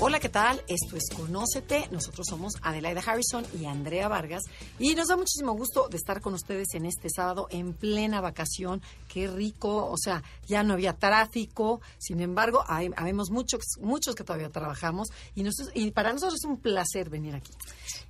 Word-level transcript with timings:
Hola, 0.00 0.18
¿qué 0.18 0.28
tal? 0.28 0.60
Esto 0.66 0.96
es 0.96 1.04
Conócete. 1.16 1.88
Nosotros 1.92 2.26
somos 2.28 2.54
Adelaida 2.62 3.00
Harrison 3.00 3.46
y 3.58 3.66
Andrea 3.66 4.08
Vargas. 4.08 4.42
Y 4.80 4.96
nos 4.96 5.06
da 5.06 5.16
muchísimo 5.16 5.52
gusto 5.52 5.88
de 5.88 5.96
estar 5.96 6.20
con 6.20 6.34
ustedes 6.34 6.74
en 6.74 6.84
este 6.84 7.08
sábado 7.08 7.46
en 7.50 7.74
plena 7.74 8.20
vacación. 8.20 8.82
Qué 9.08 9.28
rico. 9.28 9.86
O 9.86 9.96
sea, 9.96 10.24
ya 10.46 10.64
no 10.64 10.74
había 10.74 10.94
tráfico. 10.94 11.80
Sin 11.98 12.20
embargo, 12.20 12.64
hay, 12.66 12.90
habemos 12.96 13.30
muchos, 13.30 13.60
muchos 13.80 14.16
que 14.16 14.24
todavía 14.24 14.50
trabajamos. 14.50 15.08
Y, 15.36 15.44
y 15.74 15.90
para 15.92 16.12
nosotros 16.12 16.40
es 16.42 16.44
un 16.44 16.58
placer 16.58 17.08
venir 17.08 17.36
aquí. 17.36 17.52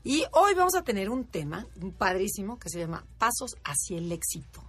Y 0.02 0.24
hoy 0.32 0.54
vamos 0.54 0.74
a 0.74 0.82
tener 0.82 1.10
un 1.10 1.26
tema 1.26 1.66
padrísimo 1.98 2.58
que 2.58 2.70
se 2.70 2.78
llama 2.78 3.04
Pasos 3.18 3.56
hacia 3.62 3.98
el 3.98 4.10
éxito. 4.10 4.62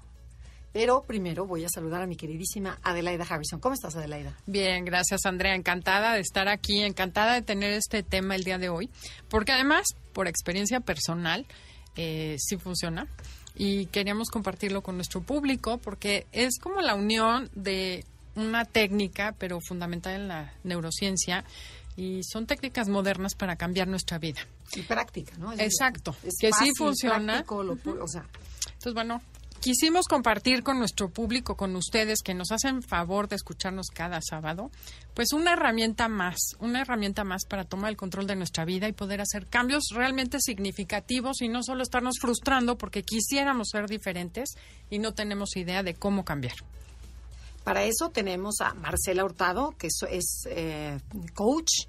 Pero 0.76 1.04
primero 1.04 1.46
voy 1.46 1.64
a 1.64 1.70
saludar 1.70 2.02
a 2.02 2.06
mi 2.06 2.18
queridísima 2.18 2.78
Adelaida 2.84 3.24
Harrison. 3.24 3.62
¿Cómo 3.62 3.74
estás, 3.74 3.96
Adelaida? 3.96 4.36
Bien, 4.46 4.84
gracias, 4.84 5.26
Andrea. 5.26 5.56
Encantada 5.56 6.16
de 6.16 6.20
estar 6.20 6.50
aquí, 6.50 6.82
encantada 6.84 7.34
de 7.36 7.42
tener 7.42 7.72
este 7.72 8.04
tema 8.04 8.36
el 8.36 8.44
día 8.44 8.58
de 8.58 8.68
hoy, 8.68 8.90
porque 9.30 9.54
además, 9.54 9.86
por 10.12 10.28
experiencia 10.28 10.82
personal, 10.82 11.46
eh, 11.96 12.36
sí 12.40 12.58
funciona 12.58 13.08
y 13.56 13.86
queríamos 13.86 14.30
compartirlo 14.30 14.82
con 14.84 14.98
nuestro 14.98 15.22
público 15.22 15.78
porque 15.78 16.28
es 16.34 16.60
como 16.60 16.82
la 16.82 16.94
unión 16.96 17.50
de 17.56 18.04
una 18.36 18.66
técnica, 18.66 19.34
pero 19.40 19.62
fundamental 19.62 20.16
en 20.16 20.28
la 20.28 20.54
neurociencia, 20.66 21.46
y 21.96 22.20
son 22.24 22.48
técnicas 22.48 22.90
modernas 22.90 23.34
para 23.36 23.56
cambiar 23.56 23.88
nuestra 23.88 24.18
vida. 24.20 24.42
Y 24.76 24.82
práctica, 24.82 25.38
¿no? 25.38 25.54
Es 25.54 25.62
Exacto, 25.62 26.14
es 26.22 26.34
que 26.38 26.50
fácil, 26.50 26.68
sí 26.68 26.74
funciona. 26.78 27.26
práctico, 27.36 27.64
lo 27.64 27.76
pu- 27.78 27.98
o 28.02 28.08
sea, 28.10 28.26
Entonces, 28.66 28.94
bueno, 28.94 29.22
quisimos 29.66 30.06
compartir 30.06 30.62
con 30.62 30.78
nuestro 30.78 31.10
público, 31.10 31.58
con 31.58 31.76
ustedes 31.76 32.22
que 32.22 32.36
nos 32.36 32.52
hacen 32.52 32.84
favor 32.84 33.28
de 33.28 33.36
escucharnos 33.36 33.88
cada 33.88 34.22
sábado, 34.22 34.70
pues 35.16 35.34
una 35.34 35.54
herramienta 35.54 36.08
más, 36.08 36.38
una 36.60 36.82
herramienta 36.82 37.24
más 37.24 37.46
para 37.50 37.64
tomar 37.64 37.90
el 37.90 37.98
control 37.98 38.28
de 38.28 38.36
nuestra 38.36 38.64
vida 38.64 38.88
y 38.88 38.92
poder 38.92 39.22
hacer 39.22 39.48
cambios 39.48 39.86
realmente 39.92 40.38
significativos 40.40 41.42
y 41.42 41.48
no 41.48 41.64
solo 41.64 41.82
estarnos 41.82 42.20
frustrando 42.22 42.78
porque 42.78 43.02
quisiéramos 43.02 43.70
ser 43.72 43.88
diferentes 43.88 44.52
y 44.92 45.00
no 45.00 45.16
tenemos 45.16 45.56
idea 45.56 45.82
de 45.82 45.96
cómo 45.96 46.24
cambiar. 46.24 46.58
Para 47.64 47.86
eso 47.86 48.12
tenemos 48.12 48.62
a 48.62 48.76
Marcela 48.76 49.26
Hurtado, 49.26 49.74
que 49.80 49.88
es, 49.88 50.44
eh, 50.48 51.00
coach, 51.34 51.88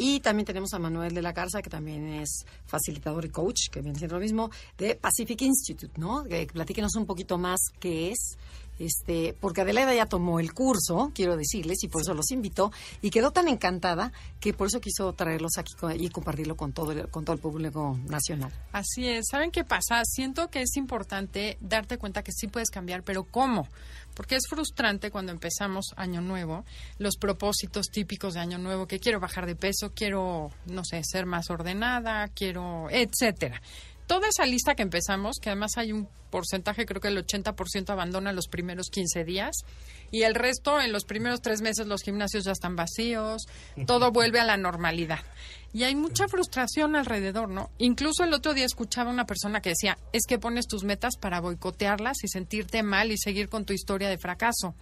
y 0.00 0.20
también 0.20 0.46
tenemos 0.46 0.72
a 0.74 0.78
Manuel 0.78 1.12
de 1.12 1.22
la 1.22 1.32
Garza, 1.32 1.60
que 1.60 1.68
también 1.68 2.06
es 2.06 2.46
facilitador 2.66 3.24
y 3.24 3.30
coach, 3.30 3.68
que 3.68 3.80
viene 3.80 3.98
siendo 3.98 4.14
lo 4.14 4.20
mismo, 4.20 4.48
de 4.78 4.94
Pacific 4.94 5.42
Institute, 5.42 6.00
¿no? 6.00 6.22
Que 6.22 6.46
platíquenos 6.46 6.94
un 6.94 7.04
poquito 7.04 7.36
más 7.36 7.58
qué 7.80 8.12
es. 8.12 8.38
Este, 8.78 9.34
porque 9.40 9.62
Adelaida 9.62 9.92
ya 9.92 10.06
tomó 10.06 10.38
el 10.38 10.54
curso, 10.54 11.10
quiero 11.12 11.36
decirles, 11.36 11.82
y 11.82 11.88
por 11.88 12.02
eso 12.02 12.14
los 12.14 12.30
invitó, 12.30 12.70
y 13.02 13.10
quedó 13.10 13.32
tan 13.32 13.48
encantada 13.48 14.12
que 14.38 14.54
por 14.54 14.68
eso 14.68 14.80
quiso 14.80 15.12
traerlos 15.14 15.58
aquí 15.58 15.74
y 15.98 16.08
compartirlo 16.10 16.56
con 16.56 16.72
todo 16.72 16.92
el, 16.92 17.08
con 17.08 17.24
todo 17.24 17.34
el 17.34 17.40
público 17.40 17.98
nacional. 18.06 18.52
Así 18.70 19.08
es. 19.08 19.26
¿Saben 19.28 19.50
qué 19.50 19.64
pasa? 19.64 20.02
Siento 20.04 20.48
que 20.48 20.62
es 20.62 20.76
importante 20.76 21.58
darte 21.60 21.98
cuenta 21.98 22.22
que 22.22 22.30
sí 22.30 22.46
puedes 22.46 22.70
cambiar, 22.70 23.02
pero 23.02 23.24
¿cómo? 23.24 23.66
Porque 24.14 24.36
es 24.36 24.48
frustrante 24.48 25.10
cuando 25.10 25.32
empezamos 25.32 25.94
año 25.96 26.20
nuevo, 26.20 26.64
los 26.98 27.16
propósitos 27.16 27.86
típicos 27.86 28.34
de 28.34 28.40
año 28.40 28.58
nuevo, 28.58 28.86
que 28.86 28.98
quiero 28.98 29.20
bajar 29.20 29.46
de 29.46 29.54
peso, 29.54 29.92
quiero, 29.94 30.50
no 30.66 30.84
sé, 30.84 31.02
ser 31.04 31.26
más 31.26 31.50
ordenada, 31.50 32.28
quiero, 32.28 32.88
etcétera. 32.90 33.62
Toda 34.08 34.28
esa 34.28 34.46
lista 34.46 34.74
que 34.74 34.82
empezamos, 34.82 35.36
que 35.38 35.50
además 35.50 35.72
hay 35.76 35.92
un 35.92 36.08
porcentaje, 36.30 36.86
creo 36.86 37.00
que 37.00 37.08
el 37.08 37.24
80% 37.24 37.90
abandona 37.90 38.32
los 38.32 38.48
primeros 38.48 38.88
15 38.90 39.24
días 39.24 39.54
y 40.10 40.22
el 40.22 40.34
resto 40.34 40.80
en 40.80 40.92
los 40.92 41.04
primeros 41.04 41.42
tres 41.42 41.60
meses 41.60 41.86
los 41.86 42.02
gimnasios 42.02 42.44
ya 42.44 42.52
están 42.52 42.76
vacíos, 42.76 43.42
todo 43.86 44.10
vuelve 44.12 44.40
a 44.40 44.44
la 44.44 44.56
normalidad. 44.56 45.20
Y 45.72 45.82
hay 45.84 45.94
mucha 45.94 46.28
frustración 46.28 46.96
alrededor, 46.96 47.48
¿no? 47.48 47.70
Incluso 47.78 48.24
el 48.24 48.32
otro 48.32 48.54
día 48.54 48.64
escuchaba 48.64 49.10
una 49.10 49.26
persona 49.26 49.60
que 49.60 49.70
decía, 49.70 49.98
es 50.12 50.22
que 50.26 50.38
pones 50.38 50.66
tus 50.66 50.84
metas 50.84 51.16
para 51.16 51.40
boicotearlas 51.40 52.24
y 52.24 52.28
sentirte 52.28 52.82
mal 52.82 53.12
y 53.12 53.18
seguir 53.18 53.48
con 53.48 53.64
tu 53.64 53.72
historia 53.72 54.08
de 54.08 54.18
fracaso. 54.18 54.74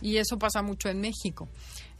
Y 0.00 0.16
eso 0.16 0.38
pasa 0.38 0.62
mucho 0.62 0.88
en 0.88 1.00
México. 1.00 1.48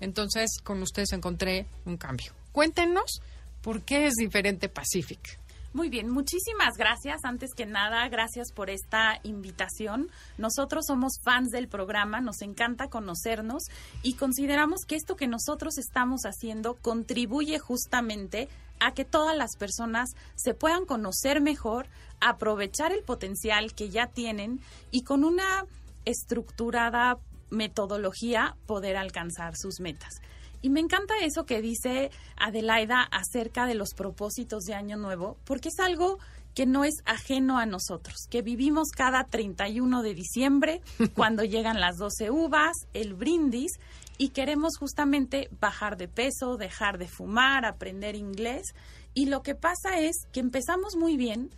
Entonces, 0.00 0.58
con 0.62 0.82
ustedes 0.82 1.12
encontré 1.12 1.66
un 1.84 1.96
cambio. 1.96 2.32
Cuéntenos 2.52 3.20
por 3.60 3.82
qué 3.82 4.06
es 4.06 4.14
diferente 4.14 4.68
Pacific. 4.68 5.39
Muy 5.72 5.88
bien, 5.88 6.10
muchísimas 6.10 6.76
gracias. 6.76 7.25
Antes 7.25 7.54
que 7.54 7.64
nada, 7.64 8.08
gracias 8.08 8.50
por 8.50 8.70
esta 8.70 9.20
invitación. 9.22 10.10
Nosotros 10.36 10.86
somos 10.86 11.20
fans 11.22 11.50
del 11.50 11.69
programa, 11.69 12.20
nos 12.20 12.42
encanta 12.42 12.88
conocernos 12.88 13.62
y 14.03 14.14
consideramos 14.14 14.84
que 14.84 14.97
esto 14.97 15.14
que 15.14 15.28
nosotros 15.28 15.78
estamos 15.78 16.22
haciendo 16.22 16.75
contribuye 16.75 17.60
justamente 17.60 18.48
a 18.81 18.94
que 18.94 19.04
todas 19.04 19.36
las 19.36 19.56
personas 19.56 20.16
se 20.34 20.54
puedan 20.54 20.86
conocer 20.86 21.41
mejor, 21.41 21.87
aprovechar 22.20 22.91
el 22.92 23.04
potencial 23.04 23.72
que 23.72 23.91
ya 23.91 24.08
tienen 24.08 24.60
y 24.91 25.04
con 25.04 25.22
una 25.22 25.66
estructurada 26.04 27.19
metodología 27.50 28.56
poder 28.66 28.97
alcanzar 28.97 29.56
sus 29.56 29.78
metas. 29.78 30.20
Y 30.62 30.71
me 30.71 30.81
encanta 30.81 31.15
eso 31.22 31.44
que 31.47 31.62
dice 31.62 32.10
Adelaida 32.37 33.03
acerca 33.03 33.66
de 33.66 33.75
los 33.75 33.94
propósitos 33.94 34.65
de 34.65 34.75
Año 34.75 34.97
Nuevo, 34.97 35.37
porque 35.44 35.69
es 35.69 35.78
algo 35.81 36.19
que 36.54 36.66
no 36.66 36.84
es 36.84 36.94
ajeno 37.06 37.59
a 37.59 37.66
nosotros, 37.66 38.26
que 38.28 38.43
vivimos 38.43 38.91
cada 38.91 39.25
31 39.25 40.03
de 40.03 40.15
diciembre, 40.15 40.81
cuando 41.15 41.44
llegan 41.44 41.81
las 41.81 41.97
12 41.97 42.31
uvas, 42.31 42.72
el 42.93 43.15
brindis, 43.15 43.72
y 44.19 44.31
queremos 44.31 44.76
justamente 44.76 45.49
bajar 45.60 45.97
de 45.97 46.09
peso, 46.09 46.56
dejar 46.56 46.99
de 46.99 47.09
fumar, 47.09 47.65
aprender 47.65 48.16
inglés. 48.16 48.75
Y 49.15 49.26
lo 49.26 49.43
que 49.43 49.54
pasa 49.54 49.99
es 49.99 50.26
que 50.32 50.41
empezamos 50.41 50.94
muy 50.97 51.16
bien 51.16 51.49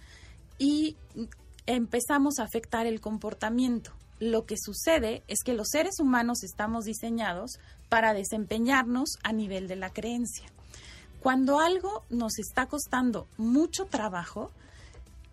y 0.59 0.97
empezamos 1.67 2.39
a 2.39 2.45
afectar 2.45 2.87
el 2.87 3.01
comportamiento. 3.01 3.93
Lo 4.21 4.47
que 4.47 4.55
sucede 4.57 5.25
es 5.27 5.43
que 5.45 5.55
los 5.55 5.71
seres 5.71 5.99
humanos 5.99 6.45
estamos 6.45 6.85
diseñados 6.85 7.59
para 7.93 8.15
desempeñarnos 8.15 9.19
a 9.23 9.35
nivel 9.35 9.69
de 9.69 9.77
la 9.77 9.91
creencia. 9.91 10.47
Cuando 11.21 11.61
algo 11.61 12.05
nos 12.09 12.39
está 12.39 12.65
costando 12.65 13.29
mucho 13.37 13.85
trabajo, 13.85 14.51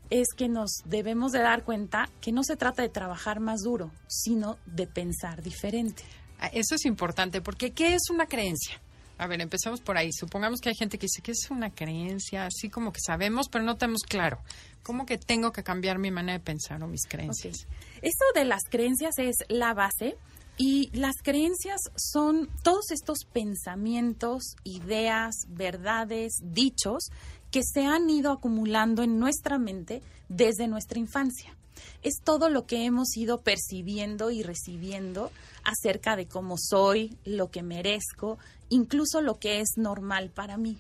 es 0.10 0.28
que 0.36 0.50
nos 0.50 0.82
debemos 0.84 1.32
de 1.32 1.40
dar 1.40 1.64
cuenta 1.64 2.10
que 2.20 2.34
no 2.34 2.44
se 2.44 2.58
trata 2.58 2.82
de 2.82 2.90
trabajar 2.90 3.40
más 3.40 3.62
duro, 3.62 3.92
sino 4.08 4.58
de 4.66 4.88
pensar 4.88 5.42
diferente. 5.42 6.04
Ah, 6.38 6.48
Eso 6.52 6.76
es 6.76 6.84
importante, 6.84 7.40
porque 7.40 7.72
¿qué 7.72 7.94
es 7.94 8.10
una 8.10 8.26
creencia? 8.26 8.82
A 9.18 9.28
ver, 9.28 9.40
empecemos 9.40 9.80
por 9.80 9.98
ahí. 9.98 10.12
Supongamos 10.12 10.60
que 10.60 10.68
hay 10.68 10.76
gente 10.76 10.98
que 10.98 11.06
dice 11.06 11.22
que 11.22 11.32
es 11.32 11.50
una 11.50 11.70
creencia, 11.70 12.46
así 12.46 12.70
como 12.70 12.92
que 12.92 13.00
sabemos, 13.00 13.48
pero 13.48 13.64
no 13.64 13.78
tenemos 13.78 14.02
claro. 14.02 14.40
¿Cómo 14.84 15.06
que 15.06 15.18
tengo 15.18 15.54
que 15.54 15.64
cambiar 15.64 15.98
mi 15.98 16.12
manera 16.12 16.40
de 16.40 16.44
pensar 16.44 16.84
o 16.84 16.88
mis 16.88 17.06
creencias? 17.08 17.68
Eso 18.02 18.26
de 18.36 18.44
las 18.44 18.64
creencias 18.70 19.18
es 19.18 19.38
la 19.48 19.74
base 19.74 20.18
y 20.62 20.90
las 20.92 21.16
creencias 21.24 21.80
son 21.96 22.50
todos 22.64 22.92
estos 22.92 23.20
pensamientos, 23.24 24.58
ideas, 24.66 25.46
verdades, 25.48 26.34
dichos 26.44 27.12
que 27.50 27.62
se 27.64 27.86
han 27.86 28.10
ido 28.10 28.34
acumulando 28.34 29.02
en 29.02 29.20
nuestra 29.20 29.58
mente 29.58 30.02
desde 30.28 30.68
nuestra 30.68 31.00
infancia. 31.00 31.56
Es 32.04 32.16
todo 32.22 32.50
lo 32.50 32.66
que 32.66 32.84
hemos 32.84 33.16
ido 33.16 33.40
percibiendo 33.40 34.32
y 34.32 34.44
recibiendo 34.44 35.32
acerca 35.64 36.18
de 36.18 36.28
cómo 36.28 36.58
soy, 36.58 37.16
lo 37.24 37.50
que 37.52 37.64
merezco, 37.64 38.38
incluso 38.68 39.22
lo 39.22 39.40
que 39.40 39.62
es 39.62 39.78
normal 39.78 40.30
para 40.30 40.58
mí. 40.58 40.78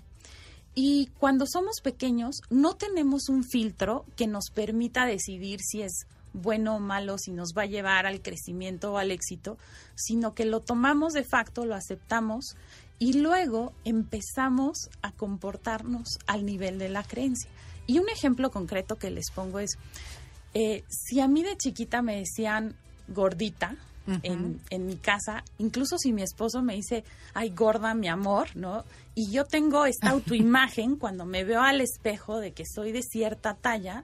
Y 0.75 1.08
cuando 1.20 1.46
somos 1.48 1.80
pequeños 1.82 2.42
no 2.50 2.75
tenemos 2.75 3.30
un 3.30 3.46
filtro 3.46 4.06
que 4.18 4.28
nos 4.28 4.50
permita 4.54 5.06
decidir 5.06 5.62
si 5.62 5.84
es 5.84 6.06
bueno 6.34 6.76
o 6.76 6.80
malo, 6.80 7.18
si 7.18 7.31
nos 7.31 7.54
va 7.58 7.64
a 7.64 7.68
llevar 7.68 8.06
al 8.06 8.22
crecimiento 8.22 8.94
o 8.94 8.98
al 8.98 9.12
éxito, 9.12 9.58
sino 9.96 10.34
que 10.34 10.46
lo 10.46 10.62
tomamos 10.62 11.14
de 11.14 11.24
facto, 11.24 11.66
lo 11.66 11.76
aceptamos 11.76 12.56
y 13.00 13.14
luego 13.14 13.74
empezamos 13.86 14.90
a 15.02 15.12
comportarnos 15.12 16.20
al 16.28 16.46
nivel 16.46 16.80
de 16.80 16.90
la 16.90 17.04
creencia. 17.04 17.50
Y 17.88 18.00
un 18.00 18.10
ejemplo 18.10 18.52
concreto 18.52 18.98
que 18.98 19.10
les 19.10 19.31
pongo 19.31 19.60
es, 19.60 19.72
eh, 20.54 20.84
si 20.90 21.20
a 21.20 21.28
mí 21.28 21.44
de 21.44 21.58
chiquita 21.58 22.02
me 22.02 22.18
decían 22.18 22.75
gordita, 23.08 23.75
en, 24.24 24.60
en 24.70 24.86
mi 24.86 24.96
casa, 24.96 25.44
incluso 25.58 25.98
si 25.98 26.14
mi 26.14 26.24
esposo 26.24 26.62
me 26.62 26.75
dice, 26.75 27.04
ay, 27.34 27.50
gorda, 27.52 27.94
mi 27.94 28.08
amor, 28.08 28.56
¿no? 28.56 28.84
Y 29.16 29.32
yo 29.32 29.46
tengo 29.46 29.86
esta 29.86 30.10
autoimagen 30.12 30.96
cuando 30.96 31.25
me 31.25 31.44
veo 31.44 31.62
al 31.62 31.82
espejo 31.82 32.40
de 32.40 32.52
que 32.52 32.64
soy 32.66 32.92
de 32.92 33.04
cierta 33.04 33.54
talla, 33.54 34.04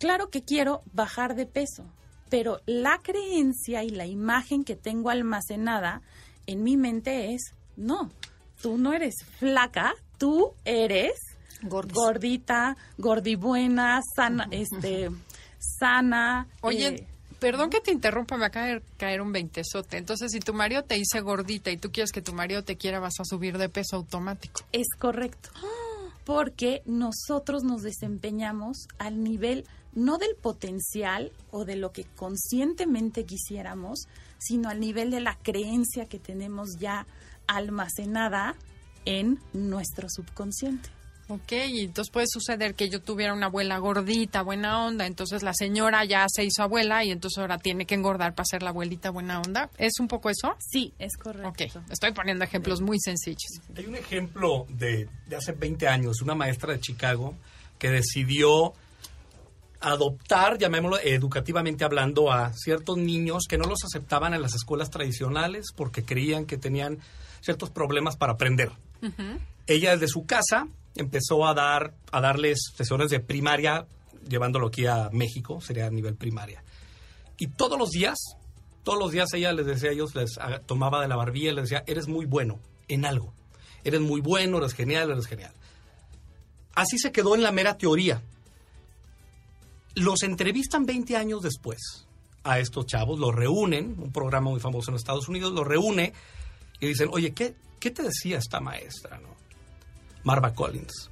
claro 0.00 0.30
que 0.30 0.42
quiero 0.42 0.82
bajar 0.92 1.36
de 1.36 1.46
peso, 1.46 1.84
pero 2.28 2.60
la 2.66 2.98
creencia 3.02 3.84
y 3.84 3.90
la 3.90 4.06
imagen 4.06 4.64
que 4.64 4.74
tengo 4.74 5.10
almacenada 5.10 6.02
en 6.46 6.64
mi 6.64 6.76
mente 6.76 7.34
es, 7.34 7.52
no, 7.76 8.10
tú 8.60 8.78
no 8.78 8.92
eres 8.92 9.14
flaca, 9.38 9.94
tú 10.18 10.54
eres 10.64 11.12
Gordis. 11.62 11.94
gordita, 11.94 12.76
gordibuena, 12.98 14.00
sana, 14.16 14.48
este, 14.50 15.10
sana. 15.58 16.48
Oye, 16.62 16.88
eh, 16.88 17.06
perdón 17.38 17.70
que 17.70 17.80
te 17.80 17.92
interrumpa, 17.92 18.36
me 18.36 18.46
acaba 18.46 18.66
de 18.66 18.82
caer 18.96 19.20
un 19.20 19.32
veintesote. 19.32 19.98
Entonces, 19.98 20.32
si 20.32 20.40
tu 20.40 20.54
marido 20.54 20.82
te 20.82 20.94
dice 20.94 21.20
gordita 21.20 21.70
y 21.70 21.76
tú 21.76 21.90
quieres 21.92 22.12
que 22.12 22.22
tu 22.22 22.32
marido 22.32 22.64
te 22.64 22.76
quiera, 22.76 23.00
vas 23.00 23.20
a 23.20 23.24
subir 23.24 23.58
de 23.58 23.68
peso 23.68 23.96
automático. 23.96 24.62
Es 24.72 24.88
correcto. 24.98 25.50
Porque 26.24 26.82
nosotros 26.86 27.64
nos 27.64 27.82
desempeñamos 27.82 28.86
al 28.98 29.24
nivel 29.24 29.66
no 29.94 30.18
del 30.18 30.34
potencial 30.40 31.32
o 31.50 31.64
de 31.64 31.76
lo 31.76 31.92
que 31.92 32.04
conscientemente 32.04 33.24
quisiéramos, 33.24 34.06
sino 34.38 34.68
al 34.68 34.80
nivel 34.80 35.10
de 35.10 35.20
la 35.20 35.36
creencia 35.36 36.06
que 36.06 36.18
tenemos 36.18 36.76
ya 36.78 37.06
almacenada 37.46 38.56
en 39.04 39.38
nuestro 39.52 40.08
subconsciente. 40.08 40.90
Ok, 41.30 41.52
y 41.52 41.84
entonces 41.84 42.10
puede 42.10 42.26
suceder 42.28 42.74
que 42.74 42.88
yo 42.88 43.00
tuviera 43.00 43.32
una 43.32 43.46
abuela 43.46 43.78
gordita, 43.78 44.42
buena 44.42 44.84
onda, 44.84 45.06
entonces 45.06 45.44
la 45.44 45.54
señora 45.54 46.04
ya 46.04 46.26
se 46.28 46.44
hizo 46.44 46.64
abuela 46.64 47.04
y 47.04 47.12
entonces 47.12 47.38
ahora 47.38 47.56
tiene 47.58 47.86
que 47.86 47.94
engordar 47.94 48.34
para 48.34 48.46
ser 48.46 48.64
la 48.64 48.70
abuelita 48.70 49.10
buena 49.10 49.40
onda. 49.40 49.70
¿Es 49.78 50.00
un 50.00 50.08
poco 50.08 50.28
eso? 50.28 50.56
Sí, 50.58 50.92
es 50.98 51.16
correcto. 51.16 51.48
Ok, 51.48 51.86
estoy 51.88 52.10
poniendo 52.12 52.44
ejemplos 52.44 52.80
muy 52.80 52.98
sencillos. 52.98 53.60
Hay 53.76 53.86
un 53.86 53.94
ejemplo 53.94 54.66
de, 54.70 55.08
de 55.28 55.36
hace 55.36 55.52
20 55.52 55.86
años, 55.86 56.20
una 56.20 56.34
maestra 56.34 56.72
de 56.72 56.80
Chicago 56.80 57.36
que 57.78 57.90
decidió 57.90 58.74
adoptar, 59.80 60.58
llamémoslo 60.58 60.98
educativamente 60.98 61.84
hablando, 61.84 62.30
a 62.30 62.52
ciertos 62.52 62.98
niños 62.98 63.44
que 63.48 63.58
no 63.58 63.64
los 63.64 63.84
aceptaban 63.84 64.34
en 64.34 64.42
las 64.42 64.54
escuelas 64.54 64.90
tradicionales 64.90 65.66
porque 65.74 66.04
creían 66.04 66.46
que 66.46 66.58
tenían 66.58 66.98
ciertos 67.40 67.70
problemas 67.70 68.16
para 68.16 68.34
aprender. 68.34 68.70
Ella 69.66 69.92
desde 69.92 70.08
su 70.08 70.26
casa 70.26 70.68
empezó 70.96 71.46
a 71.46 71.54
dar 71.54 71.94
a 72.12 72.20
darles 72.20 72.72
sesiones 72.76 73.10
de 73.10 73.20
primaria, 73.20 73.86
llevándolo 74.28 74.68
aquí 74.68 74.86
a 74.86 75.08
México, 75.12 75.60
sería 75.60 75.86
a 75.86 75.90
nivel 75.90 76.16
primaria. 76.16 76.62
Y 77.38 77.46
todos 77.48 77.78
los 77.78 77.90
días, 77.90 78.18
todos 78.82 78.98
los 78.98 79.12
días 79.12 79.32
ella 79.32 79.52
les 79.52 79.64
decía 79.64 79.90
a 79.90 79.92
ellos, 79.92 80.14
les 80.14 80.38
tomaba 80.66 81.00
de 81.00 81.08
la 81.08 81.16
barbilla 81.16 81.52
y 81.52 81.54
les 81.54 81.70
decía, 81.70 81.84
eres 81.86 82.06
muy 82.06 82.26
bueno 82.26 82.58
en 82.88 83.06
algo. 83.06 83.32
Eres 83.82 84.00
muy 84.02 84.20
bueno, 84.20 84.58
eres 84.58 84.74
genial, 84.74 85.10
eres 85.10 85.26
genial. 85.26 85.52
Así 86.74 86.98
se 86.98 87.12
quedó 87.12 87.34
en 87.34 87.42
la 87.42 87.50
mera 87.52 87.78
teoría. 87.78 88.20
Los 89.94 90.22
entrevistan 90.22 90.86
20 90.86 91.16
años 91.16 91.42
después 91.42 92.06
a 92.44 92.58
estos 92.58 92.86
chavos, 92.86 93.18
los 93.18 93.34
reúnen, 93.34 93.96
un 93.98 94.12
programa 94.12 94.50
muy 94.50 94.60
famoso 94.60 94.90
en 94.90 94.96
Estados 94.96 95.28
Unidos, 95.28 95.52
los 95.52 95.66
reúne 95.66 96.12
y 96.80 96.86
dicen, 96.86 97.08
oye, 97.12 97.32
¿qué, 97.32 97.54
qué 97.78 97.90
te 97.90 98.02
decía 98.02 98.38
esta 98.38 98.60
maestra? 98.60 99.18
No? 99.18 99.28
Marva 100.24 100.54
Collins. 100.54 101.10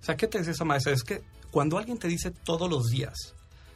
O 0.00 0.04
sea, 0.04 0.16
¿qué 0.16 0.26
te 0.26 0.38
decía 0.38 0.52
esa 0.52 0.64
maestra? 0.64 0.92
Es 0.92 1.02
que 1.02 1.22
cuando 1.50 1.78
alguien 1.78 1.98
te 1.98 2.08
dice 2.08 2.30
todos 2.30 2.68
los 2.68 2.86
días 2.86 3.34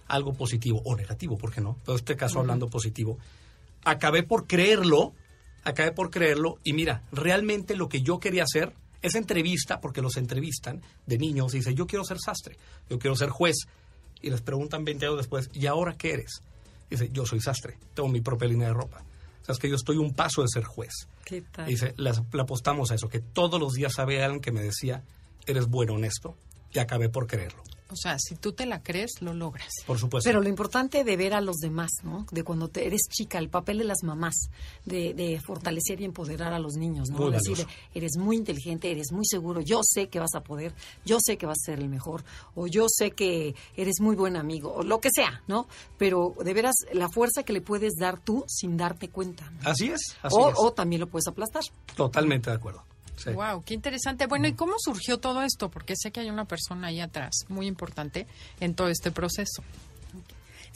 algo 0.08 0.34
positivo 0.34 0.82
o 0.84 0.96
negativo, 0.96 1.38
¿por 1.38 1.52
qué 1.52 1.61
no? 1.61 1.76
Pero 1.84 1.93
en 1.93 1.99
este 1.99 2.17
caso 2.17 2.40
hablando 2.40 2.69
positivo, 2.69 3.19
acabé 3.84 4.23
por 4.23 4.46
creerlo, 4.46 5.14
acabé 5.64 5.93
por 5.93 6.11
creerlo 6.11 6.58
y 6.64 6.73
mira, 6.73 7.02
realmente 7.12 7.76
lo 7.76 7.88
que 7.88 8.02
yo 8.02 8.19
quería 8.19 8.44
hacer, 8.44 8.75
esa 9.00 9.19
entrevista, 9.19 9.81
porque 9.81 10.02
los 10.02 10.17
entrevistan 10.17 10.82
de 11.06 11.19
niños 11.19 11.55
y 11.55 11.58
dicen, 11.58 11.75
yo 11.75 11.87
quiero 11.87 12.05
ser 12.05 12.19
sastre, 12.25 12.56
yo 12.88 12.99
quiero 12.99 13.17
ser 13.17 13.31
juez. 13.31 13.56
Y 14.22 14.30
les 14.30 14.40
preguntan 14.40 14.84
20 14.84 15.04
años 15.04 15.19
después, 15.19 15.50
¿y 15.52 15.66
ahora 15.66 15.94
qué 15.96 16.12
eres? 16.14 16.42
Dice, 16.88 17.10
yo 17.12 17.26
soy 17.26 17.40
sastre, 17.40 17.78
tengo 17.94 18.08
mi 18.08 18.20
propia 18.20 18.48
línea 18.48 18.69
de 18.69 18.74
ropa. 18.74 19.04
O 19.42 19.44
sea, 19.44 19.54
es 19.54 19.58
que 19.58 19.69
yo 19.69 19.74
estoy 19.74 19.96
un 19.96 20.14
paso 20.14 20.42
de 20.42 20.48
ser 20.48 20.62
juez. 20.64 20.92
¿Qué 21.24 21.42
tal? 21.42 21.69
Y 21.69 21.72
dice, 21.72 21.94
le 21.96 22.12
le 22.32 22.42
apostamos 22.42 22.90
a 22.90 22.94
eso, 22.94 23.08
que 23.08 23.20
todos 23.20 23.58
los 23.58 23.72
días 23.72 23.98
había 23.98 24.24
alguien 24.24 24.40
que 24.40 24.52
me 24.52 24.62
decía, 24.62 25.02
eres 25.46 25.66
bueno 25.66 25.96
en 25.96 26.04
esto, 26.04 26.36
y 26.72 26.78
acabé 26.78 27.08
por 27.08 27.26
creerlo. 27.26 27.62
O 27.92 27.96
sea, 27.96 28.18
si 28.18 28.34
tú 28.36 28.52
te 28.52 28.66
la 28.66 28.82
crees, 28.82 29.20
lo 29.20 29.34
logras. 29.34 29.70
Por 29.86 29.98
supuesto. 29.98 30.28
Pero 30.28 30.40
lo 30.40 30.48
importante 30.48 31.04
de 31.04 31.16
ver 31.16 31.34
a 31.34 31.40
los 31.40 31.56
demás, 31.56 31.90
¿no? 32.02 32.26
De 32.30 32.42
cuando 32.42 32.68
te 32.68 32.86
eres 32.86 33.02
chica, 33.10 33.38
el 33.38 33.48
papel 33.48 33.78
de 33.78 33.84
las 33.84 34.02
mamás, 34.02 34.34
de, 34.84 35.14
de 35.14 35.40
fortalecer 35.40 36.00
y 36.00 36.04
empoderar 36.04 36.52
a 36.52 36.58
los 36.58 36.74
niños, 36.74 37.10
¿no? 37.10 37.18
Muy 37.18 37.32
Decir, 37.32 37.66
eres 37.94 38.16
muy 38.18 38.36
inteligente, 38.36 38.90
eres 38.90 39.12
muy 39.12 39.24
seguro, 39.24 39.60
yo 39.60 39.80
sé 39.82 40.08
que 40.08 40.18
vas 40.18 40.34
a 40.34 40.42
poder, 40.42 40.74
yo 41.04 41.18
sé 41.20 41.36
que 41.38 41.46
vas 41.46 41.58
a 41.62 41.72
ser 41.72 41.78
el 41.78 41.88
mejor, 41.88 42.24
o 42.54 42.66
yo 42.66 42.86
sé 42.88 43.12
que 43.12 43.54
eres 43.76 44.00
muy 44.00 44.16
buen 44.16 44.36
amigo, 44.36 44.72
o 44.74 44.82
lo 44.82 45.00
que 45.00 45.08
sea, 45.12 45.42
¿no? 45.48 45.66
Pero 45.98 46.34
de 46.44 46.54
veras, 46.54 46.74
la 46.92 47.08
fuerza 47.08 47.42
que 47.42 47.52
le 47.52 47.60
puedes 47.60 47.94
dar 47.98 48.20
tú 48.20 48.44
sin 48.48 48.76
darte 48.76 49.08
cuenta. 49.08 49.50
¿no? 49.50 49.70
Así 49.70 49.88
es, 49.88 50.16
así 50.22 50.36
O, 50.38 50.50
es. 50.50 50.54
o 50.58 50.72
también 50.72 51.00
lo 51.00 51.06
puedes 51.08 51.26
aplastar. 51.26 51.62
Totalmente 51.96 52.50
de 52.50 52.56
acuerdo. 52.56 52.84
Sí. 53.16 53.30
Wow, 53.30 53.62
qué 53.64 53.74
interesante. 53.74 54.26
Bueno, 54.26 54.48
¿y 54.48 54.54
cómo 54.54 54.74
surgió 54.78 55.18
todo 55.18 55.42
esto? 55.42 55.70
Porque 55.70 55.94
sé 55.96 56.10
que 56.10 56.20
hay 56.20 56.30
una 56.30 56.46
persona 56.46 56.88
ahí 56.88 57.00
atrás 57.00 57.32
muy 57.48 57.66
importante 57.66 58.26
en 58.60 58.74
todo 58.74 58.88
este 58.88 59.10
proceso. 59.10 59.62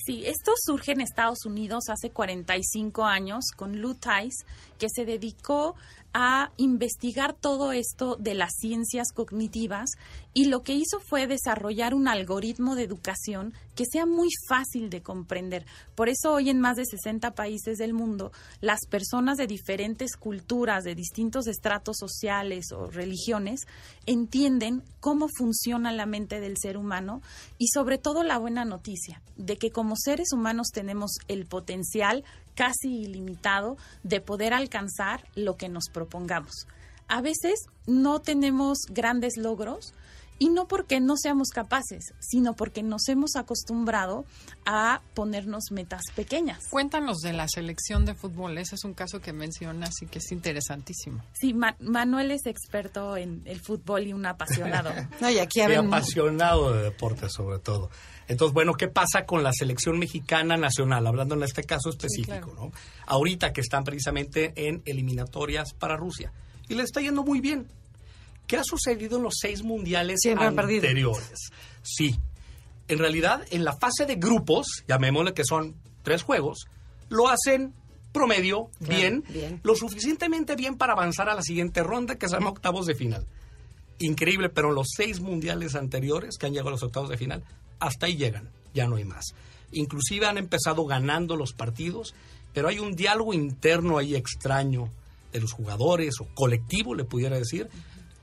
Sí, 0.07 0.25
esto 0.25 0.53
surge 0.57 0.93
en 0.93 1.01
Estados 1.01 1.45
Unidos 1.47 1.89
hace 1.89 2.11
45 2.11 3.05
años 3.05 3.47
con 3.57 3.81
Lou 3.81 3.95
Tice, 3.95 4.47
que 4.79 4.87
se 4.89 5.05
dedicó 5.05 5.75
a 6.19 6.51
investigar 6.57 7.35
todo 7.35 7.73
esto 7.73 8.17
de 8.17 8.33
las 8.33 8.55
ciencias 8.59 9.13
cognitivas 9.13 9.91
y 10.33 10.47
lo 10.47 10.63
que 10.63 10.73
hizo 10.73 10.99
fue 10.99 11.27
desarrollar 11.27 11.93
un 11.93 12.09
algoritmo 12.09 12.75
de 12.75 12.85
educación 12.85 13.53
que 13.75 13.85
sea 13.85 14.07
muy 14.07 14.31
fácil 14.49 14.89
de 14.89 15.03
comprender. 15.03 15.67
Por 15.95 16.09
eso 16.09 16.33
hoy 16.33 16.49
en 16.49 16.59
más 16.59 16.77
de 16.77 16.87
60 16.87 17.35
países 17.35 17.77
del 17.77 17.93
mundo, 17.93 18.33
las 18.63 18.87
personas 18.87 19.37
de 19.37 19.47
diferentes 19.47 20.17
culturas, 20.17 20.85
de 20.85 20.95
distintos 20.95 21.47
estratos 21.49 21.99
sociales 21.99 22.73
o 22.73 22.87
religiones, 22.87 23.67
entienden 24.07 24.83
cómo 25.01 25.29
funciona 25.29 25.93
la 25.93 26.07
mente 26.07 26.41
del 26.41 26.57
ser 26.57 26.79
humano 26.79 27.21
y 27.59 27.69
sobre 27.69 27.99
todo 27.99 28.23
la 28.23 28.39
buena 28.39 28.65
noticia 28.65 29.21
de 29.37 29.59
que 29.59 29.71
como 29.71 29.97
seres 29.97 30.33
humanos 30.33 30.69
tenemos 30.73 31.19
el 31.29 31.45
potencial 31.45 32.25
casi 32.57 32.89
ilimitado 33.03 33.77
de 34.03 34.21
poder 34.21 34.53
alcanzar 34.55 35.25
lo 35.37 35.57
que 35.57 35.69
nos 35.69 35.85
propongamos. 35.93 36.67
A 37.07 37.21
veces 37.21 37.61
no 37.87 38.21
tenemos 38.21 38.79
grandes 38.89 39.37
logros 39.37 39.95
y 40.39 40.51
no 40.51 40.67
porque 40.69 41.01
no 41.01 41.17
seamos 41.17 41.49
capaces, 41.49 42.13
sino 42.21 42.53
porque 42.55 42.83
nos 42.83 43.09
hemos 43.09 43.37
acostumbrado 43.37 44.27
a 44.67 45.01
ponernos 45.15 45.71
metas 45.71 46.03
pequeñas. 46.15 46.59
Cuéntanos 46.69 47.19
de 47.21 47.33
la 47.33 47.47
selección 47.49 48.05
de 48.05 48.15
fútbol. 48.15 48.59
Ese 48.59 48.75
es 48.75 48.85
un 48.85 48.93
caso 48.93 49.21
que 49.21 49.33
mencionas 49.33 49.95
y 50.03 50.07
que 50.07 50.19
es 50.19 50.31
interesantísimo. 50.33 51.23
Sí, 51.33 51.55
Ma- 51.55 51.77
Manuel 51.81 52.33
es 52.33 52.45
experto 52.45 53.17
en 53.17 53.41
el 53.47 53.61
fútbol 53.61 54.07
y 54.09 54.13
un 54.13 54.27
apasionado. 54.27 54.91
No, 55.21 55.31
y 55.31 55.39
aquí 55.39 55.61
Y 55.61 55.63
había 55.63 55.81
apasionado 55.81 56.75
de 56.75 56.83
deporte 56.83 57.31
sobre 57.31 57.59
todo. 57.59 57.89
Entonces, 58.29 58.53
bueno, 58.55 58.75
¿qué 58.75 58.89
pasa 58.89 59.25
con 59.25 59.43
la 59.43 59.53
selección 59.53 59.99
mexicana 59.99 60.57
nacional? 60.57 61.07
Hablando 61.07 61.35
en 61.35 61.43
este 61.45 61.63
caso 61.65 61.91
específico, 61.91 62.53
¿no? 62.57 62.73
Ahorita 63.07 63.53
que 63.53 63.61
están 63.61 63.85
precisamente 63.85 64.53
en 64.57 64.83
eliminatorias 64.85 65.73
para 65.75 65.97
Rusia. 65.97 66.33
Y 66.69 66.75
le 66.75 66.83
está 66.83 67.01
yendo 67.01 67.23
muy 67.23 67.41
bien. 67.41 67.69
¿Qué 68.47 68.57
ha 68.57 68.65
sucedido 68.65 69.17
en 69.19 69.25
los 69.25 69.35
seis 69.41 69.63
mundiales 69.63 70.21
Siempre 70.21 70.47
anteriores? 70.47 71.51
Sí. 71.83 72.19
En 72.89 72.99
realidad, 72.99 73.43
en 73.51 73.65
la 73.65 73.73
fase 73.77 74.07
de 74.07 74.17
grupos, 74.17 74.85
llamémosle 74.87 75.35
que 75.35 75.45
son 75.45 75.75
tres 76.03 76.23
juegos, 76.23 76.67
lo 77.09 77.29
hacen 77.29 77.75
promedio, 78.13 78.71
Claro, 78.79 78.95
bien, 78.95 79.25
bien. 79.29 79.61
lo 79.63 79.75
suficientemente 79.75 80.55
bien 80.57 80.77
para 80.77 80.93
avanzar 80.95 81.29
a 81.29 81.35
la 81.35 81.43
siguiente 81.43 81.83
ronda, 81.83 82.17
que 82.17 82.29
se 82.29 82.35
llama 82.35 82.51
octavos 82.51 82.87
de 82.87 82.95
final 82.95 83.27
increíble, 83.99 84.49
pero 84.51 84.69
en 84.69 84.75
los 84.75 84.89
seis 84.95 85.21
mundiales 85.21 85.75
anteriores 85.75 86.37
que 86.39 86.47
han 86.47 86.53
llegado 86.53 86.69
a 86.69 86.73
los 86.73 86.83
octavos 86.83 87.09
de 87.09 87.17
final, 87.17 87.43
hasta 87.79 88.07
ahí 88.07 88.17
llegan, 88.17 88.49
ya 88.75 88.87
no 88.87 88.97
hay 88.97 89.05
más. 89.05 89.25
Inclusive 89.73 90.27
han 90.27 90.39
empezado 90.39 90.85
ganando 90.87 91.37
los 91.37 91.53
partidos, 91.53 92.15
pero 92.53 92.69
hay 92.69 92.79
un 92.79 92.95
diálogo 92.95 93.35
interno 93.35 93.99
ahí 93.99 94.15
extraño 94.15 94.89
de 95.33 95.41
los 95.41 95.53
jugadores 95.53 96.15
o 96.21 96.27
colectivo, 96.35 96.95
le 96.95 97.05
pudiera 97.05 97.37
decir, 97.37 97.69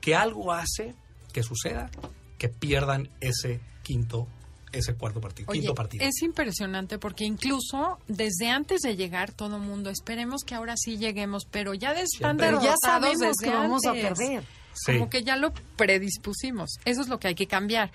que 0.00 0.14
algo 0.14 0.52
hace 0.52 0.94
que 1.32 1.42
suceda 1.42 1.90
que 2.38 2.48
pierdan 2.48 3.08
ese 3.20 3.60
quinto, 3.82 4.26
ese 4.72 4.94
cuarto 4.94 5.20
partido, 5.20 5.48
Oye, 5.50 5.60
quinto 5.60 5.74
partido. 5.74 6.04
es 6.04 6.20
impresionante 6.22 6.98
porque 6.98 7.24
incluso 7.24 7.98
desde 8.08 8.50
antes 8.50 8.80
de 8.82 8.96
llegar 8.96 9.32
todo 9.32 9.58
mundo, 9.60 9.90
esperemos 9.90 10.42
que 10.44 10.54
ahora 10.56 10.74
sí 10.76 10.96
lleguemos, 10.98 11.44
pero 11.50 11.74
ya 11.74 11.94
de- 11.94 12.02
están. 12.02 12.36
Pero 12.36 12.60
ya 12.60 12.74
sabemos 12.82 13.36
que 13.40 13.50
vamos 13.50 13.84
a 13.86 13.92
perder. 13.92 14.44
Sí. 14.72 14.94
Como 14.94 15.08
que 15.08 15.22
ya 15.22 15.36
lo 15.36 15.52
predispusimos. 15.76 16.78
Eso 16.84 17.00
es 17.02 17.08
lo 17.08 17.20
que 17.20 17.28
hay 17.28 17.34
que 17.36 17.46
cambiar. 17.46 17.92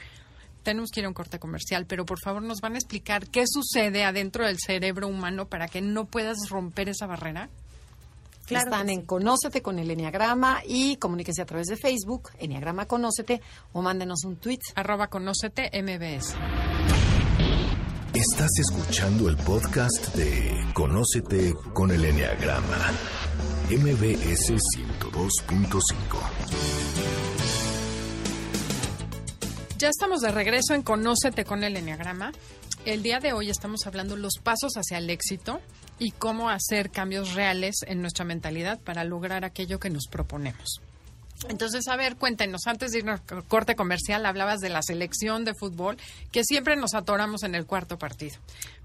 Tenemos 0.64 0.90
que 0.92 1.00
ir 1.00 1.06
a 1.06 1.10
un 1.10 1.14
corte 1.14 1.40
comercial, 1.40 1.86
pero 1.86 2.06
por 2.06 2.20
favor 2.20 2.42
nos 2.42 2.62
van 2.62 2.76
a 2.76 2.78
explicar 2.78 3.28
qué 3.28 3.46
sucede 3.48 4.04
adentro 4.04 4.46
del 4.46 4.58
cerebro 4.60 5.08
humano 5.08 5.48
para 5.48 5.68
que 5.68 5.82
no 5.82 6.06
puedas 6.06 6.38
romper 6.50 6.90
esa 6.90 7.08
barrera. 7.08 7.50
Claro 8.46 8.72
Están 8.72 8.90
en 8.90 9.04
Conócete 9.04 9.62
con 9.62 9.78
el 9.78 9.92
Enneagrama 9.92 10.64
y 10.68 10.96
comuníquense 10.98 11.44
a 11.44 11.46
través 11.46 11.68
de 11.68 11.78
Facebook, 11.78 12.32
Enneagrama 12.40 12.88
Conócete, 12.88 13.42
o 13.74 13.84
mándenos 13.84 14.24
un 14.24 14.38
tweet. 14.38 14.60
Arroba 14.74 15.08
Conócete 15.08 15.70
MBS. 15.84 16.36
Estás 18.14 18.50
escuchando 18.60 19.30
el 19.30 19.38
podcast 19.38 20.16
de 20.16 20.52
Conócete 20.74 21.54
con 21.74 21.92
el 21.92 22.04
Enneagrama, 22.04 22.92
MBS 23.70 24.50
102.5. 24.50 27.29
Ya 29.80 29.88
estamos 29.88 30.20
de 30.20 30.30
regreso 30.30 30.74
en 30.74 30.82
Conócete 30.82 31.46
con 31.46 31.64
el 31.64 31.78
Enneagrama. 31.78 32.34
El 32.84 33.02
día 33.02 33.20
de 33.22 33.32
hoy 33.32 33.50
estamos 33.50 33.88
hablando 33.88 34.18
los 34.18 34.34
pasos 34.44 34.74
hacia 34.74 34.98
el 34.98 35.10
éxito 35.10 35.62
y 36.00 36.12
cómo 36.12 36.50
hacer 36.50 36.92
cambios 36.92 37.34
reales 37.34 37.78
en 37.88 38.02
nuestra 38.02 38.26
mentalidad 38.26 38.82
para 38.82 39.06
lograr 39.06 39.46
aquello 39.46 39.80
que 39.80 39.90
nos 39.90 40.08
proponemos. 40.08 40.82
Entonces, 41.48 41.88
a 41.88 41.96
ver, 41.96 42.18
cuéntenos, 42.18 42.68
antes 42.68 42.92
de 42.92 43.00
irnos 43.00 43.22
al 43.30 43.46
corte 43.46 43.78
comercial, 43.78 44.26
hablabas 44.26 44.60
de 44.60 44.68
la 44.68 44.82
selección 44.82 45.46
de 45.46 45.56
fútbol, 45.56 45.96
que 46.34 46.44
siempre 46.44 46.76
nos 46.76 46.94
atoramos 46.94 47.44
en 47.44 47.56
el 47.56 47.66
cuarto 47.66 47.98
partido. 47.98 48.36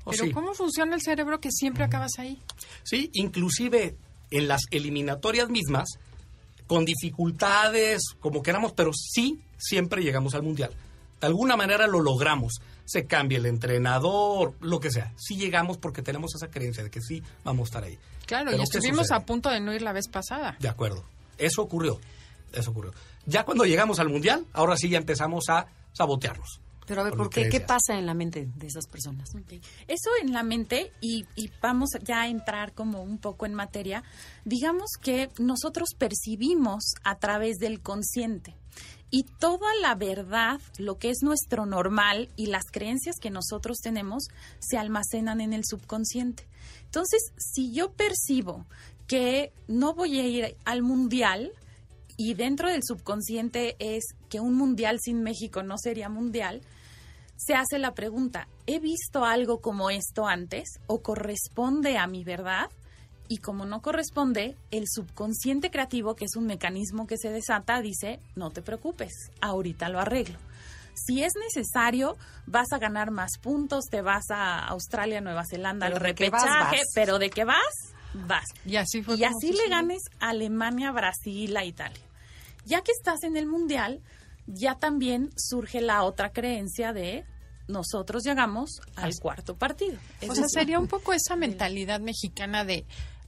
Oh, 0.05 0.13
Pero, 0.13 0.33
¿cómo 0.33 0.55
funciona 0.55 0.95
el 0.95 1.03
cerebro 1.03 1.41
que 1.41 1.51
siempre 1.51 1.83
acabas 1.83 2.21
ahí? 2.21 2.41
Sí, 2.85 3.11
inclusive 3.15 3.97
en 4.31 4.47
las 4.47 4.61
eliminatorias 4.71 5.49
mismas, 5.49 5.89
con 6.69 6.85
dificultades, 6.85 8.01
como 8.21 8.45
queramos, 8.45 8.73
pero 8.75 8.93
sí 8.95 9.41
siempre 9.65 10.03
llegamos 10.03 10.35
al 10.35 10.43
Mundial. 10.43 10.71
De 11.21 11.27
alguna 11.27 11.57
manera 11.57 11.87
lo 11.87 12.01
logramos. 12.01 12.61
Se 12.85 13.07
cambia 13.07 13.39
el 13.39 13.47
entrenador, 13.47 14.55
lo 14.61 14.79
que 14.79 14.91
sea. 14.91 15.13
Sí 15.17 15.37
llegamos 15.37 15.79
porque 15.79 16.03
tenemos 16.03 16.35
esa 16.35 16.49
creencia 16.49 16.85
de 16.85 16.91
que 16.91 17.01
sí 17.01 17.23
vamos 17.45 17.63
a 17.63 17.69
estar 17.69 17.85
ahí. 17.85 17.99
Claro, 18.27 18.55
y 18.55 18.61
estuvimos 18.61 19.11
a 19.11 19.21
punto 19.21 19.49
de 19.49 19.61
no 19.61 19.73
ir 19.73 19.83
la 19.83 19.93
vez 19.93 20.09
pasada. 20.09 20.57
De 20.61 20.69
acuerdo. 20.69 21.05
Eso 21.39 21.63
ocurrió. 21.63 21.99
Eso 22.53 22.71
ocurrió. 22.71 22.93
Ya 23.27 23.45
cuando 23.45 23.65
llegamos 23.65 24.01
al 24.01 24.11
Mundial, 24.11 24.45
ahora 24.53 24.77
sí 24.77 24.89
ya 24.89 24.99
empezamos 24.99 25.49
a 25.49 25.67
sabotearnos. 25.93 26.61
Pero 26.87 27.01
a 27.01 27.05
ver, 27.05 27.15
¿por 27.15 27.31
qué? 27.31 27.49
¿Qué 27.49 27.61
pasa 27.61 27.99
en 27.99 28.05
la 28.05 28.13
mente 28.13 28.47
de 28.55 28.67
esas 28.67 28.87
personas? 28.87 29.31
Eso 29.89 30.11
en 30.21 30.33
la 30.33 30.43
mente, 30.43 30.93
y, 31.01 31.25
y, 31.35 31.51
vamos 31.63 31.91
ya 32.03 32.23
a 32.23 32.29
entrar 32.29 32.75
como 32.75 33.03
un 33.03 33.17
poco 33.17 33.47
en 33.47 33.55
materia, 33.55 34.03
digamos 34.45 34.91
que 35.01 35.31
nosotros 35.39 35.95
percibimos 35.97 36.85
a 37.03 37.19
través 37.19 37.57
del 37.57 37.81
consciente 37.81 38.55
y 39.15 39.23
toda 39.23 39.69
la 39.81 39.95
verdad, 39.95 40.61
lo 40.77 40.99
que 40.99 41.11
es 41.11 41.23
nuestro 41.23 41.67
normal 41.67 42.31
y 42.35 42.47
las 42.47 42.65
creencias 42.65 43.15
que 43.21 43.31
nosotros 43.31 43.79
tenemos 43.79 44.25
se 44.59 44.77
almacenan 44.77 45.41
en 45.41 45.53
el 45.53 45.65
subconsciente. 45.65 46.49
Entonces, 46.87 47.33
si 47.37 47.73
yo 47.73 47.93
percibo 47.93 48.67
que 49.07 49.53
no 49.69 49.95
voy 49.95 50.19
a 50.19 50.27
ir 50.27 50.57
al 50.65 50.83
mundial 50.83 51.53
y 52.17 52.35
dentro 52.35 52.69
del 52.69 52.83
subconsciente 52.83 53.77
es 53.79 54.03
que 54.29 54.41
un 54.41 54.57
mundial 54.57 54.99
sin 55.01 55.23
México 55.23 55.63
no 55.63 55.79
sería 55.79 56.09
mundial, 56.09 56.63
se 57.37 57.55
hace 57.55 57.79
la 57.79 57.95
pregunta, 57.95 58.49
¿he 58.67 58.81
visto 58.81 59.25
algo 59.25 59.61
como 59.61 59.91
esto 59.91 60.27
antes 60.27 60.81
o 60.89 61.03
corresponde 61.03 61.99
a 61.99 62.09
mi 62.09 62.25
verdad? 62.25 62.69
Y 63.35 63.39
como 63.39 63.67
no 63.67 63.83
corresponde, 63.83 64.57
el 64.71 64.85
subconsciente 64.87 65.73
creativo, 65.73 66.15
que 66.15 66.25
es 66.27 66.37
un 66.37 66.47
mecanismo 66.47 67.09
que 67.09 67.19
se 67.19 67.31
desata, 67.31 67.81
dice, 67.81 68.21
no 68.37 68.53
te 68.53 68.63
preocupes, 68.63 69.11
ahorita 69.41 69.89
lo 69.89 69.99
arreglo. 69.99 70.39
Si 70.95 71.25
es 71.25 71.33
necesario, 71.43 72.17
vas 72.47 72.69
a 72.71 72.79
ganar 72.79 73.11
más 73.11 73.39
puntos, 73.43 73.87
te 73.91 74.03
vas 74.03 74.31
a 74.31 74.61
Australia, 74.67 75.21
Nueva 75.21 75.43
Zelanda 75.51 75.87
al 75.87 75.97
repechaje, 75.97 76.81
pero 76.95 77.19
de 77.19 77.29
qué 77.29 77.45
vas, 77.45 77.75
vas. 78.13 78.45
Y 78.65 78.77
así, 78.77 79.03
fue 79.03 79.17
y 79.17 79.25
así 79.25 79.51
le 79.51 79.69
ganes 79.69 80.03
a 80.21 80.29
Alemania, 80.29 80.93
Brasil, 80.93 81.57
a 81.57 81.65
Italia. 81.65 82.05
Ya 82.67 82.83
que 82.83 82.93
estás 82.93 83.25
en 83.25 83.37
el 83.37 83.47
Mundial, 83.47 84.01
ya 84.47 84.77
también 84.77 85.31
surge 85.35 85.81
la 85.81 86.05
otra 86.05 86.31
creencia 86.31 86.93
de 86.93 87.25
nosotros 87.67 88.23
llegamos 88.25 88.81
al 88.95 89.13
cuarto 89.21 89.57
partido. 89.57 89.99
o 90.29 90.35
sea, 90.35 90.49
sería 90.49 90.79
un 90.79 90.87
poco 90.87 91.13
esa 91.13 91.35
mentalidad 91.35 91.99
mexicana 91.99 92.65
de 92.65 92.85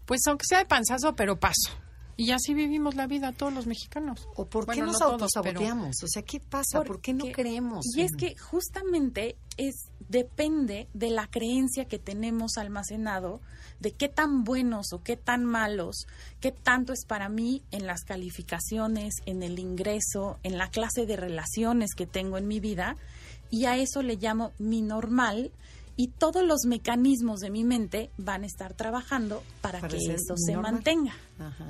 pues 0.07 0.21
aunque 0.27 0.45
sea 0.49 0.59
de 0.59 0.67
panzazo, 0.67 1.15
pero 1.15 1.39
paso. 1.39 1.71
Y 2.19 2.31
así 2.31 2.55
vivimos 2.55 2.95
la 2.95 3.07
vida 3.07 3.33
todos 3.33 3.53
los 3.53 3.67
mexicanos. 3.67 4.27
¿O 4.37 4.47
por 4.47 4.67
qué 4.67 4.81
nos 4.81 5.03
autosaboteamos? 5.03 6.03
O 6.03 6.09
sea, 6.09 6.23
¿qué 6.23 6.41
pasa? 6.41 6.83
¿Por, 6.83 7.03
qué 7.03 7.13
no 7.13 7.27
creemos? 7.31 7.85
Y 7.95 8.01
es 8.01 8.17
que 8.17 8.35
justamente 8.39 9.37
es 9.59 9.91
depende 10.09 10.89
de 10.95 11.11
la 11.11 11.27
creencia 11.27 11.87
que 11.87 11.99
tenemos 11.99 12.57
almacenado, 12.57 13.41
de 13.81 13.93
qué 13.93 14.09
tan 14.09 14.45
buenos 14.45 14.93
o 14.93 15.03
qué 15.03 15.17
tan 15.17 15.45
malos, 15.45 16.07
qué 16.41 16.53
tanto 16.53 16.95
es 16.95 17.05
para 17.05 17.29
mí 17.29 17.63
en 17.71 17.87
las 17.87 18.05
calificaciones, 18.05 19.17
en 19.27 19.43
el 19.43 19.59
ingreso, 19.59 20.39
en 20.43 20.57
la 20.57 20.71
clase 20.71 21.05
de 21.05 21.17
relaciones 21.17 21.95
que 21.95 22.07
tengo 22.07 22.39
en 22.39 22.49
mi 22.49 22.61
vida. 22.61 22.97
Y 23.51 23.67
a 23.67 23.77
eso 23.77 24.03
le 24.03 24.17
llamo 24.17 24.53
mi 24.59 24.81
normal 24.81 25.53
y 25.97 26.09
todos 26.09 26.45
los 26.45 26.65
mecanismos 26.67 27.41
de 27.41 27.51
mi 27.51 27.65
mente 27.65 28.11
van 28.19 28.45
a 28.45 28.47
estar 28.47 28.75
trabajando 28.75 29.43
para, 29.63 29.81
que 29.89 29.97
eso 29.97 30.37
se 30.37 30.57
mantenga. 30.57 31.15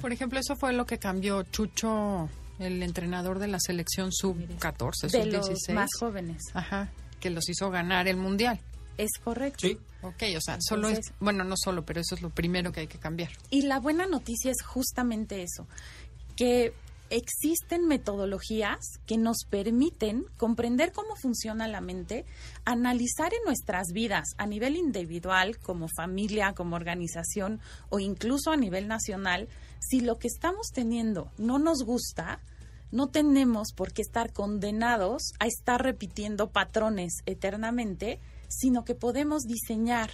Por 0.00 0.12
ejemplo, 0.12 0.38
eso 0.40 0.56
fue 0.56 0.73
lo 0.73 0.85
que 0.85 0.99
cambió 0.99 1.45
Chucho, 1.45 2.28
el 2.59 2.83
entrenador 2.83 3.38
de 3.38 3.49
la 3.49 3.61
selección 3.61 4.12
sub-14, 4.12 5.09
sub-16. 5.11 5.73
más 5.73 5.90
jóvenes. 5.99 6.42
Ajá, 6.54 6.90
que 7.21 7.30
los 7.30 7.49
hizo 7.49 7.71
ganar 7.71 8.09
el 8.09 8.16
mundial. 8.16 8.61
Es 8.99 9.11
correcto. 9.23 9.66
Sí. 9.66 9.78
Ok, 10.02 10.23
o 10.37 10.40
sea, 10.40 10.59
solo 10.61 10.88
es, 10.88 11.00
bueno, 11.21 11.45
no 11.45 11.54
solo, 11.56 11.85
pero 11.85 12.00
eso 12.00 12.14
es 12.14 12.23
lo 12.23 12.30
primero 12.30 12.73
que 12.73 12.80
hay 12.80 12.87
que 12.87 12.99
cambiar. 12.99 13.30
Y 13.50 13.62
la 13.62 13.78
buena 13.78 14.06
noticia 14.06 14.50
es 14.50 14.62
justamente 14.62 15.42
eso, 15.42 15.66
que 16.37 16.73
existen 17.11 17.87
metodologías 17.87 19.01
que 19.07 19.19
nos 19.19 19.45
permiten 19.49 20.27
comprender 20.37 20.93
cómo 20.93 21.17
funciona 21.17 21.69
la 21.69 21.81
mente, 21.81 22.25
analizar 22.65 23.33
en 23.33 23.45
nuestras 23.45 23.89
vidas 23.93 24.35
a 24.39 24.47
nivel 24.47 24.77
individual, 24.77 25.59
como 25.59 25.89
familia, 25.89 26.55
como 26.55 26.77
organización 26.77 27.61
o 27.89 27.99
incluso 27.99 28.51
a 28.51 28.57
nivel 28.57 28.89
nacional, 28.89 29.49
si 29.79 30.01
lo 30.01 30.19
que 30.19 30.29
estamos 30.29 30.69
teniendo 30.73 31.31
no 31.39 31.59
nos 31.59 31.85
gusta, 31.85 32.41
no 32.91 33.09
tenemos 33.09 33.73
por 33.73 33.93
qué 33.93 34.03
estar 34.03 34.33
condenados 34.33 35.33
a 35.39 35.47
estar 35.47 35.83
repitiendo 35.83 36.51
patrones 36.51 37.23
eternamente, 37.27 38.21
sino 38.49 38.85
que 38.85 38.95
podemos 38.95 39.43
diseñar 39.43 40.11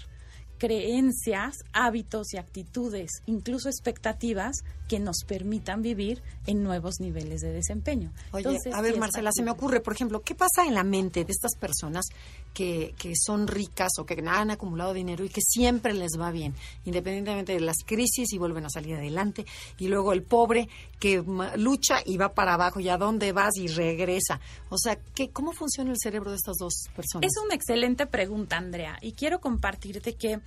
creencias, 0.59 1.57
hábitos 1.73 2.33
y 2.35 2.37
actitudes, 2.39 3.11
incluso 3.27 3.69
expectativas 3.69 4.65
que 4.89 4.99
nos 4.99 5.25
permitan 5.27 5.83
vivir 5.83 6.23
en 6.47 6.63
nuevos 6.63 7.01
niveles 7.01 7.41
de 7.41 7.53
desempeño. 7.53 8.13
Oye, 8.33 8.59
a 8.73 8.83
ver, 8.83 8.99
Marcela, 8.99 9.31
se 9.33 9.43
me 9.43 9.51
ocurre, 9.51 9.81
por 9.81 9.95
ejemplo, 9.95 10.21
¿qué 10.23 10.35
pasa 10.35 10.67
en 10.67 10.75
la 10.75 10.85
mente 10.85 11.25
de 11.25 11.33
estas 11.33 11.57
personas 11.57 12.07
que, 12.53 12.95
que 12.99 13.13
son 13.17 13.47
ricas 13.47 13.91
o 13.99 14.07
que 14.07 14.23
han 14.27 14.51
acumulado 14.51 14.93
dinero 14.93 15.25
y 15.25 15.29
que 15.29 15.41
siempre 15.41 15.95
les 15.95 16.13
va 16.19 16.31
bien, 16.31 16.55
independientemente 16.85 17.53
de 17.53 17.61
las 17.61 17.77
crisis 17.85 18.33
y 18.33 18.39
vuelven 18.39 18.65
a 18.67 18.71
salir 18.71 18.95
adelante? 18.95 19.47
Y 19.79 19.89
luego 19.89 20.13
el 20.13 20.23
pobre 20.23 20.69
que 20.99 21.23
lucha 21.57 22.01
y 22.05 22.17
va 22.17 22.35
para 22.35 22.55
abajo 22.55 22.81
y 22.81 22.89
a 22.89 22.99
dónde 22.99 23.33
vas 23.33 23.57
y 23.57 23.69
regresa. 23.69 24.41
O 24.69 24.79
sea, 24.79 24.99
¿qué, 25.15 25.31
¿cómo 25.31 25.53
funciona 25.53 25.91
el 25.91 25.99
cerebro 25.99 26.31
de 26.31 26.37
estas 26.37 26.57
dos 26.59 26.85
personas? 26.95 27.29
Es 27.31 27.43
una 27.45 27.55
excelente 27.55 28.07
pregunta, 28.07 28.57
Andrea, 28.57 28.99
y 29.01 29.13
quiero 29.13 29.41
compartirte 29.41 30.15
que 30.15 30.41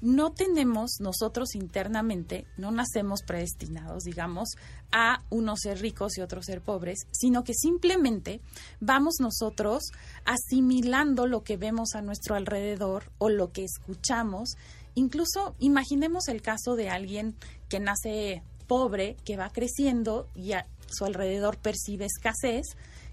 no 0.00 0.32
tenemos 0.32 1.00
nosotros 1.00 1.54
internamente, 1.54 2.46
no 2.56 2.70
nacemos 2.70 3.22
predestinados, 3.22 4.04
digamos, 4.04 4.50
a 4.92 5.22
unos 5.30 5.60
ser 5.60 5.80
ricos 5.80 6.16
y 6.16 6.20
otros 6.20 6.46
ser 6.46 6.60
pobres, 6.60 7.06
sino 7.10 7.44
que 7.44 7.54
simplemente 7.54 8.40
vamos 8.80 9.16
nosotros 9.20 9.82
asimilando 10.24 11.26
lo 11.26 11.42
que 11.42 11.56
vemos 11.56 11.94
a 11.94 12.02
nuestro 12.02 12.34
alrededor 12.34 13.10
o 13.18 13.28
lo 13.28 13.52
que 13.52 13.64
escuchamos. 13.64 14.56
Incluso 14.94 15.54
imaginemos 15.58 16.28
el 16.28 16.42
caso 16.42 16.76
de 16.76 16.90
alguien 16.90 17.34
que 17.68 17.80
nace 17.80 18.42
pobre, 18.66 19.16
que 19.24 19.36
va 19.36 19.50
creciendo 19.50 20.28
y 20.34 20.52
a 20.52 20.66
su 20.86 21.04
alrededor 21.04 21.58
percibe 21.58 22.06
escasez, 22.06 22.66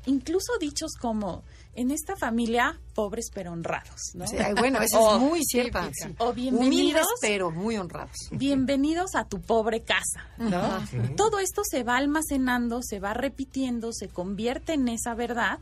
incluso 0.06 0.58
dichos 0.60 0.92
como 1.00 1.44
en 1.76 1.92
esta 1.92 2.16
familia 2.16 2.80
pobres 2.94 3.30
pero 3.34 3.52
honrados, 3.52 4.14
¿no? 4.14 4.26
bueno, 4.58 4.82
eso 4.82 5.16
es 5.16 5.22
muy 5.30 5.42
cierto. 5.44 5.80
O 6.18 6.34
bienvenidos, 6.34 7.06
pero 7.22 7.52
muy 7.52 7.78
honrados. 7.78 8.16
Bienvenidos 8.32 9.16
a 9.16 9.26
tu 9.26 9.42
pobre 9.42 9.82
casa, 9.82 10.28
¿no? 10.38 10.80
Todo 11.18 11.40
esto 11.40 11.62
se 11.70 11.84
va 11.84 11.98
almacenando, 11.98 12.82
se 12.82 13.00
va 13.00 13.14
repitiendo, 13.14 13.92
se 13.92 14.08
convierte 14.08 14.74
en 14.74 14.88
esa 14.88 15.14
verdad 15.14 15.60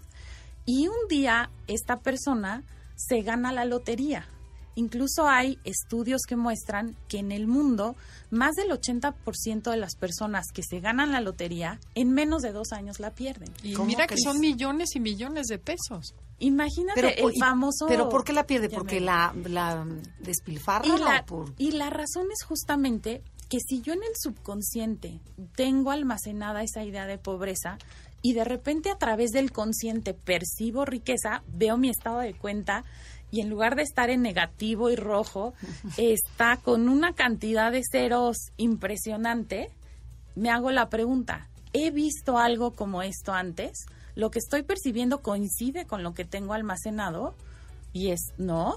y 0.65 0.87
un 0.87 1.07
día 1.09 1.49
esta 1.67 1.99
persona 1.99 2.63
se 2.95 3.21
gana 3.21 3.51
la 3.51 3.65
lotería. 3.65 4.27
Incluso 4.75 5.27
hay 5.27 5.59
estudios 5.63 6.21
que 6.27 6.35
muestran 6.35 6.95
que 7.07 7.19
en 7.19 7.31
el 7.31 7.47
mundo 7.47 7.95
más 8.31 8.55
del 8.55 8.69
80% 8.71 9.69
de 9.69 9.77
las 9.77 9.95
personas 9.95 10.47
que 10.53 10.63
se 10.63 10.79
ganan 10.79 11.11
la 11.11 11.21
lotería 11.21 11.79
en 11.95 12.11
menos 12.11 12.41
de 12.41 12.51
dos 12.51 12.71
años 12.71 12.99
la 12.99 13.11
pierden. 13.11 13.51
Y 13.63 13.75
mira 13.77 14.07
que 14.07 14.17
son 14.17 14.39
millones 14.39 14.95
y 14.95 14.99
millones 14.99 15.47
de 15.47 15.59
pesos. 15.59 16.15
Imagínate 16.39 16.99
Pero, 17.01 17.29
el 17.29 17.35
y- 17.35 17.39
famoso... 17.39 17.85
¿Pero 17.87 18.09
por 18.09 18.23
qué 18.23 18.33
la 18.33 18.45
pierde? 18.47 18.69
¿Porque 18.69 18.95
me- 18.99 19.05
la, 19.05 19.33
la 19.45 19.85
despilfarra 20.19 20.85
y 20.87 20.97
la, 20.99 21.19
o 21.21 21.25
por...? 21.25 21.53
y 21.57 21.71
la 21.71 21.89
razón 21.89 22.25
es 22.33 22.43
justamente 22.43 23.21
que 23.49 23.59
si 23.59 23.81
yo 23.81 23.93
en 23.93 24.01
el 24.01 24.15
subconsciente 24.19 25.19
tengo 25.55 25.91
almacenada 25.91 26.63
esa 26.63 26.83
idea 26.83 27.05
de 27.05 27.17
pobreza 27.19 27.77
y 28.23 28.33
de 28.33 28.43
repente 28.45 28.89
a 28.89 28.97
través 28.97 29.31
del 29.31 29.51
consciente 29.51 30.13
percibo 30.13 30.85
riqueza, 30.85 31.43
veo 31.47 31.77
mi 31.77 31.89
estado 31.89 32.19
de 32.19 32.33
cuenta 32.33 32.83
y 33.33 33.41
en 33.41 33.49
lugar 33.49 33.75
de 33.75 33.81
estar 33.81 34.11
en 34.11 34.21
negativo 34.21 34.91
y 34.91 34.95
rojo, 34.95 35.55
está 35.97 36.57
con 36.57 36.87
una 36.87 37.13
cantidad 37.13 37.71
de 37.71 37.81
ceros 37.91 38.37
impresionante, 38.57 39.71
me 40.35 40.51
hago 40.51 40.69
la 40.69 40.89
pregunta, 40.89 41.49
¿he 41.73 41.89
visto 41.89 42.37
algo 42.37 42.73
como 42.73 43.01
esto 43.01 43.33
antes? 43.33 43.87
¿Lo 44.13 44.29
que 44.29 44.37
estoy 44.37 44.61
percibiendo 44.61 45.23
coincide 45.23 45.87
con 45.87 46.03
lo 46.03 46.13
que 46.13 46.25
tengo 46.25 46.53
almacenado? 46.53 47.33
Y 47.91 48.09
es 48.09 48.21
no. 48.37 48.75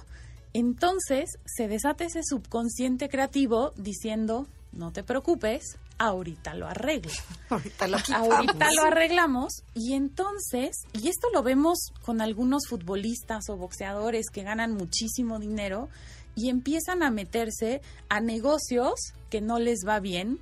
Entonces 0.55 1.39
se 1.45 1.69
desata 1.69 2.05
ese 2.05 2.23
subconsciente 2.25 3.11
creativo 3.11 3.75
diciendo, 3.77 4.47
no 4.73 4.91
te 4.91 5.05
preocupes, 5.05 5.77
ahorita 5.99 6.55
lo 6.55 6.67
arreglo. 6.67 7.13
Ahorita 7.51 7.89
lo. 7.89 7.99
Ahorita 8.15 8.73
lo 8.73 8.83
arreglamos 8.83 9.63
y 9.75 9.95
entonces, 9.95 10.85
y 10.93 11.09
esto 11.09 11.29
lo 11.33 11.43
vemos 11.43 11.93
con 12.03 12.21
algunos 12.21 12.67
futbolistas 12.69 13.49
o 13.49 13.57
boxeadores 13.57 14.27
que 14.31 14.43
ganan 14.43 14.73
muchísimo 14.73 15.39
dinero 15.39 15.89
y 16.35 16.51
empiezan 16.51 17.03
a 17.03 17.11
meterse 17.11 17.81
a 18.09 18.21
negocios 18.21 18.95
que 19.31 19.41
no 19.41 19.59
les 19.59 19.81
va 19.87 20.01
bien. 20.01 20.39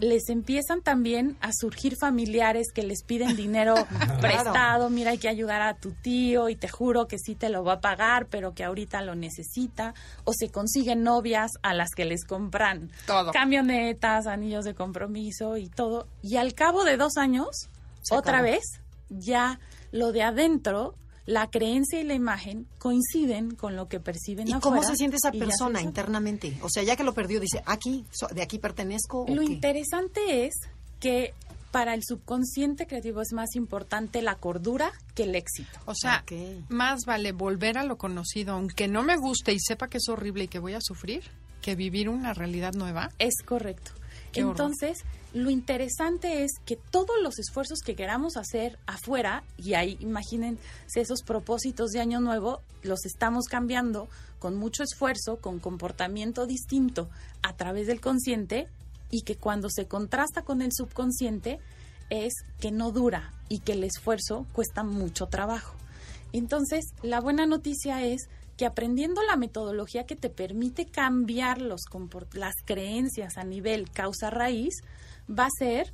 Les 0.00 0.28
empiezan 0.28 0.82
también 0.82 1.36
a 1.40 1.50
surgir 1.52 1.96
familiares 1.96 2.68
que 2.74 2.82
les 2.82 3.02
piden 3.04 3.36
dinero 3.36 3.74
prestado, 4.20 4.90
mira, 4.90 5.10
hay 5.12 5.18
que 5.18 5.28
ayudar 5.28 5.62
a 5.62 5.74
tu 5.74 5.92
tío 5.92 6.48
y 6.48 6.56
te 6.56 6.68
juro 6.68 7.06
que 7.06 7.18
sí 7.18 7.34
te 7.34 7.48
lo 7.48 7.64
va 7.64 7.74
a 7.74 7.80
pagar, 7.80 8.26
pero 8.26 8.54
que 8.54 8.64
ahorita 8.64 9.02
lo 9.02 9.14
necesita. 9.14 9.94
O 10.24 10.32
se 10.32 10.50
consiguen 10.50 11.02
novias 11.02 11.50
a 11.62 11.74
las 11.74 11.90
que 11.96 12.04
les 12.04 12.24
compran 12.24 12.90
Todo. 13.06 13.32
camionetas, 13.32 14.26
anillos 14.26 14.64
de 14.64 14.74
compromiso 14.74 15.56
y 15.56 15.68
todo. 15.68 16.06
Y 16.22 16.36
al 16.36 16.54
cabo 16.54 16.84
de 16.84 16.96
dos 16.96 17.16
años, 17.16 17.68
Se 18.02 18.14
otra 18.14 18.38
acabó. 18.38 18.52
vez, 18.52 18.64
ya 19.08 19.60
lo 19.90 20.12
de 20.12 20.22
adentro, 20.22 20.94
la 21.26 21.48
creencia 21.50 22.00
y 22.00 22.04
la 22.04 22.14
imagen 22.14 22.66
coinciden 22.78 23.54
con 23.54 23.76
lo 23.76 23.88
que 23.88 24.00
perciben 24.00 24.48
¿Y 24.48 24.52
afuera. 24.52 24.76
cómo 24.78 24.82
se 24.82 24.96
siente 24.96 25.16
esa 25.16 25.30
se 25.30 25.38
persona 25.38 25.80
internamente? 25.82 26.56
O 26.62 26.68
sea, 26.68 26.82
ya 26.82 26.96
que 26.96 27.04
lo 27.04 27.14
perdió, 27.14 27.38
dice, 27.40 27.62
aquí, 27.66 28.04
so- 28.10 28.28
de 28.28 28.42
aquí 28.42 28.58
pertenezco. 28.58 29.22
¿o 29.22 29.28
Lo 29.34 29.42
qué? 29.42 29.52
interesante 29.52 30.46
es 30.46 30.54
que 31.00 31.32
para 31.70 31.94
el 31.94 32.02
subconsciente 32.04 32.86
creativo 32.86 33.22
es 33.22 33.32
más 33.32 33.54
importante 33.56 34.20
la 34.20 34.34
cordura 34.34 34.92
que 35.14 35.22
el 35.22 35.34
éxito. 35.34 35.70
O 35.86 35.94
sea, 35.94 36.22
más 36.68 37.00
vale 37.06 37.32
volver 37.32 37.78
a 37.78 37.84
lo 37.84 37.96
conocido, 37.96 38.52
aunque 38.54 38.88
no 38.88 39.02
me 39.02 39.16
guste 39.16 39.52
y 39.52 39.58
sepa 39.60 39.88
que 39.88 39.98
es 39.98 40.08
horrible 40.08 40.44
y 40.44 40.48
que 40.48 40.58
voy 40.58 40.74
a 40.74 40.80
sufrir, 40.82 41.22
que 41.62 41.74
vivir 41.76 42.08
una 42.08 42.34
realidad 42.34 42.74
nueva. 42.74 43.10
Es 43.18 43.34
correcto. 43.44 43.92
Qué 44.32 44.44
horror. 44.44 44.56
Lo 45.34 45.48
interesante 45.50 46.44
es 46.44 46.52
que 46.66 46.76
todos 46.76 47.16
los 47.22 47.38
esfuerzos 47.38 47.80
que 47.80 47.94
queramos 47.94 48.36
hacer 48.36 48.78
afuera, 48.86 49.44
y 49.56 49.74
ahí 49.74 49.96
imagínense 50.00 50.60
esos 50.94 51.22
propósitos 51.22 51.90
de 51.90 52.00
año 52.00 52.20
nuevo, 52.20 52.60
los 52.82 53.06
estamos 53.06 53.46
cambiando 53.46 54.08
con 54.38 54.56
mucho 54.56 54.82
esfuerzo, 54.82 55.36
con 55.36 55.58
comportamiento 55.58 56.46
distinto 56.46 57.08
a 57.42 57.56
través 57.56 57.86
del 57.86 58.00
consciente, 58.00 58.68
y 59.10 59.22
que 59.22 59.36
cuando 59.36 59.68
se 59.70 59.86
contrasta 59.86 60.42
con 60.42 60.62
el 60.62 60.72
subconsciente 60.72 61.60
es 62.10 62.34
que 62.60 62.70
no 62.70 62.90
dura 62.90 63.32
y 63.48 63.60
que 63.60 63.72
el 63.72 63.84
esfuerzo 63.84 64.46
cuesta 64.52 64.82
mucho 64.82 65.26
trabajo. 65.26 65.74
Entonces, 66.32 66.86
la 67.02 67.20
buena 67.20 67.46
noticia 67.46 68.04
es 68.04 68.28
que 68.56 68.66
aprendiendo 68.66 69.22
la 69.22 69.36
metodología 69.36 70.04
que 70.04 70.16
te 70.16 70.30
permite 70.30 70.86
cambiar 70.86 71.60
los 71.60 71.82
las 72.32 72.54
creencias 72.64 73.36
a 73.36 73.44
nivel 73.44 73.90
causa-raíz, 73.90 74.82
va 75.36 75.46
a 75.46 75.50
ser 75.58 75.92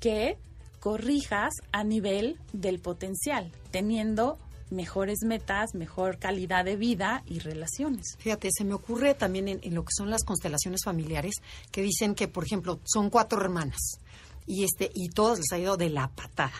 que 0.00 0.36
corrijas 0.80 1.52
a 1.72 1.84
nivel 1.84 2.38
del 2.52 2.80
potencial, 2.80 3.50
teniendo 3.70 4.38
mejores 4.70 5.18
metas, 5.24 5.74
mejor 5.74 6.18
calidad 6.18 6.64
de 6.64 6.76
vida 6.76 7.22
y 7.26 7.40
relaciones. 7.40 8.16
Fíjate, 8.18 8.50
se 8.52 8.64
me 8.64 8.74
ocurre 8.74 9.14
también 9.14 9.48
en, 9.48 9.74
lo 9.74 9.82
que 9.84 9.92
son 9.96 10.10
las 10.10 10.24
constelaciones 10.24 10.82
familiares, 10.84 11.34
que 11.72 11.82
dicen 11.82 12.14
que, 12.14 12.28
por 12.28 12.44
ejemplo, 12.44 12.78
son 12.84 13.10
cuatro 13.10 13.40
hermanas 13.40 13.98
y 14.46 14.64
este 14.64 14.90
y 14.94 15.08
todas 15.10 15.38
les 15.38 15.52
ha 15.52 15.58
ido 15.58 15.76
de 15.76 15.90
la 15.90 16.08
patada. 16.08 16.52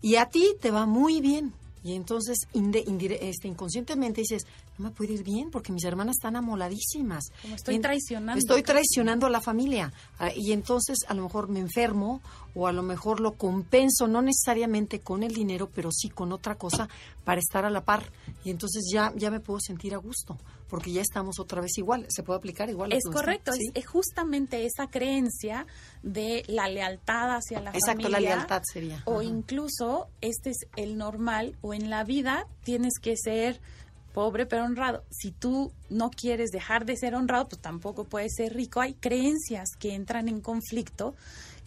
Y 0.00 0.16
a 0.16 0.26
ti 0.26 0.54
te 0.60 0.70
va 0.70 0.86
muy 0.86 1.20
bien. 1.20 1.52
Y 1.84 1.94
entonces 1.94 2.38
inde- 2.54 3.18
este, 3.20 3.48
inconscientemente 3.48 4.22
dices, 4.22 4.46
no 4.78 4.88
me 4.88 4.90
puede 4.94 5.14
ir 5.14 5.22
bien 5.24 5.50
porque 5.50 5.72
mis 5.72 5.84
hermanas 5.84 6.16
están 6.16 6.36
amoladísimas. 6.36 7.24
Como 7.42 7.54
estoy 7.54 7.76
en- 7.76 7.82
traicionando 7.82 8.38
Estoy 8.38 8.62
traicionando 8.62 9.26
a 9.26 9.30
la 9.30 9.40
familia. 9.40 9.92
Ah, 10.18 10.30
Y 10.34 10.52
entonces 10.52 10.98
a 11.08 11.14
lo 11.14 11.22
mejor 11.24 11.48
me 11.48 11.60
enfermo 11.60 12.20
o 12.54 12.66
a 12.66 12.72
lo 12.72 12.82
mejor 12.82 13.20
lo 13.20 13.34
compenso, 13.34 14.08
no 14.08 14.22
necesariamente 14.22 15.00
con 15.00 15.22
el 15.22 15.32
dinero, 15.34 15.68
pero 15.72 15.90
sí 15.92 16.08
con 16.08 16.32
otra 16.32 16.56
cosa 16.56 16.88
para 17.24 17.40
estar 17.40 17.64
a 17.64 17.70
la 17.70 17.84
par. 17.84 18.10
Y 18.44 18.50
entonces 18.50 18.88
ya, 18.92 19.12
ya 19.16 19.30
me 19.30 19.38
puedo 19.40 19.60
sentir 19.60 19.94
a 19.94 19.98
gusto, 19.98 20.36
porque 20.68 20.90
ya 20.92 21.00
estamos 21.02 21.38
otra 21.38 21.60
vez 21.60 21.76
igual. 21.78 22.06
¿Se 22.08 22.22
puede 22.22 22.38
aplicar 22.38 22.68
igual? 22.70 22.92
Es 22.92 23.04
correcto, 23.04 23.52
Sí. 23.52 23.66
es, 23.74 23.84
es 23.84 23.86
justamente 23.88 24.64
esa 24.66 24.88
creencia 24.88 25.66
de 26.02 26.42
la 26.48 26.68
lealtad 26.68 27.36
hacia 27.36 27.60
la 27.60 27.70
Exacto, 27.70 28.08
la 28.08 28.16
familia. 28.16 28.36
lealtad 28.36 28.62
sería. 28.64 29.02
O 29.04 29.16
Ajá. 29.20 29.24
incluso, 29.24 30.08
este 30.20 30.50
es 30.50 30.58
el 30.76 30.96
normal, 30.96 31.56
o 31.60 31.74
en 31.74 31.90
la 31.90 32.02
vida 32.04 32.46
tienes 32.64 32.94
que 33.00 33.14
ser 33.16 33.60
pobre 34.14 34.46
pero 34.46 34.64
honrado. 34.64 35.04
Si 35.10 35.30
tú 35.30 35.72
no 35.90 36.10
quieres 36.10 36.50
dejar 36.50 36.84
de 36.86 36.96
ser 36.96 37.14
honrado, 37.14 37.48
pues 37.48 37.60
tampoco 37.62 38.04
puedes 38.04 38.34
ser 38.34 38.54
rico. 38.54 38.80
Hay 38.80 38.94
creencias 38.94 39.70
que 39.78 39.94
entran 39.94 40.28
en 40.28 40.40
conflicto 40.40 41.14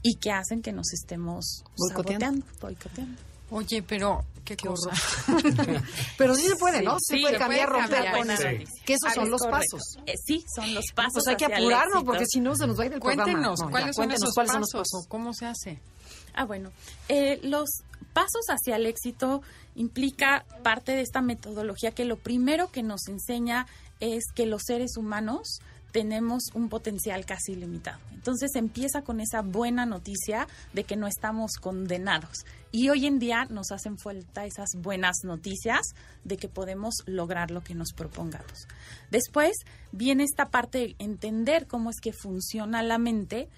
y 0.03 0.15
que 0.15 0.31
hacen 0.31 0.61
que 0.61 0.71
nos 0.71 0.91
estemos 0.93 1.63
Boicoteando. 1.77 2.25
saboteando, 2.25 2.45
boicoteando. 2.61 3.21
Oye, 3.51 3.83
pero 3.83 4.23
qué, 4.45 4.55
Qué 4.55 4.67
cosa. 4.67 4.91
Pero 6.17 6.35
sí 6.35 6.47
se 6.47 6.55
puede, 6.55 6.79
Sí, 6.79 6.85
¿no? 6.85 6.97
Se 6.99 7.15
sí, 7.15 7.21
puede 7.21 7.33
se 7.33 7.39
cambiar, 7.39 7.69
puede 7.69 7.81
romper 7.81 8.03
cambiar. 8.03 8.17
con 8.17 8.31
eso. 8.31 8.43
noticia. 8.43 8.83
Que 8.85 8.93
esos 8.93 9.09
Ah, 9.09 9.13
son 9.13 9.29
los 9.29 9.41
correcto. 9.41 9.77
pasos. 9.77 9.97
Eh, 10.05 10.13
sí, 10.25 10.45
son 10.55 10.73
los 10.73 10.85
pasos. 10.95 11.11
Pues 11.15 11.27
hay 11.27 11.35
que 11.35 11.45
apurarnos, 11.45 12.03
porque 12.05 12.25
si 12.25 12.39
no 12.39 12.55
se 12.55 12.65
nos 12.65 12.79
va 12.79 12.83
a 12.83 12.85
ir 12.87 12.93
el 12.93 12.99
programa. 13.01 13.23
Cuéntenos, 13.25 13.59
No, 13.59 13.65
ya, 13.65 13.71
¿cuáles 13.71 13.95
son 13.95 14.05
cuéntenos 14.05 14.23
esos 14.23 14.33
cuáles 14.33 14.51
pasos, 14.53 14.69
son 14.71 14.79
los 14.79 14.87
pasos. 14.89 15.07
cómo 15.09 15.33
se 15.33 15.45
hace? 15.45 15.79
Ah, 16.33 16.45
bueno. 16.45 16.71
Eh, 17.09 17.39
los 17.43 17.69
pasos 18.13 18.45
hacia 18.49 18.77
el 18.77 18.85
éxito 18.85 19.41
implica 19.75 20.45
parte 20.63 20.93
de 20.93 21.01
esta 21.01 21.21
metodología 21.21 21.91
que 21.91 22.05
lo 22.05 22.17
primero 22.17 22.71
que 22.71 22.83
nos 22.83 23.07
enseña 23.07 23.67
es 23.99 24.25
que 24.33 24.45
los 24.45 24.63
seres 24.65 24.97
humanos 24.97 25.61
tenemos 25.91 26.43
un 26.53 26.69
potencial 26.69 27.25
casi 27.25 27.53
ilimitado. 27.53 27.99
Entonces 28.13 28.55
empieza 28.55 29.01
con 29.01 29.19
esa 29.19 29.41
buena 29.41 29.85
noticia 29.85 30.47
de 30.73 30.83
que 30.83 30.95
no 30.95 31.07
estamos 31.07 31.53
condenados. 31.59 32.45
Y 32.71 32.89
hoy 32.89 33.05
en 33.05 33.19
día 33.19 33.45
nos 33.49 33.71
hacen 33.71 33.97
falta 33.97 34.45
esas 34.45 34.69
buenas 34.77 35.17
noticias 35.23 35.81
de 36.23 36.37
que 36.37 36.47
podemos 36.47 36.95
lograr 37.05 37.51
lo 37.51 37.61
que 37.61 37.75
nos 37.75 37.93
propongamos. 37.93 38.67
Después 39.09 39.53
viene 39.91 40.23
esta 40.23 40.49
parte 40.49 40.77
de 40.77 40.95
entender 40.99 41.67
cómo 41.67 41.89
es 41.89 41.99
que 41.99 42.13
funciona 42.13 42.83
la 42.83 42.97
mente 42.97 43.49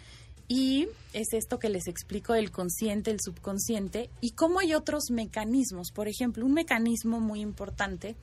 y 0.48 0.88
es 1.14 1.34
esto 1.34 1.60
que 1.60 1.70
les 1.70 1.88
explico 1.88 2.34
del 2.34 2.52
consciente, 2.52 3.12
el 3.12 3.22
subconsciente, 3.22 4.10
y 4.22 4.32
cómo 4.32 4.60
hay 4.60 4.74
otros 4.74 5.06
mecanismos. 5.10 5.92
Por 5.92 6.08
ejemplo, 6.08 6.46
un 6.46 6.54
mecanismo 6.54 7.20
muy 7.20 7.42
importante 7.42 8.16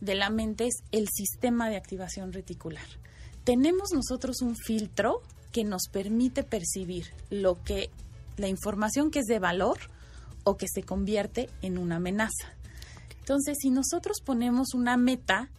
de 0.00 0.14
la 0.14 0.30
mente 0.30 0.66
es 0.66 0.82
el 0.92 1.08
sistema 1.08 1.68
de 1.68 1.76
activación 1.76 2.32
reticular. 2.32 2.86
Tenemos 3.44 3.90
nosotros 3.92 4.40
un 4.42 4.56
filtro 4.56 5.22
que 5.52 5.64
nos 5.64 5.88
permite 5.90 6.42
percibir 6.42 7.06
lo 7.30 7.62
que 7.62 7.90
la 8.36 8.48
información 8.48 9.10
que 9.10 9.20
es 9.20 9.26
de 9.26 9.38
valor 9.38 9.78
o 10.42 10.56
que 10.56 10.66
se 10.68 10.82
convierte 10.82 11.48
en 11.62 11.78
una 11.78 11.96
amenaza. 11.96 12.52
Entonces, 13.20 13.56
si 13.60 13.70
nosotros 13.70 14.20
ponemos 14.24 14.74
una 14.74 14.96
meta 14.96 15.50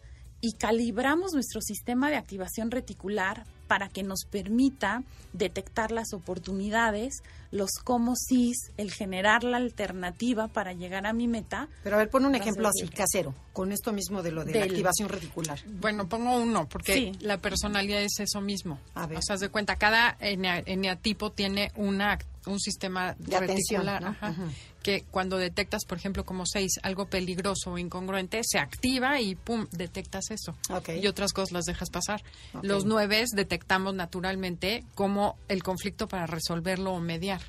y 0.42 0.54
calibramos 0.54 1.34
nuestro 1.34 1.62
sistema 1.62 2.10
de 2.10 2.18
activación 2.18 2.70
reticular 2.72 3.46
para 3.68 3.90
que 3.90 4.04
nos 4.04 4.26
permita 4.30 5.04
detectar 5.34 5.92
las 5.92 6.14
oportunidades, 6.14 7.22
los 7.52 7.72
cómo 7.84 8.16
sís, 8.16 8.72
el 8.78 8.92
generar 8.92 9.44
la 9.44 9.58
alternativa 9.58 10.48
para 10.48 10.74
llegar 10.74 11.06
a 11.06 11.14
mi 11.14 11.28
meta. 11.28 11.68
Pero 11.84 11.96
a 11.96 12.00
ver, 12.00 12.10
pon 12.10 12.26
un 12.26 12.36
ejemplo 12.36 12.68
así, 12.68 12.88
casero, 12.88 13.34
con 13.54 13.72
esto 13.72 13.92
mismo 13.94 14.22
de 14.24 14.32
lo 14.32 14.44
de 14.46 14.54
la 14.54 14.60
Del- 14.62 14.70
activación 14.72 15.10
reticular. 15.10 15.60
Bueno, 15.66 16.08
pongo 16.08 16.38
uno, 16.38 16.68
porque 16.70 16.94
Sí. 16.94 17.12
la 17.22 17.38
personalidad 17.40 18.02
es 18.02 18.20
eso 18.20 18.42
mismo. 18.42 18.80
A 18.94 19.08
ver. 19.08 19.18
O 19.18 19.22
sea, 19.22 19.36
haz 19.36 19.42
de 19.42 19.50
cuenta, 19.50 19.76
cada 19.76 20.18
enea- 20.20 20.64
eneatipo 20.66 21.32
tiene 21.32 21.72
una 21.76 22.18
ac- 22.18 22.26
un 22.48 22.60
sistema 22.60 23.16
De 23.18 23.36
atención, 23.36 23.82
reticular 23.86 24.02
¿no? 24.02 24.08
ajá, 24.10 24.30
Ujú. 24.32 24.52
que 24.84 25.04
cuando 25.10 25.38
detectas, 25.38 25.84
por 25.86 25.98
ejemplo, 25.98 26.26
como 26.26 26.46
seis, 26.46 26.74
algo 26.84 27.08
peligroso 27.08 27.72
o 27.72 27.78
incongruente, 27.78 28.42
se 28.44 28.60
activa 28.60 29.20
y 29.20 29.34
pum, 29.36 29.66
detectas 29.72 30.26
eso. 30.30 30.56
Y 31.02 31.08
otras 31.08 31.34
cosas 31.34 31.52
las 31.54 31.66
dejas 31.66 31.90
pasar. 31.90 32.22
Los 32.62 32.86
nueve 32.86 33.26
detectamos 33.34 33.96
naturalmente 33.96 34.84
como 34.94 35.38
el 35.48 35.64
conflicto 35.64 36.08
para 36.08 36.28
resolverlo 36.28 36.94
o 36.94 37.00
mediar. 37.00 37.42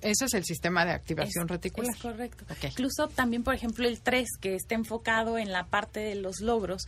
Ese 0.00 0.24
es 0.24 0.34
el 0.34 0.44
sistema 0.44 0.84
de 0.84 0.92
activación 0.92 1.44
Es- 1.44 1.50
reticular. 1.50 1.94
Es 1.94 2.00
correcto. 2.00 2.44
Incluso 2.62 3.08
también, 3.08 3.42
por 3.44 3.54
ejemplo, 3.54 3.86
el 3.86 4.00
3, 4.00 4.26
que 4.40 4.54
está 4.54 4.74
enfocado 4.74 5.36
en 5.38 5.52
la 5.52 5.66
parte 5.66 6.00
de 6.00 6.14
los 6.14 6.40
logros, 6.40 6.84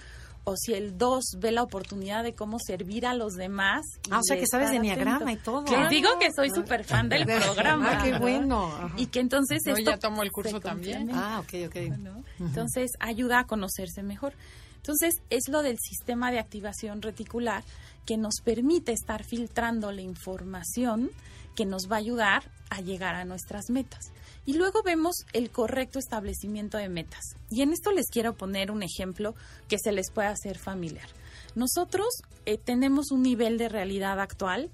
o 0.49 0.57
si 0.57 0.75
el 0.75 0.97
2 0.97 1.25
ve 1.39 1.51
la 1.51 1.65
oportunidad 1.65 2.23
de 2.23 2.33
cómo 2.33 2.59
servir 2.65 3.05
a 3.05 3.15
los 3.15 3.33
demás. 3.35 3.85
Ah, 4.11 4.21
o 4.21 4.23
sea 4.23 4.37
de 4.37 4.43
que 4.43 4.47
sabes 4.47 4.71
de 4.71 4.77
enneagrama 4.77 5.33
y 5.33 5.37
todo. 5.37 5.65
Les 5.69 5.91
digo 5.91 6.09
que 6.21 6.31
soy 6.33 6.51
súper 6.51 6.85
fan 6.85 7.09
del 7.09 7.27
programa. 7.27 7.87
Ah, 7.97 8.03
qué 8.05 8.13
¿no? 8.13 8.21
bueno. 8.21 8.67
Ajá. 8.67 8.95
Y 8.97 9.07
que 9.07 9.21
entonces 9.21 9.63
No, 9.67 9.77
esto 9.77 9.91
ya 9.91 9.99
tomó 9.99 10.23
el 10.23 10.31
curso 10.31 10.61
también. 10.61 11.11
Ah, 11.13 11.41
ok, 11.41 11.69
ok. 11.69 11.99
¿no? 11.99 12.23
Entonces 12.39 12.93
ayuda 13.01 13.41
a 13.41 13.47
conocerse 13.47 14.03
mejor. 14.03 14.35
Entonces 14.77 15.15
es 15.31 15.49
lo 15.49 15.63
del 15.63 15.79
sistema 15.79 16.31
de 16.31 16.39
activación 16.39 17.03
reticular 17.03 17.65
que 18.05 18.17
nos 18.17 18.35
permite 18.45 18.93
estar 18.93 19.25
filtrando 19.25 19.91
la 19.91 20.03
información 20.03 21.11
que 21.57 21.67
nos 21.67 21.91
va 21.91 21.97
a 21.97 21.99
ayudar 21.99 22.45
a 22.71 22.81
llegar 22.81 23.17
a 23.17 23.25
nuestras 23.25 23.69
metas. 23.69 24.13
Y 24.47 24.55
luego 24.55 24.83
vemos 24.83 25.27
el 25.33 25.51
correcto 25.51 25.99
establecimiento 25.99 26.79
de 26.79 26.89
metas. 26.89 27.37
Y 27.51 27.63
en 27.63 27.73
esto 27.73 27.91
les 27.91 28.09
quiero 28.09 28.35
poner 28.35 28.71
un 28.71 28.83
ejemplo 28.83 29.35
que 29.69 29.79
se 29.79 29.93
les 29.93 30.11
pueda 30.11 30.31
hacer 30.31 30.57
familiar. 30.57 31.09
Nosotros 31.57 32.07
eh, 32.47 32.59
tenemos 32.59 33.11
un 33.11 33.23
nivel 33.23 33.59
de 33.59 33.69
realidad 33.69 34.21
actual 34.21 34.71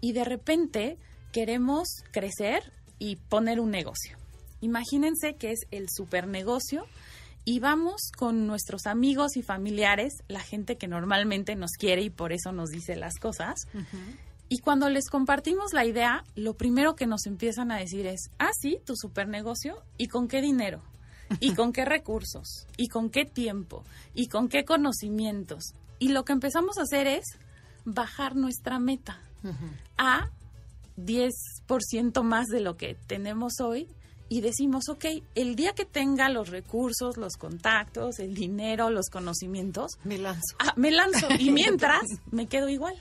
y 0.00 0.12
de 0.12 0.24
repente 0.24 0.96
queremos 1.32 1.88
crecer 2.12 2.72
y 2.98 3.16
poner 3.16 3.60
un 3.60 3.70
negocio. 3.70 4.16
Imagínense 4.60 5.34
que 5.34 5.52
es 5.52 5.60
el 5.70 5.88
super 5.90 6.26
negocio 6.26 6.86
y 7.44 7.60
vamos 7.60 8.12
con 8.16 8.46
nuestros 8.46 8.86
amigos 8.86 9.36
y 9.36 9.42
familiares, 9.42 10.12
la 10.28 10.40
gente 10.40 10.76
que 10.76 10.88
normalmente 10.88 11.56
nos 11.56 11.72
quiere 11.72 12.02
y 12.02 12.10
por 12.10 12.32
eso 12.32 12.52
nos 12.52 12.70
dice 12.70 12.96
las 12.96 13.18
cosas. 13.18 13.66
Y 14.52 14.58
cuando 14.58 14.88
les 14.90 15.08
compartimos 15.08 15.72
la 15.72 15.86
idea, 15.86 16.24
lo 16.34 16.54
primero 16.54 16.96
que 16.96 17.06
nos 17.06 17.26
empiezan 17.26 17.70
a 17.70 17.76
decir 17.78 18.06
es, 18.06 18.30
ah, 18.40 18.50
sí, 18.60 18.78
tu 18.84 18.96
super 18.96 19.28
negocio, 19.28 19.76
¿y 19.96 20.08
con 20.08 20.26
qué 20.26 20.42
dinero? 20.42 20.82
¿Y 21.38 21.54
con 21.54 21.72
qué 21.72 21.84
recursos? 21.84 22.66
¿Y 22.76 22.88
con 22.88 23.10
qué 23.10 23.24
tiempo? 23.24 23.84
¿Y 24.12 24.26
con 24.26 24.48
qué 24.48 24.64
conocimientos? 24.64 25.74
Y 26.00 26.08
lo 26.08 26.24
que 26.24 26.32
empezamos 26.32 26.78
a 26.78 26.82
hacer 26.82 27.06
es 27.06 27.24
bajar 27.84 28.34
nuestra 28.34 28.80
meta 28.80 29.22
a 29.96 30.28
10% 30.98 32.22
más 32.24 32.46
de 32.48 32.60
lo 32.60 32.76
que 32.76 32.96
tenemos 33.06 33.60
hoy 33.60 33.86
y 34.28 34.40
decimos, 34.40 34.88
ok, 34.88 35.04
el 35.34 35.54
día 35.54 35.74
que 35.74 35.84
tenga 35.84 36.28
los 36.28 36.48
recursos, 36.48 37.16
los 37.16 37.36
contactos, 37.36 38.18
el 38.18 38.34
dinero, 38.34 38.90
los 38.90 39.10
conocimientos, 39.10 39.92
Me 40.04 40.18
lanzo. 40.18 40.56
ah, 40.58 40.72
me 40.76 40.90
lanzo 40.90 41.28
y 41.38 41.50
mientras 41.52 42.02
me 42.30 42.46
quedo 42.46 42.68
igual. 42.68 42.94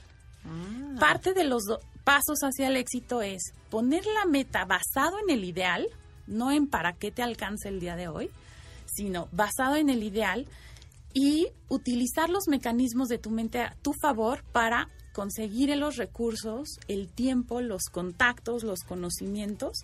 Parte 1.00 1.34
de 1.34 1.44
los 1.44 1.64
pasos 2.04 2.40
hacia 2.42 2.68
el 2.68 2.76
éxito 2.78 3.22
es 3.22 3.54
poner 3.70 4.06
la 4.06 4.26
meta 4.26 4.66
basado 4.66 5.18
en 5.20 5.30
el 5.30 5.44
ideal, 5.44 5.88
no 6.28 6.52
en 6.52 6.68
para 6.68 6.94
qué 6.94 7.12
te 7.12 7.22
alcanza 7.22 7.70
el 7.70 7.80
día 7.80 7.96
de 7.96 8.08
hoy, 8.08 8.30
sino 8.86 9.28
basado 9.32 9.76
en 9.76 9.90
el 9.90 10.04
ideal 10.04 10.48
y 11.14 11.48
utilizar 11.68 12.30
los 12.30 12.48
mecanismos 12.48 13.08
de 13.08 13.18
tu 13.18 13.30
mente 13.30 13.62
a 13.62 13.76
tu 13.82 13.94
favor 14.02 14.44
para 14.52 14.90
conseguir 15.14 15.76
los 15.78 15.98
recursos, 15.98 16.80
el 16.88 17.08
tiempo, 17.08 17.62
los 17.62 17.86
contactos, 17.92 18.64
los 18.64 18.82
conocimientos 18.82 19.84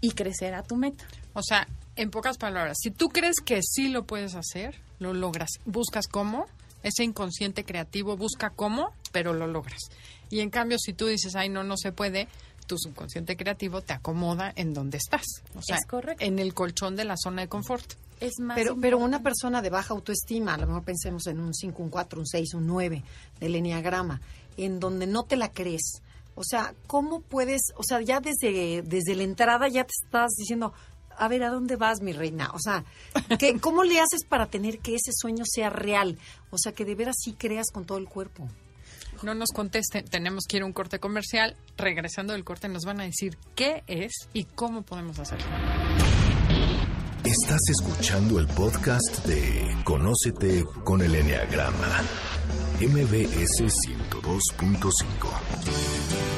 y 0.00 0.12
crecer 0.12 0.54
a 0.54 0.62
tu 0.62 0.76
meta. 0.76 1.04
O 1.34 1.42
sea, 1.42 1.68
en 1.96 2.10
pocas 2.10 2.38
palabras, 2.38 2.78
si 2.80 2.90
tú 2.90 3.08
crees 3.08 3.36
que 3.44 3.60
sí 3.62 3.88
lo 3.88 4.04
puedes 4.04 4.34
hacer, 4.34 4.74
lo 4.98 5.14
logras. 5.14 5.50
Buscas 5.64 6.06
cómo, 6.08 6.46
ese 6.82 7.04
inconsciente 7.04 7.64
creativo 7.64 8.16
busca 8.16 8.50
cómo, 8.50 8.92
pero 9.12 9.32
lo 9.32 9.46
logras. 9.46 9.80
Y 10.30 10.40
en 10.40 10.50
cambio, 10.50 10.78
si 10.78 10.92
tú 10.92 11.06
dices, 11.06 11.34
ay, 11.36 11.48
no, 11.48 11.62
no 11.64 11.76
se 11.76 11.92
puede, 11.92 12.28
tu 12.66 12.78
subconsciente 12.78 13.36
creativo 13.36 13.82
te 13.82 13.92
acomoda 13.92 14.52
en 14.56 14.72
donde 14.72 14.98
estás. 14.98 15.24
O 15.54 15.62
sea, 15.62 15.76
Es 15.76 15.86
correcto. 15.86 16.24
en 16.24 16.38
el 16.38 16.54
colchón 16.54 16.96
de 16.96 17.04
la 17.04 17.16
zona 17.16 17.42
de 17.42 17.48
confort. 17.48 17.84
Es 18.20 18.38
más 18.38 18.56
Pero, 18.56 18.76
pero 18.80 18.98
una 18.98 19.22
persona 19.22 19.60
de 19.62 19.70
baja 19.70 19.94
autoestima, 19.94 20.54
a 20.54 20.58
lo 20.58 20.66
mejor 20.68 20.84
pensemos 20.84 21.26
en 21.26 21.40
un 21.40 21.52
5, 21.52 21.82
un 21.82 21.90
4, 21.90 22.20
un 22.20 22.26
6, 22.26 22.54
un 22.54 22.66
9 22.66 23.02
del 23.40 23.54
enneagrama, 23.56 24.20
en 24.56 24.78
donde 24.78 25.06
no 25.06 25.24
te 25.24 25.36
la 25.36 25.50
crees. 25.50 26.02
O 26.34 26.44
sea, 26.44 26.72
¿cómo 26.86 27.20
puedes, 27.20 27.60
o 27.76 27.82
sea, 27.82 28.00
ya 28.00 28.20
desde, 28.20 28.82
desde 28.82 29.16
la 29.16 29.24
entrada 29.24 29.68
ya 29.68 29.84
te 29.84 29.92
estás 30.04 30.30
diciendo, 30.38 30.72
a 31.18 31.28
ver, 31.28 31.42
¿a 31.42 31.50
dónde 31.50 31.76
vas, 31.76 32.00
mi 32.00 32.12
reina? 32.12 32.50
O 32.54 32.58
sea, 32.58 32.84
¿qué, 33.38 33.56
¿cómo 33.60 33.84
le 33.84 34.00
haces 34.00 34.24
para 34.28 34.46
tener 34.46 34.78
que 34.78 34.94
ese 34.94 35.12
sueño 35.12 35.44
sea 35.46 35.70
real? 35.70 36.18
O 36.50 36.58
sea, 36.58 36.72
que 36.72 36.84
de 36.84 36.94
veras 36.94 37.16
sí 37.18 37.32
creas 37.32 37.66
con 37.72 37.84
todo 37.84 37.98
el 37.98 38.06
cuerpo. 38.06 38.48
No 39.22 39.34
nos 39.34 39.50
contesten, 39.50 40.04
tenemos 40.04 40.44
que 40.48 40.56
ir 40.56 40.62
a 40.62 40.66
un 40.66 40.72
corte 40.72 40.98
comercial. 40.98 41.56
Regresando 41.76 42.32
del 42.32 42.44
corte 42.44 42.68
nos 42.68 42.84
van 42.84 43.00
a 43.00 43.04
decir 43.04 43.38
qué 43.54 43.84
es 43.86 44.12
y 44.32 44.44
cómo 44.44 44.82
podemos 44.82 45.18
hacerlo. 45.18 45.46
Estás 47.24 47.60
escuchando 47.70 48.40
el 48.40 48.48
podcast 48.48 49.24
de 49.26 49.76
Conócete 49.84 50.64
con 50.82 51.02
el 51.02 51.14
Enneagrama. 51.14 52.02
MBS 52.80 53.62
102.5. 54.10 56.31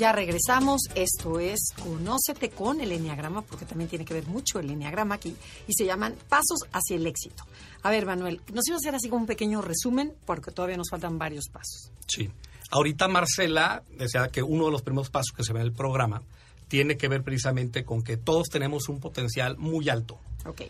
Ya 0.00 0.12
regresamos. 0.12 0.80
Esto 0.94 1.40
es 1.40 1.74
Conócete 1.78 2.48
con 2.48 2.80
el 2.80 2.90
Enneagrama, 2.90 3.42
porque 3.42 3.66
también 3.66 3.90
tiene 3.90 4.06
que 4.06 4.14
ver 4.14 4.26
mucho 4.26 4.58
el 4.58 4.70
Enneagrama 4.70 5.16
aquí, 5.16 5.36
y 5.68 5.74
se 5.74 5.84
llaman 5.84 6.16
Pasos 6.26 6.60
hacia 6.72 6.96
el 6.96 7.06
éxito. 7.06 7.44
A 7.82 7.90
ver, 7.90 8.06
Manuel, 8.06 8.40
nos 8.50 8.66
iba 8.66 8.76
a 8.76 8.78
hacer 8.78 8.94
así 8.94 9.10
como 9.10 9.20
un 9.20 9.26
pequeño 9.26 9.60
resumen, 9.60 10.14
porque 10.24 10.52
todavía 10.52 10.78
nos 10.78 10.88
faltan 10.88 11.18
varios 11.18 11.50
pasos. 11.52 11.92
Sí. 12.06 12.30
Ahorita 12.70 13.08
Marcela 13.08 13.82
decía 13.98 14.28
que 14.28 14.42
uno 14.42 14.64
de 14.64 14.72
los 14.72 14.80
primeros 14.80 15.10
pasos 15.10 15.36
que 15.36 15.44
se 15.44 15.52
ve 15.52 15.60
en 15.60 15.66
el 15.66 15.72
programa 15.72 16.22
tiene 16.68 16.96
que 16.96 17.08
ver 17.08 17.22
precisamente 17.22 17.84
con 17.84 18.02
que 18.02 18.16
todos 18.16 18.48
tenemos 18.48 18.88
un 18.88 19.00
potencial 19.00 19.58
muy 19.58 19.90
alto. 19.90 20.18
Ok. 20.46 20.62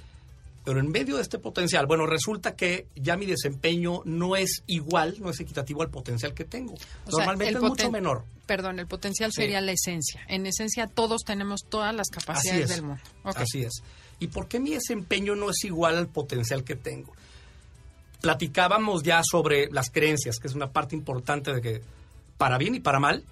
Pero 0.65 0.79
en 0.79 0.91
medio 0.91 1.17
de 1.17 1.23
este 1.23 1.39
potencial, 1.39 1.87
bueno, 1.87 2.07
resulta 2.07 2.55
que 2.55 2.87
ya 2.95 3.17
mi 3.17 3.25
desempeño 3.25 4.03
no 4.05 4.37
es 4.37 4.63
igual, 4.67 5.17
no 5.19 5.31
es 5.31 5.41
equitativo 5.41 5.83
al 5.83 5.89
potencial 5.91 6.35
que 6.35 6.45
tengo. 6.45 6.75
O 7.07 7.11
Normalmente 7.13 7.55
es 7.55 7.61
mucho 7.63 7.91
menor. 7.91 8.25
Perdón, 8.47 8.79
el 8.79 8.87
potencial 8.87 9.31
Sí. 9.33 9.43
sería 9.43 9.61
la 9.63 9.73
esencia. 9.73 10.21
En 10.29 10.45
esencia, 10.45 10.87
todos 10.87 11.23
tenemos 11.25 11.61
todas 11.69 11.95
las 11.95 12.09
capacidades 12.09 12.69
del 12.69 12.83
mundo. 12.83 13.03
Así 13.25 13.63
es. 13.63 13.73
¿Y 14.19 14.27
por 14.27 14.49
qué 14.49 14.61
mi 14.61 14.73
desempeño 14.73 15.35
no 15.35 15.49
es 15.49 15.65
igual 15.65 15.97
al 15.97 16.09
potencial 16.09 16.63
que 16.63 16.77
tengo? 16.77 17.13
Platicábamos 18.21 19.03
ya 19.03 19.23
sobre 19.25 19.71
las 19.71 19.91
creencias, 19.91 20.37
que 20.39 20.49
es 20.49 20.55
una 20.55 20.71
parte 20.73 20.95
importante 20.95 21.55
de 21.55 21.63
que, 21.63 21.83
para 22.37 22.59
bien 22.59 22.75
y 22.75 22.81
para 22.81 23.01
mal, 23.01 23.25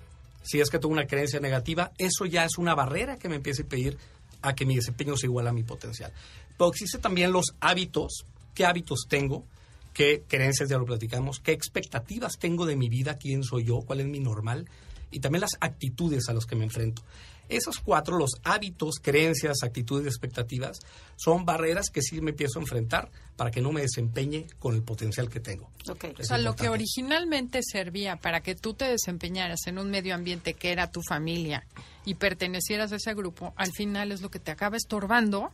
si 0.43 0.61
es 0.61 0.71
que 0.71 0.79
tengo 0.79 0.95
una 0.95 1.07
creencia 1.07 1.41
negativa, 1.41 1.93
eso 1.99 2.25
ya 2.25 2.47
es 2.47 2.57
una 2.57 2.75
barrera 2.75 3.19
que 3.19 3.29
me 3.29 3.37
empieza 3.37 3.61
a 3.61 3.65
impedir 3.65 3.99
a 4.43 4.55
que 4.55 4.67
mi 4.67 4.77
desempeño 4.77 5.17
sea 5.17 5.29
igual 5.29 5.47
a 5.49 5.53
mi 5.53 5.63
potencial. 5.63 6.13
Pero 6.57 6.71
existen 6.71 7.01
también 7.01 7.33
los 7.33 7.55
hábitos. 7.61 8.25
¿Qué 8.55 8.65
hábitos 8.65 9.07
tengo? 9.09 9.45
¿Qué 9.93 10.23
creencias 10.27 10.69
ya 10.69 10.79
lo 10.79 10.85
platicamos? 10.85 11.41
¿Qué 11.41 11.53
expectativas 11.53 12.39
tengo 12.39 12.67
de 12.67 12.77
mi 12.77 12.89
vida? 12.89 13.19
¿Quién 13.19 13.43
soy 13.43 13.65
yo? 13.65 13.81
¿Cuál 13.81 14.01
es 14.01 14.07
mi 14.07 14.21
normal? 14.21 14.69
Y 15.11 15.21
también 15.21 15.41
las 15.41 15.57
actitudes 15.61 16.29
a 16.29 16.35
las 16.35 16.47
que 16.47 16.57
me 16.57 16.65
enfrento. 16.65 17.03
Esos 17.49 17.79
cuatro, 17.79 18.19
los 18.19 18.33
hábitos, 18.45 18.97
creencias, 19.03 19.63
actitudes 19.63 20.05
y 20.05 20.09
expectativas, 20.09 20.79
son 21.17 21.45
barreras 21.45 21.91
que 21.91 22.03
sí 22.03 22.21
me 22.21 22.31
empiezo 22.31 22.59
a 22.59 22.63
enfrentar 22.63 23.11
para 23.37 23.51
que 23.51 23.61
no 23.61 23.73
me 23.73 23.81
desempeñe 23.83 24.47
con 24.59 24.75
el 24.75 24.83
potencial 24.83 25.29
que 25.29 25.41
tengo. 25.41 25.71
Ok. 25.91 26.07
O 26.21 26.25
sea, 26.25 26.39
lo 26.39 26.55
que 26.57 26.69
originalmente 26.69 27.61
servía 27.63 28.17
para 28.17 28.41
que 28.41 28.55
tú 28.55 28.75
te 28.75 28.85
desempeñaras 28.87 29.67
en 29.67 29.79
un 29.79 29.91
medio 29.91 30.15
ambiente 30.15 30.55
que 30.55 30.73
era 30.73 30.91
tu 30.91 31.01
familia 31.03 31.65
y 32.05 32.15
pertenecieras 32.15 32.93
a 32.93 32.97
ese 32.97 33.15
grupo, 33.15 33.53
al 33.57 33.73
final 33.73 34.13
es 34.13 34.21
lo 34.21 34.31
que 34.31 34.39
te 34.39 34.51
acaba 34.51 34.77
estorbando 34.77 35.53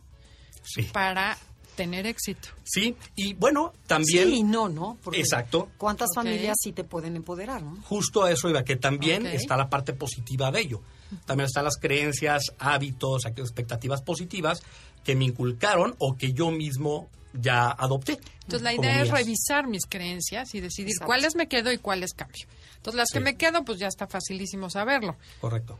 Sí. 0.63 0.83
para 0.91 1.37
tener 1.75 2.07
éxito. 2.07 2.49
Sí, 2.63 2.95
y 3.15 3.33
bueno, 3.33 3.73
también... 3.85 4.29
Sí 4.29 4.35
y 4.37 4.43
no, 4.43 4.69
¿no? 4.69 4.97
Porque 5.03 5.19
Exacto. 5.19 5.69
¿Cuántas 5.77 6.09
familias 6.15 6.55
sí 6.61 6.71
te 6.71 6.83
pueden 6.83 7.15
empoderar, 7.15 7.61
no? 7.61 7.81
Justo 7.83 8.23
a 8.23 8.31
eso 8.31 8.49
iba, 8.49 8.63
que 8.63 8.77
también 8.77 9.25
está 9.27 9.57
la 9.57 9.69
parte 9.69 9.93
positiva 9.93 10.51
de 10.51 10.61
ello. 10.61 10.81
También 11.25 11.45
están 11.45 11.63
las 11.65 11.77
creencias, 11.77 12.43
hábitos, 12.59 13.25
expectativas 13.25 14.01
positivas 14.01 14.61
que 15.03 15.15
me 15.15 15.25
inculcaron 15.25 15.95
o 15.99 16.15
que 16.17 16.33
yo 16.33 16.51
mismo 16.51 17.09
ya 17.33 17.67
adopté. 17.69 18.19
Entonces, 18.43 18.61
la 18.61 18.73
idea 18.73 19.01
es 19.01 19.11
mías. 19.11 19.17
revisar 19.19 19.67
mis 19.67 19.85
creencias 19.87 20.55
y 20.55 20.61
decidir 20.61 20.89
Exacto. 20.91 21.07
cuáles 21.07 21.35
me 21.35 21.47
quedo 21.47 21.71
y 21.71 21.77
cuáles 21.77 22.13
cambio. 22.13 22.45
Entonces, 22.77 22.95
las 22.97 23.09
que 23.11 23.19
me 23.19 23.35
quedo, 23.35 23.63
pues 23.65 23.77
ya 23.79 23.87
está 23.87 24.07
facilísimo 24.07 24.69
saberlo. 24.69 25.15
Correcto. 25.41 25.77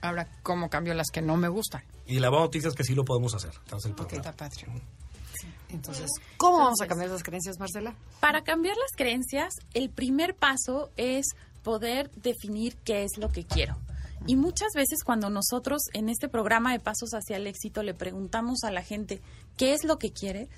Ahora, 0.00 0.26
¿cómo 0.42 0.70
cambio 0.70 0.94
las 0.94 1.08
que 1.12 1.20
no 1.20 1.36
me 1.36 1.48
gustan? 1.48 1.82
Y 2.06 2.18
la 2.18 2.30
buena 2.30 2.46
noticia 2.46 2.68
es 2.68 2.74
que 2.74 2.84
sí 2.84 2.94
lo 2.94 3.04
podemos 3.04 3.34
hacer 3.34 3.52
tras 3.66 3.84
el 3.84 3.92
Ok, 3.92 3.96
programa. 3.98 4.20
está 4.30 4.32
padre. 4.36 4.66
Entonces, 5.68 6.10
¿cómo 6.36 6.58
vamos 6.58 6.80
a 6.82 6.86
cambiar 6.86 7.08
esas 7.10 7.22
creencias, 7.22 7.58
Marcela? 7.58 7.94
Para 8.20 8.42
cambiar 8.42 8.76
las 8.76 8.90
creencias, 8.96 9.54
el 9.74 9.90
primer 9.90 10.34
paso 10.34 10.90
es 10.96 11.26
poder 11.62 12.10
definir 12.12 12.76
qué 12.84 13.04
es 13.04 13.12
lo 13.18 13.28
que 13.28 13.44
quiero. 13.44 13.76
Y 14.26 14.36
muchas 14.36 14.72
veces 14.74 15.02
cuando 15.04 15.30
nosotros 15.30 15.82
en 15.92 16.08
este 16.08 16.28
programa 16.28 16.72
de 16.72 16.80
Pasos 16.80 17.10
hacia 17.14 17.36
el 17.36 17.46
Éxito 17.46 17.82
le 17.82 17.94
preguntamos 17.94 18.64
a 18.64 18.70
la 18.70 18.82
gente 18.82 19.20
qué 19.56 19.72
es 19.72 19.84
lo 19.84 19.98
que 19.98 20.12
quiere, 20.12 20.48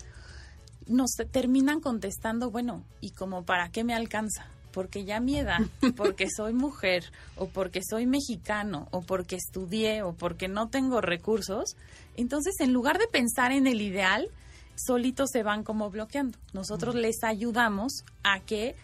nos 0.87 1.13
terminan 1.31 1.81
contestando, 1.81 2.51
bueno, 2.51 2.85
¿y 3.01 3.11
como 3.11 3.45
para 3.45 3.71
qué 3.71 3.85
me 3.85 3.95
alcanza? 3.95 4.47
Porque 4.73 5.05
ya 5.05 5.21
mi 5.21 5.39
edad, 5.39 5.61
porque 5.97 6.27
soy 6.35 6.55
mujer, 6.55 7.05
o 7.37 7.47
porque 7.47 7.81
soy 7.89 8.07
mexicano, 8.07 8.89
o 8.91 9.03
porque 9.03 9.37
estudié, 9.37 10.03
o 10.03 10.15
porque 10.15 10.49
no 10.49 10.69
tengo 10.69 11.01
recursos. 11.01 11.77
Entonces, 12.17 12.55
en 12.61 12.73
lugar 12.73 12.99
de 12.99 13.07
pensar 13.07 13.53
en 13.53 13.67
el 13.67 13.81
ideal, 13.81 14.29
solitos 14.75 15.31
se 15.33 15.43
van 15.43 15.63
como 15.63 15.91
bloqueando. 15.91 16.39
Nosotros 16.53 16.95
les 16.95 17.23
ayudamos 17.23 18.05
a 18.25 18.41
que 18.41 18.75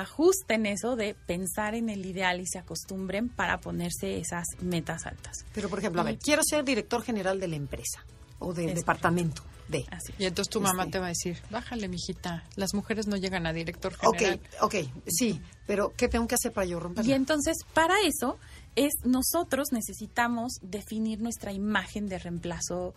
ajusten 0.00 0.66
eso 0.66 0.96
de 0.96 1.14
pensar 1.14 1.74
en 1.74 1.88
el 1.88 2.04
ideal 2.04 2.40
y 2.40 2.46
se 2.46 2.58
acostumbren 2.58 3.28
para 3.28 3.58
ponerse 3.60 4.18
esas 4.18 4.46
metas 4.60 5.06
altas. 5.06 5.44
Pero, 5.54 5.68
por 5.68 5.78
ejemplo, 5.78 6.00
a 6.00 6.04
ver, 6.04 6.18
quiero 6.18 6.42
ser 6.44 6.64
director 6.64 7.02
general 7.02 7.40
de 7.40 7.48
la 7.48 7.56
empresa 7.56 8.04
o 8.38 8.52
del 8.52 8.74
departamento 8.74 9.42
de. 9.68 9.84
Así. 9.90 10.12
Y 10.18 10.26
entonces 10.26 10.50
tu 10.50 10.60
mamá 10.60 10.84
Este. 10.84 10.92
te 10.92 10.98
va 10.98 11.06
a 11.06 11.08
decir, 11.08 11.38
bájale, 11.50 11.88
mijita, 11.88 12.44
las 12.56 12.74
mujeres 12.74 13.06
no 13.06 13.16
llegan 13.16 13.46
a 13.46 13.52
director 13.52 13.94
general. 13.96 14.40
Ok, 14.60 14.62
ok, 14.62 14.74
sí, 15.06 15.40
pero 15.66 15.92
¿qué 15.96 16.08
tengo 16.08 16.26
que 16.26 16.34
hacer 16.34 16.52
para 16.52 16.66
yo 16.66 16.78
romperla? 16.78 17.10
Y 17.10 17.14
entonces, 17.14 17.56
para 17.74 17.94
eso, 18.04 18.38
es 18.76 18.92
nosotros 19.04 19.72
necesitamos 19.72 20.58
definir 20.62 21.20
nuestra 21.20 21.52
imagen 21.52 22.08
de 22.08 22.18
reemplazo 22.18 22.94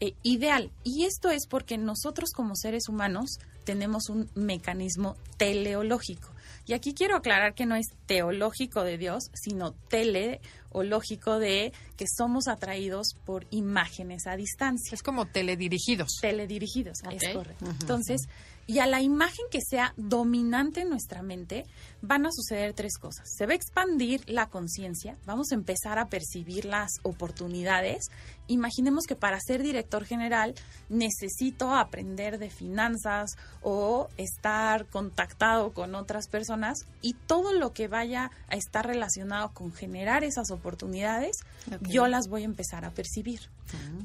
eh, 0.00 0.14
ideal. 0.22 0.70
Y 0.84 1.04
esto 1.04 1.30
es 1.30 1.46
porque 1.48 1.76
nosotros 1.76 2.30
como 2.34 2.56
seres 2.56 2.88
humanos 2.88 3.38
tenemos 3.64 4.08
un 4.08 4.30
mecanismo 4.34 5.16
teleológico. 5.36 6.28
Y 6.68 6.74
aquí 6.74 6.92
quiero 6.92 7.16
aclarar 7.16 7.54
que 7.54 7.64
no 7.64 7.76
es 7.76 7.86
teológico 8.04 8.84
de 8.84 8.98
Dios, 8.98 9.30
sino 9.32 9.72
teleológico 9.72 11.38
de 11.38 11.72
que 11.96 12.04
somos 12.06 12.46
atraídos 12.46 13.16
por 13.24 13.46
imágenes 13.50 14.26
a 14.26 14.36
distancia. 14.36 14.94
Es 14.94 15.02
como 15.02 15.24
teledirigidos. 15.24 16.18
Teledirigidos, 16.20 16.98
es 17.10 17.34
correcto. 17.34 17.64
Entonces, 17.80 18.28
y 18.68 18.80
a 18.80 18.86
la 18.86 19.00
imagen 19.00 19.46
que 19.50 19.62
sea 19.62 19.94
dominante 19.96 20.82
en 20.82 20.90
nuestra 20.90 21.22
mente, 21.22 21.64
van 22.02 22.26
a 22.26 22.30
suceder 22.30 22.74
tres 22.74 22.98
cosas. 22.98 23.26
Se 23.34 23.46
va 23.46 23.52
a 23.52 23.56
expandir 23.56 24.22
la 24.28 24.50
conciencia, 24.50 25.16
vamos 25.24 25.50
a 25.50 25.54
empezar 25.54 25.98
a 25.98 26.08
percibir 26.08 26.66
las 26.66 26.90
oportunidades. 27.02 28.10
Imaginemos 28.46 29.04
que 29.06 29.16
para 29.16 29.40
ser 29.40 29.62
director 29.62 30.04
general 30.04 30.54
necesito 30.90 31.74
aprender 31.74 32.38
de 32.38 32.50
finanzas 32.50 33.30
o 33.62 34.08
estar 34.18 34.84
contactado 34.84 35.72
con 35.72 35.94
otras 35.94 36.28
personas 36.28 36.80
y 37.00 37.14
todo 37.14 37.54
lo 37.54 37.72
que 37.72 37.88
vaya 37.88 38.30
a 38.48 38.56
estar 38.56 38.86
relacionado 38.86 39.50
con 39.54 39.72
generar 39.72 40.24
esas 40.24 40.50
oportunidades, 40.50 41.38
yo 41.80 42.06
las 42.06 42.28
voy 42.28 42.42
a 42.42 42.46
empezar 42.46 42.84
a 42.84 42.90
percibir. 42.90 43.40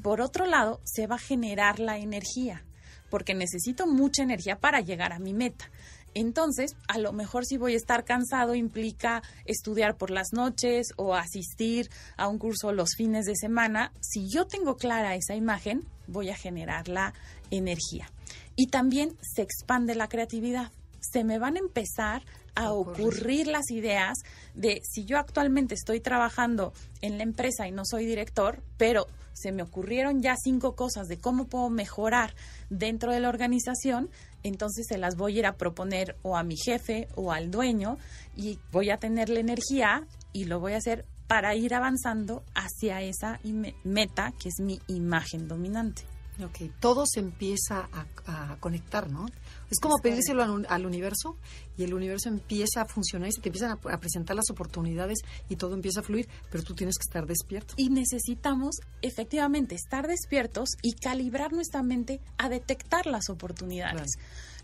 Por 0.02 0.22
otro 0.22 0.46
lado, 0.46 0.80
se 0.84 1.06
va 1.06 1.16
a 1.16 1.18
generar 1.18 1.80
la 1.80 1.98
energía, 1.98 2.64
porque 3.10 3.34
necesito 3.34 3.86
mucha 3.86 4.22
energía 4.22 4.56
para 4.58 4.80
llegar 4.80 5.12
a 5.12 5.18
mi 5.18 5.34
meta. 5.34 5.70
Entonces, 6.14 6.76
a 6.86 6.98
lo 6.98 7.12
mejor 7.12 7.44
si 7.44 7.56
voy 7.56 7.74
a 7.74 7.76
estar 7.76 8.04
cansado 8.04 8.54
implica 8.54 9.22
estudiar 9.44 9.96
por 9.96 10.10
las 10.10 10.32
noches 10.32 10.92
o 10.96 11.14
asistir 11.14 11.90
a 12.16 12.28
un 12.28 12.38
curso 12.38 12.72
los 12.72 12.90
fines 12.96 13.26
de 13.26 13.34
semana. 13.34 13.92
Si 14.00 14.28
yo 14.28 14.46
tengo 14.46 14.76
clara 14.76 15.16
esa 15.16 15.34
imagen, 15.34 15.84
voy 16.06 16.30
a 16.30 16.36
generar 16.36 16.88
la 16.88 17.14
energía. 17.50 18.10
Y 18.54 18.68
también 18.68 19.16
se 19.20 19.42
expande 19.42 19.96
la 19.96 20.08
creatividad. 20.08 20.70
Se 21.00 21.24
me 21.24 21.38
van 21.38 21.56
a 21.56 21.60
empezar 21.60 22.22
a 22.54 22.72
ocurrir 22.72 23.46
las 23.46 23.70
ideas 23.70 24.18
de 24.54 24.80
si 24.82 25.04
yo 25.04 25.18
actualmente 25.18 25.74
estoy 25.74 26.00
trabajando 26.00 26.72
en 27.00 27.18
la 27.18 27.24
empresa 27.24 27.66
y 27.66 27.72
no 27.72 27.82
soy 27.84 28.06
director, 28.06 28.62
pero 28.76 29.06
se 29.32 29.52
me 29.52 29.62
ocurrieron 29.62 30.22
ya 30.22 30.36
cinco 30.36 30.76
cosas 30.76 31.08
de 31.08 31.18
cómo 31.18 31.46
puedo 31.46 31.68
mejorar 31.68 32.34
dentro 32.70 33.12
de 33.12 33.20
la 33.20 33.28
organización, 33.28 34.08
entonces 34.42 34.86
se 34.88 34.98
las 34.98 35.16
voy 35.16 35.36
a 35.36 35.38
ir 35.40 35.46
a 35.46 35.56
proponer 35.56 36.16
o 36.22 36.36
a 36.36 36.44
mi 36.44 36.56
jefe 36.56 37.08
o 37.16 37.32
al 37.32 37.50
dueño 37.50 37.98
y 38.36 38.58
voy 38.70 38.90
a 38.90 38.98
tener 38.98 39.28
la 39.28 39.40
energía 39.40 40.06
y 40.32 40.44
lo 40.44 40.60
voy 40.60 40.74
a 40.74 40.78
hacer 40.78 41.04
para 41.26 41.54
ir 41.54 41.74
avanzando 41.74 42.44
hacia 42.54 43.02
esa 43.02 43.40
meta 43.82 44.32
que 44.38 44.50
es 44.50 44.60
mi 44.60 44.80
imagen 44.86 45.48
dominante. 45.48 46.13
Ok, 46.42 46.70
todo 46.80 47.04
se 47.06 47.20
empieza 47.20 47.88
a, 47.92 48.06
a 48.52 48.56
conectar, 48.58 49.08
¿no? 49.08 49.26
Es 49.70 49.78
como 49.78 49.98
pedírselo 49.98 50.42
al, 50.42 50.66
al 50.68 50.86
universo 50.86 51.36
y 51.76 51.84
el 51.84 51.94
universo 51.94 52.28
empieza 52.28 52.82
a 52.82 52.86
funcionar 52.86 53.28
y 53.28 53.32
se 53.32 53.40
te 53.40 53.50
empiezan 53.50 53.70
a, 53.70 53.92
a 53.92 54.00
presentar 54.00 54.34
las 54.34 54.50
oportunidades 54.50 55.18
y 55.48 55.56
todo 55.56 55.74
empieza 55.74 56.00
a 56.00 56.02
fluir, 56.02 56.28
pero 56.50 56.64
tú 56.64 56.74
tienes 56.74 56.96
que 56.98 57.02
estar 57.08 57.26
despierto. 57.26 57.74
y 57.76 57.88
necesitamos 57.88 58.76
efectivamente 59.02 59.74
estar 59.74 60.08
despiertos 60.08 60.70
y 60.82 60.94
calibrar 60.94 61.52
nuestra 61.52 61.82
mente 61.82 62.20
a 62.36 62.48
detectar 62.48 63.06
las 63.06 63.28
oportunidades. 63.30 64.12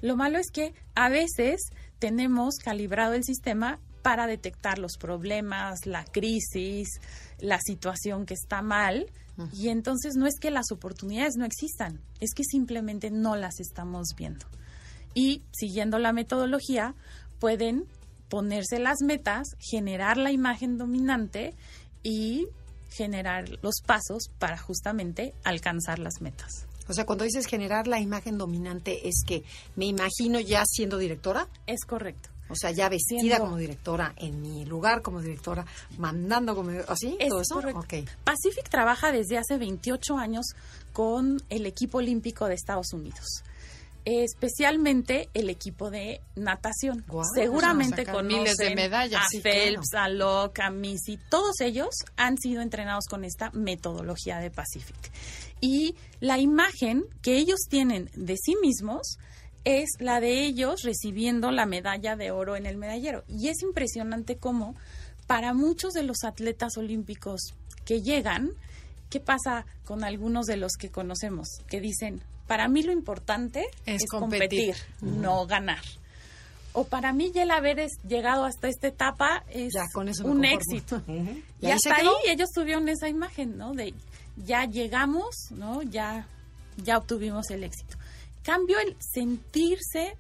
Lo 0.03 0.17
malo 0.17 0.39
es 0.39 0.51
que 0.51 0.75
a 0.95 1.09
veces 1.09 1.61
tenemos 1.99 2.57
calibrado 2.57 3.15
el 3.15 3.23
sistema 3.25 3.79
para 4.03 4.27
detectar 4.27 4.79
los 4.79 4.97
problemas, 4.97 5.87
la 5.87 6.05
crisis, 6.05 6.89
la 7.39 7.61
situación 7.61 8.27
que 8.27 8.35
está 8.35 8.63
mal. 8.63 9.07
Y 9.53 9.69
entonces 9.69 10.15
no 10.17 10.27
es 10.27 10.39
que 10.41 10.51
las 10.51 10.71
oportunidades 10.71 11.37
no 11.37 11.45
existan, 11.45 12.01
es 12.21 12.35
que 12.35 12.45
simplemente 12.45 13.11
no 13.11 13.37
las 13.37 13.61
estamos 13.61 14.09
viendo. 14.17 14.47
Y 15.15 15.43
siguiendo 15.53 15.99
la 15.99 16.13
metodología, 16.13 16.95
pueden 17.39 17.87
ponerse 18.29 18.79
las 18.79 18.99
metas, 19.03 19.49
generar 19.59 20.17
la 20.17 20.31
imagen 20.31 20.79
dominante 20.79 21.55
y 22.03 22.47
generar 22.91 23.49
los 23.63 23.81
pasos 23.85 24.31
para 24.39 24.57
justamente 24.57 25.35
alcanzar 25.45 25.99
las 25.99 26.21
metas. 26.21 26.67
O 26.89 26.93
sea, 26.93 27.07
cuando 27.07 27.25
dices 27.25 27.47
generar 27.47 27.87
la 27.87 28.01
imagen 28.01 28.37
dominante, 28.37 29.09
es 29.09 29.23
que 29.25 29.45
me 29.77 29.87
imagino 29.87 30.41
ya 30.41 30.65
siendo 30.67 30.99
directora, 30.99 31.49
Es 31.67 31.85
correcto. 31.85 32.31
O 32.51 32.55
sea, 32.57 32.71
ya 32.73 32.89
vestida 32.89 33.21
Siendo- 33.21 33.45
como 33.45 33.57
directora, 33.57 34.13
en 34.17 34.43
mi 34.43 34.65
lugar 34.65 35.03
como 35.03 35.21
directora, 35.21 35.65
mandando 35.99 36.55
como 36.55 36.71
así, 36.89 37.17
Es 37.19 37.29
todo 37.29 37.41
eso. 37.43 37.55
correcto. 37.55 37.85
Pacific 38.25 38.69
trabaja 38.69 39.13
desde 39.13 39.39
hace 39.39 39.57
28 39.59 40.17
años 40.19 40.47
con 40.93 41.41
el 41.49 41.67
equipo 41.67 41.99
olímpico 41.99 42.47
de 42.47 42.55
Estados 42.55 42.93
Unidos. 42.93 43.43
Especialmente 44.05 45.29
el 45.35 45.51
equipo 45.51 45.91
de 45.91 46.21
natación. 46.35 47.05
Seguramente 47.35 48.05
conocen 48.07 48.39
miles 48.43 48.57
de 48.57 48.75
medallas. 48.75 49.23
a 49.25 49.29
Sí, 49.29 49.41
Phelps, 49.41 49.95
a 49.95 50.09
Locke, 50.09 50.61
a 50.63 50.71
Missy. 50.71 51.19
Todos 51.29 51.61
ellos 51.61 51.89
han 52.17 52.37
sido 52.39 52.61
entrenados 52.63 53.05
con 53.09 53.25
esta 53.25 53.51
metodología 53.53 54.39
de 54.39 54.51
Pacific. 54.51 54.97
Y 55.61 55.95
la 56.21 56.39
imagen 56.39 57.05
que 57.23 57.37
ellos 57.37 57.61
tienen 57.69 58.11
de 58.15 58.37
sí 58.37 58.57
mismos 58.63 59.19
es 59.65 59.89
la 59.99 60.21
de 60.21 60.45
ellos 60.45 60.83
recibiendo 60.83 61.51
la 61.51 61.67
medalla 61.67 62.17
de 62.17 62.31
oro 62.31 62.57
en 62.57 62.67
el 62.67 62.77
medallero. 62.77 63.25
Y 63.29 63.49
es 63.49 63.63
impresionante 63.63 64.37
cómo 64.37 64.75
para 65.27 65.53
muchos 65.55 65.93
de 65.93 66.03
los 66.03 66.25
atletas 66.25 66.77
olímpicos 66.77 67.55
que 67.85 68.03
llegan, 68.03 68.51
¿qué 69.11 69.21
pasa 69.21 69.67
con 69.85 70.03
algunos 70.05 70.47
de 70.47 70.57
los 70.57 70.73
que 70.79 70.91
conocemos? 70.91 71.49
Que 71.69 71.81
dicen, 71.81 72.23
para 72.47 72.69
mí 72.69 72.83
lo 72.83 72.93
importante 72.93 73.67
Es 73.87 74.03
es, 74.03 74.11
competir". 74.11 74.75
competir, 74.75 75.21
no 75.21 75.47
ganar. 75.47 75.83
O 76.73 76.85
para 76.85 77.13
mí 77.13 77.33
ya 77.33 77.43
el 77.43 77.51
haber 77.51 77.81
es- 77.81 77.99
llegado 78.09 78.45
hasta 78.45 78.69
esta 78.69 78.87
etapa 78.89 79.45
es 79.51 79.73
Ya, 79.75 79.87
con 79.93 80.09
eso 80.09 80.25
me 80.25 80.31
un 80.31 80.45
éxito. 80.45 81.03
¿Y 81.09 81.13
Y 81.13 81.71
ahí 81.71 81.79
se 81.81 81.91
hasta 81.91 81.97
ahí 81.97 82.09
ellos 82.29 82.49
tuvieron 82.55 82.89
esa 82.89 83.09
imagen, 83.09 83.59
¿no? 83.59 83.73
De 83.75 83.93
ya 84.37 84.65
llegamos, 84.67 85.35
¿no? 85.51 85.83
Ya, 85.83 86.27
ya 86.83 86.99
obtuvimos 86.99 87.51
el 87.51 87.65
éxito. 87.65 87.97
Cambio 88.43 88.79
el 88.79 88.97
sentirse, 89.01 90.17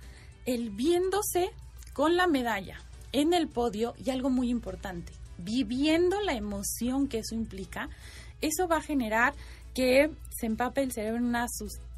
el 0.47 0.71
viéndose 0.71 1.51
con 1.93 2.17
la 2.17 2.27
medalla 2.27 2.79
en 3.13 3.33
el 3.33 3.49
podio 3.49 3.95
y 4.05 4.11
algo 4.11 4.31
muy 4.31 4.51
importante, 4.51 5.13
viviendo 5.39 6.21
la 6.21 6.35
emoción 6.35 7.09
que 7.09 7.19
eso 7.19 7.35
implica, 7.35 7.89
eso 8.41 8.69
va 8.69 8.79
a 8.79 8.83
generar 8.83 9.35
que 9.75 10.11
se 10.31 10.47
empape 10.47 10.83
el 10.83 10.93
cerebro 10.93 11.19
en 11.19 11.27
una, 11.27 11.47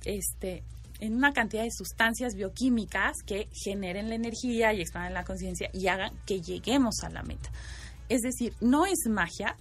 este, 0.04 0.62
en 1.00 1.14
una 1.14 1.32
cantidad 1.32 1.64
de 1.64 1.70
sustancias 1.70 2.35
bioquímicas 2.35 3.22
que 3.26 3.48
generen 3.52 4.08
la 4.08 4.14
energía 4.14 4.72
y 4.72 4.80
expanden 4.80 5.14
la 5.14 5.24
conciencia 5.24 5.70
y 5.72 5.88
hagan 5.88 6.12
que 6.26 6.40
lleguemos 6.40 7.02
a 7.02 7.11
la 7.11 7.22
meta. 7.22 7.50
Es 8.08 8.20
decir, 8.22 8.54
no 8.61 8.87
es 8.87 9.06
magia, 9.08 9.56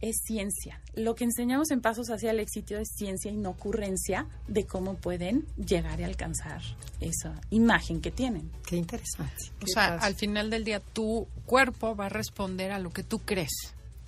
es 0.00 0.16
ciencia. 0.24 0.80
Lo 0.94 1.14
que 1.14 1.24
enseñamos 1.24 1.70
en 1.70 1.80
Pasos 1.80 2.10
hacia 2.10 2.30
el 2.30 2.40
éxito 2.40 2.76
es 2.76 2.88
ciencia 2.94 3.30
y 3.30 3.36
no 3.36 3.50
ocurrencia 3.50 4.26
de 4.48 4.66
cómo 4.66 4.96
pueden 4.96 5.46
llegar 5.56 6.00
y 6.00 6.04
alcanzar 6.04 6.60
esa 7.00 7.40
imagen 7.50 8.00
que 8.00 8.10
tienen. 8.10 8.50
Qué 8.66 8.76
interesante. 8.76 9.50
O 9.62 9.64
Qué 9.64 9.72
sea, 9.72 9.94
al 9.96 10.14
final 10.14 10.50
del 10.50 10.64
día 10.64 10.80
tu 10.80 11.26
cuerpo 11.46 11.96
va 11.96 12.06
a 12.06 12.10
responder 12.10 12.70
a 12.72 12.78
lo 12.78 12.90
que 12.90 13.02
tú 13.02 13.20
crees. 13.20 13.52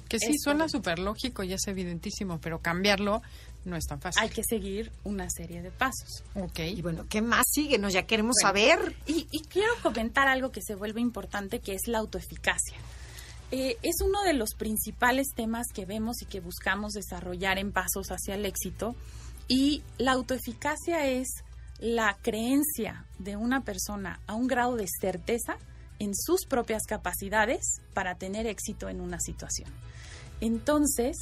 Que 0.09 0.19
sí, 0.21 0.33
Es 0.35 0.43
suena 0.43 0.69
súper 0.69 0.99
lógico 1.01 1.43
y 1.43 1.53
es 1.53 1.67
evidentísimo, 1.67 2.39
pero 2.41 2.61
cambiarlo 2.61 3.23
no 3.65 3.75
es 3.75 3.85
tan 3.87 4.01
fácil. 4.01 4.23
Hay 4.23 4.29
que 4.29 4.43
seguir 4.49 4.93
una 5.03 5.29
serie 5.29 5.61
de 5.63 5.73
pasos. 5.73 6.23
Ok. 6.37 6.61
Y 6.61 6.81
bueno, 6.83 7.07
¿qué 7.09 7.21
más 7.21 7.45
sigue? 7.51 7.79
Nos 7.79 7.93
ya 7.93 8.05
queremos 8.07 8.37
Bueno. 8.41 8.49
saber. 8.77 8.95
Y, 9.07 9.27
y 9.33 9.41
quiero 9.49 9.73
comentar 9.83 10.29
algo 10.29 10.53
que 10.53 10.63
se 10.63 10.77
vuelve 10.77 11.01
importante, 11.01 11.59
que 11.59 11.73
es 11.75 11.89
la 11.89 11.99
autoeficacia. 11.99 12.77
Eh, 13.53 13.77
es 13.83 13.97
uno 14.05 14.23
de 14.23 14.33
los 14.33 14.55
principales 14.55 15.29
temas 15.35 15.69
que 15.73 15.87
vemos 15.87 16.23
y 16.23 16.27
que 16.27 16.41
buscamos 16.41 16.93
desarrollar 16.93 17.59
en 17.59 17.73
pasos 17.73 18.09
hacia 18.09 18.35
el 18.35 18.45
éxito. 18.45 18.95
Y 19.49 19.83
la 19.99 20.13
autoeficacia 20.13 21.07
es 21.07 21.29
la 21.79 22.17
creencia 22.23 23.05
de 23.19 23.37
una 23.37 23.63
persona 23.63 24.21
a 24.27 24.35
un 24.35 24.47
grado 24.47 24.77
de 24.77 24.87
certeza 25.01 25.57
en 25.99 26.15
sus 26.15 26.47
propias 26.47 26.83
capacidades 26.87 27.81
para 27.95 28.17
tener 28.17 28.47
éxito 28.47 28.89
en 28.89 29.01
una 29.01 29.21
situación. 29.21 29.71
Entonces, 30.41 31.17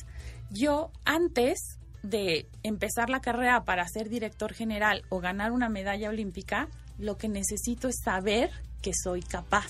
yo 0.51 0.91
antes 1.05 1.79
de 2.03 2.47
empezar 2.63 3.09
la 3.09 3.21
carrera 3.21 3.65
para 3.65 3.87
ser 3.89 4.09
director 4.09 4.53
general 4.53 5.05
o 5.09 5.21
ganar 5.21 5.53
una 5.53 5.69
medalla 5.69 6.09
olímpica, 6.09 6.69
lo 6.99 7.17
que 7.17 7.29
necesito 7.29 7.89
es 7.89 7.97
saber 8.05 8.51
que 8.83 8.93
soy 8.95 9.23
capaz. 9.23 9.69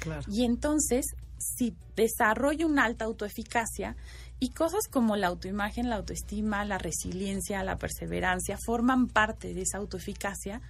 Claro. 0.00 0.22
Y 0.28 0.44
entonces, 0.44 1.04
si 1.40 1.74
desarrollo 1.96 2.66
una 2.66 2.84
alta 2.84 3.06
autoeficacia 3.06 3.96
y 4.38 4.50
cosas 4.50 4.86
como 4.88 5.16
la 5.16 5.28
autoimagen, 5.28 5.88
la 5.88 5.96
autoestima, 5.96 6.64
la 6.64 6.78
resiliencia, 6.78 7.64
la 7.64 7.78
perseverancia 7.78 8.58
forman 8.64 9.08
parte 9.08 9.54
de 9.54 9.62
esa 9.62 9.78
autoeficacia, 9.78 10.60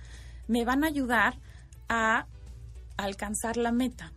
me 0.48 0.64
van 0.64 0.84
a 0.84 0.86
ayudar 0.88 1.34
a 1.88 2.26
alcanzar 2.96 3.56
la 3.56 3.72
meta. 3.72 4.12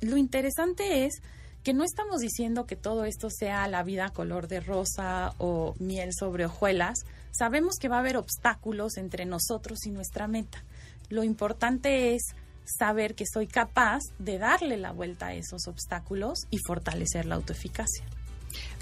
Lo 0.00 0.16
interesante 0.16 1.04
es 1.04 1.20
que 1.64 1.74
no 1.74 1.84
estamos 1.84 2.20
diciendo 2.20 2.66
que 2.66 2.76
todo 2.76 3.04
esto 3.04 3.28
sea 3.30 3.66
la 3.68 3.82
vida 3.82 4.10
color 4.10 4.48
de 4.48 4.60
rosa 4.60 5.34
o 5.38 5.74
miel 5.78 6.10
sobre 6.14 6.46
hojuelas. 6.46 7.04
Sabemos 7.30 7.76
que 7.80 7.88
va 7.88 7.96
a 7.96 8.00
haber 8.00 8.16
obstáculos 8.16 8.96
entre 8.96 9.26
nosotros 9.26 9.84
y 9.84 9.90
nuestra 9.90 10.28
meta. 10.28 10.64
Lo 11.08 11.24
importante 11.24 12.14
es 12.14 12.34
saber 12.78 13.14
que 13.14 13.24
soy 13.26 13.46
capaz 13.46 14.00
de 14.18 14.38
darle 14.38 14.76
la 14.76 14.92
vuelta 14.92 15.28
a 15.28 15.34
esos 15.34 15.66
obstáculos 15.66 16.40
y 16.50 16.58
fortalecer 16.66 17.26
la 17.26 17.36
autoeficacia. 17.36 18.04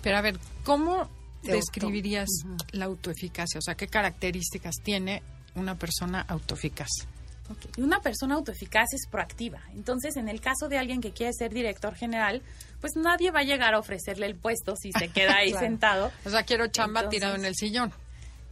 Pero 0.03 0.17
a 0.17 0.21
ver, 0.23 0.39
¿cómo 0.65 1.09
De 1.43 1.53
describirías 1.55 2.29
auto- 2.45 2.65
la 2.73 2.85
autoeficacia? 2.87 3.59
O 3.59 3.63
sea, 3.63 3.77
¿qué 3.77 3.87
características 3.89 4.77
tiene 4.83 5.23
una 5.55 5.77
persona 5.77 6.21
autoeficaz? 6.29 6.89
Una 7.79 8.01
persona 8.01 8.35
autoeficaz 8.35 8.93
es 8.93 9.07
proactiva. 9.09 9.61
Entonces, 9.75 10.17
en 10.17 10.29
el 10.29 10.41
caso 10.41 10.69
de 10.69 10.79
alguien 10.79 11.01
que 11.01 11.13
quiere 11.13 11.33
ser 11.33 11.55
director 11.55 11.95
general, 11.95 12.43
pues 12.81 12.95
nadie 12.97 13.31
va 13.31 13.41
a 13.41 13.45
llegar 13.45 13.73
a 13.75 13.79
ofrecerle 13.79 14.27
el 14.27 14.35
puesto 14.35 14.75
si 14.75 14.91
se 14.91 15.09
queda 15.09 15.37
ahí 15.37 15.51
Claro. 15.53 15.67
sentado. 15.67 16.13
O 16.25 16.31
sea, 16.31 16.43
quiero 16.43 16.67
chamba 16.67 17.01
Entonces- 17.03 17.21
tirado 17.21 17.37
en 17.37 17.45
el 17.45 17.55
sillón. 17.55 17.93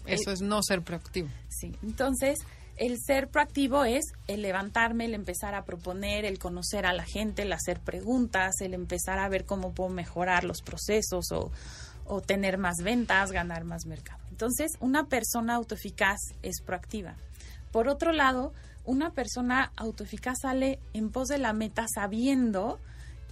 Eso 0.07 0.31
Eh, 0.31 0.35
es 0.35 0.43
no 0.43 0.63
ser 0.63 0.83
proactivo. 0.83 1.29
Sí, 1.49 1.73
entonces 1.83 2.39
el 2.77 2.99
ser 3.01 3.29
proactivo 3.29 3.85
es 3.85 4.13
el 4.27 4.43
levantarme, 4.43 5.05
el 5.05 5.15
empezar 5.15 5.55
a 5.55 5.65
proponer, 5.65 6.25
el 6.25 6.39
conocer 6.39 6.87
a 6.87 6.93
la 6.93 7.05
gente, 7.05 7.43
el 7.43 7.53
hacer 7.53 7.81
preguntas, 7.81 8.61
el 8.61 8.75
empezar 8.75 9.19
a 9.19 9.29
ver 9.29 9.45
cómo 9.45 9.73
puedo 9.73 9.91
mejorar 9.91 10.45
los 10.45 10.63
procesos 10.63 11.31
o, 11.33 11.53
o 12.07 12.21
tener 12.21 12.59
más 12.59 12.77
ventas, 12.83 13.31
ganar 13.31 13.65
más 13.65 13.87
mercado. 13.87 14.21
Entonces, 14.31 14.73
una 14.81 15.07
persona 15.07 15.55
autoeficaz 15.55 16.19
es 16.43 16.61
proactiva. 16.61 17.15
Por 17.71 17.89
otro 17.89 18.13
lado, 18.13 18.53
una 18.85 19.11
persona 19.11 19.73
autoeficaz 19.77 20.39
sale 20.43 20.79
en 20.93 21.11
pos 21.11 21.29
de 21.29 21.39
la 21.39 21.53
meta 21.53 21.87
sabiendo 21.93 22.81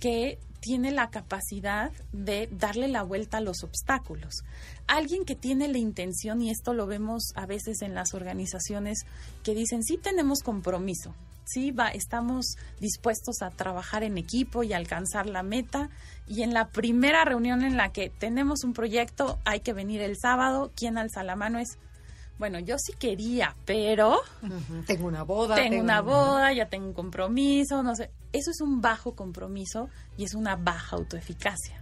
que 0.00 0.38
tiene 0.62 0.92
la 0.92 1.10
capacidad 1.10 1.90
de 2.12 2.48
darle 2.52 2.86
la 2.86 3.02
vuelta 3.02 3.38
a 3.38 3.40
los 3.40 3.64
obstáculos. 3.64 4.44
Alguien 4.86 5.24
que 5.24 5.34
tiene 5.34 5.66
la 5.66 5.78
intención, 5.78 6.40
y 6.40 6.50
esto 6.50 6.72
lo 6.72 6.86
vemos 6.86 7.32
a 7.34 7.46
veces 7.46 7.82
en 7.82 7.94
las 7.94 8.14
organizaciones, 8.14 9.00
que 9.42 9.56
dicen, 9.56 9.82
sí 9.82 9.98
tenemos 9.98 10.42
compromiso, 10.44 11.14
sí 11.44 11.72
va, 11.72 11.88
estamos 11.88 12.56
dispuestos 12.80 13.42
a 13.42 13.50
trabajar 13.50 14.04
en 14.04 14.16
equipo 14.18 14.62
y 14.62 14.72
alcanzar 14.72 15.26
la 15.26 15.42
meta, 15.42 15.90
y 16.28 16.42
en 16.42 16.54
la 16.54 16.68
primera 16.68 17.24
reunión 17.24 17.62
en 17.62 17.76
la 17.76 17.92
que 17.92 18.08
tenemos 18.08 18.62
un 18.62 18.72
proyecto, 18.72 19.40
hay 19.44 19.60
que 19.60 19.72
venir 19.72 20.00
el 20.00 20.16
sábado, 20.16 20.70
¿quién 20.76 20.96
alza 20.96 21.24
la 21.24 21.34
mano 21.34 21.58
es? 21.58 21.76
Bueno, 22.42 22.58
yo 22.58 22.76
sí 22.76 22.94
quería, 22.98 23.54
pero. 23.64 24.20
Tengo 24.88 25.06
una 25.06 25.22
boda. 25.22 25.54
tengo 25.54 25.80
una 25.80 26.00
boda, 26.00 26.52
ya 26.52 26.66
tengo 26.66 26.88
un 26.88 26.92
compromiso, 26.92 27.84
no 27.84 27.94
sé. 27.94 28.10
Eso 28.32 28.50
es 28.50 28.60
un 28.60 28.80
bajo 28.80 29.14
compromiso 29.14 29.88
y 30.16 30.24
es 30.24 30.34
una 30.34 30.56
baja 30.56 30.96
autoeficacia. 30.96 31.80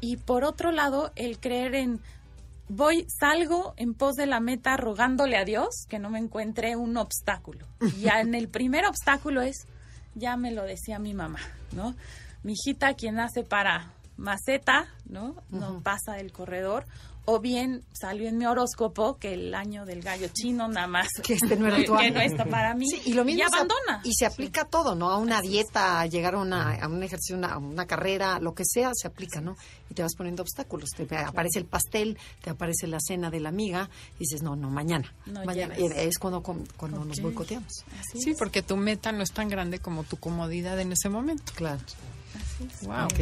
Y 0.00 0.16
por 0.18 0.44
otro 0.44 0.70
lado, 0.70 1.10
el 1.16 1.40
creer 1.40 1.74
en 1.74 2.00
voy, 2.68 3.04
salgo 3.18 3.74
en 3.78 3.94
pos 3.94 4.14
de 4.14 4.26
la 4.26 4.38
meta 4.38 4.76
rogándole 4.76 5.36
a 5.36 5.44
Dios 5.44 5.86
que 5.88 5.98
no 5.98 6.08
me 6.08 6.20
encuentre 6.20 6.76
un 6.76 6.96
obstáculo. 6.96 7.66
Y 7.80 8.02
ya 8.02 8.20
en 8.20 8.36
el 8.36 8.48
primer 8.48 8.86
obstáculo 8.86 9.42
es, 9.42 9.66
ya 10.14 10.36
me 10.36 10.52
lo 10.52 10.62
decía 10.62 11.00
mi 11.00 11.14
mamá, 11.14 11.40
¿no? 11.72 11.96
Mi 12.44 12.52
hijita, 12.52 12.94
quien 12.94 13.16
nace 13.16 13.42
para 13.42 13.90
maceta, 14.16 14.86
¿no? 15.06 15.34
No 15.50 15.80
pasa 15.80 16.12
del 16.12 16.30
corredor. 16.30 16.84
O 17.26 17.38
bien 17.38 17.84
salió 17.92 18.28
en 18.28 18.38
mi 18.38 18.46
horóscopo 18.46 19.16
que 19.18 19.34
el 19.34 19.54
año 19.54 19.84
del 19.84 20.00
gallo 20.02 20.28
chino 20.32 20.66
nada 20.68 20.86
más 20.86 21.08
Que 21.22 21.34
este 21.34 21.54
no 21.56 21.66
era 21.68 21.76
tu 21.84 21.94
que 21.96 22.06
año. 22.06 22.14
no 22.14 22.20
está 22.20 22.44
para 22.46 22.74
mí 22.74 22.86
Sí, 22.88 23.02
y 23.10 23.12
lo 23.12 23.24
mismo 23.24 23.44
ap- 23.44 23.54
abandona. 23.54 24.00
y 24.04 24.12
se 24.14 24.26
aplica 24.26 24.62
a 24.62 24.64
todo, 24.64 24.94
¿no? 24.94 25.10
A 25.10 25.18
una 25.18 25.40
dieta, 25.42 26.00
a 26.00 26.06
llegar 26.06 26.34
a, 26.34 26.38
una, 26.38 26.74
a 26.74 26.88
un 26.88 27.02
ejercicio, 27.02 27.36
una, 27.36 27.48
a 27.54 27.58
una 27.58 27.86
carrera, 27.86 28.40
lo 28.40 28.54
que 28.54 28.64
sea, 28.66 28.90
se 28.94 29.06
aplica, 29.06 29.40
¿no? 29.40 29.56
Y 29.90 29.94
te 29.94 30.02
vas 30.02 30.14
poniendo 30.16 30.42
obstáculos. 30.42 30.88
Te 30.96 31.06
aparece 31.16 31.58
el 31.58 31.66
pastel, 31.66 32.18
te 32.42 32.50
aparece 32.50 32.86
la 32.86 32.98
cena 33.00 33.30
de 33.30 33.40
la 33.40 33.50
amiga, 33.50 33.88
y 34.16 34.20
dices, 34.20 34.42
no, 34.42 34.56
no, 34.56 34.70
mañana. 34.70 35.12
No 35.26 35.44
mañana. 35.44 35.78
Y 35.78 35.84
es 35.86 36.18
cuando, 36.18 36.42
cuando 36.42 37.04
nos 37.04 37.20
boicoteamos. 37.20 37.84
Así 38.00 38.20
Sí, 38.20 38.30
es. 38.30 38.38
porque 38.38 38.62
tu 38.62 38.76
meta 38.76 39.12
no 39.12 39.22
es 39.22 39.30
tan 39.32 39.48
grande 39.48 39.78
como 39.78 40.04
tu 40.04 40.16
comodidad 40.16 40.80
en 40.80 40.92
ese 40.92 41.08
momento. 41.08 41.52
Claro. 41.54 41.80
Wow. 42.82 43.04
Ok. 43.04 43.20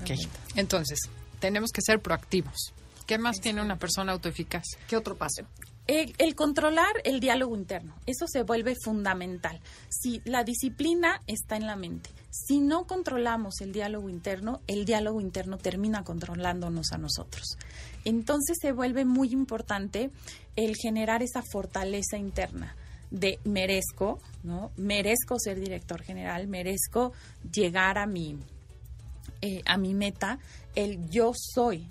Ok. 0.00 0.10
Entonces, 0.56 0.98
tenemos 1.40 1.70
que 1.72 1.80
ser 1.82 2.00
proactivos. 2.00 2.72
¿Qué 3.06 3.18
más 3.18 3.40
tiene 3.40 3.62
una 3.62 3.78
persona 3.78 4.12
autoeficaz? 4.12 4.64
¿Qué 4.88 4.96
otro 4.96 5.16
paso? 5.16 5.42
El, 5.86 6.14
el 6.16 6.34
controlar 6.34 6.94
el 7.04 7.20
diálogo 7.20 7.54
interno, 7.56 7.94
eso 8.06 8.26
se 8.26 8.42
vuelve 8.42 8.74
fundamental. 8.74 9.60
Si 9.90 10.22
la 10.24 10.42
disciplina 10.42 11.20
está 11.26 11.56
en 11.56 11.66
la 11.66 11.76
mente, 11.76 12.08
si 12.30 12.60
no 12.60 12.86
controlamos 12.86 13.60
el 13.60 13.72
diálogo 13.72 14.08
interno, 14.08 14.62
el 14.66 14.86
diálogo 14.86 15.20
interno 15.20 15.58
termina 15.58 16.02
controlándonos 16.02 16.92
a 16.92 16.98
nosotros. 16.98 17.58
Entonces 18.06 18.56
se 18.60 18.72
vuelve 18.72 19.04
muy 19.04 19.32
importante 19.32 20.10
el 20.56 20.74
generar 20.76 21.22
esa 21.22 21.42
fortaleza 21.42 22.16
interna 22.16 22.74
de 23.10 23.38
merezco, 23.44 24.20
¿no? 24.42 24.72
Merezco 24.76 25.38
ser 25.38 25.60
director 25.60 26.02
general, 26.02 26.48
merezco 26.48 27.12
llegar 27.52 27.98
a 27.98 28.06
mi 28.06 28.38
eh, 29.40 29.62
a 29.66 29.76
mi 29.76 29.92
meta, 29.94 30.38
el 30.74 31.10
yo 31.10 31.32
soy. 31.34 31.86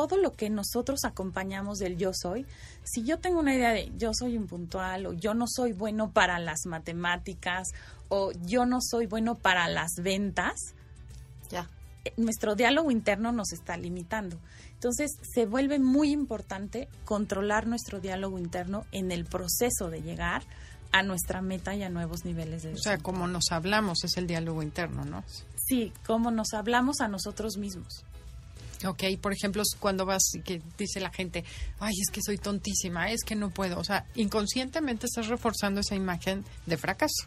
Todo 0.00 0.16
lo 0.16 0.32
que 0.32 0.48
nosotros 0.48 1.04
acompañamos 1.04 1.76
del 1.76 1.98
yo 1.98 2.12
soy, 2.14 2.46
si 2.84 3.02
yo 3.04 3.18
tengo 3.18 3.38
una 3.40 3.54
idea 3.54 3.72
de 3.72 3.92
yo 3.98 4.12
soy 4.14 4.34
impuntual 4.34 5.04
o 5.04 5.12
yo 5.12 5.34
no 5.34 5.44
soy 5.46 5.72
bueno 5.74 6.10
para 6.10 6.38
las 6.38 6.64
matemáticas 6.64 7.68
o 8.08 8.32
yo 8.46 8.64
no 8.64 8.78
soy 8.80 9.04
bueno 9.04 9.34
para 9.34 9.68
las 9.68 9.96
ventas, 10.02 10.54
Ya. 11.50 11.68
eh, 12.06 12.14
nuestro 12.16 12.54
diálogo 12.54 12.90
interno 12.90 13.30
nos 13.30 13.52
está 13.52 13.76
limitando. 13.76 14.38
Entonces 14.72 15.10
se 15.34 15.44
vuelve 15.44 15.78
muy 15.78 16.12
importante 16.12 16.88
controlar 17.04 17.66
nuestro 17.66 18.00
diálogo 18.00 18.38
interno 18.38 18.86
en 18.92 19.12
el 19.12 19.26
proceso 19.26 19.90
de 19.90 20.00
llegar 20.00 20.44
a 20.92 21.02
nuestra 21.02 21.42
meta 21.42 21.74
y 21.74 21.82
a 21.82 21.90
nuevos 21.90 22.24
niveles 22.24 22.62
de 22.62 22.72
O 22.72 22.78
sea, 22.78 22.96
como 22.96 23.26
nos 23.28 23.52
hablamos 23.52 24.02
es 24.04 24.16
el 24.16 24.26
diálogo 24.26 24.62
interno, 24.62 25.04
¿no? 25.04 25.22
Sí, 25.56 25.92
cómo 26.06 26.30
nos 26.30 26.54
hablamos 26.54 27.00
a 27.02 27.08
nosotros 27.08 27.58
mismos. 27.58 28.06
Ok, 28.86 29.04
por 29.20 29.32
ejemplo, 29.32 29.62
cuando 29.78 30.06
vas 30.06 30.22
y 30.34 30.40
que 30.40 30.62
dice 30.78 31.00
la 31.00 31.10
gente, 31.10 31.44
ay, 31.78 31.92
es 32.00 32.10
que 32.10 32.20
soy 32.24 32.38
tontísima, 32.38 33.10
es 33.10 33.22
que 33.24 33.34
no 33.36 33.50
puedo. 33.50 33.78
O 33.78 33.84
sea, 33.84 34.06
inconscientemente 34.14 35.06
estás 35.06 35.28
reforzando 35.28 35.80
esa 35.80 35.94
imagen 35.94 36.44
de 36.66 36.76
fracaso. 36.76 37.26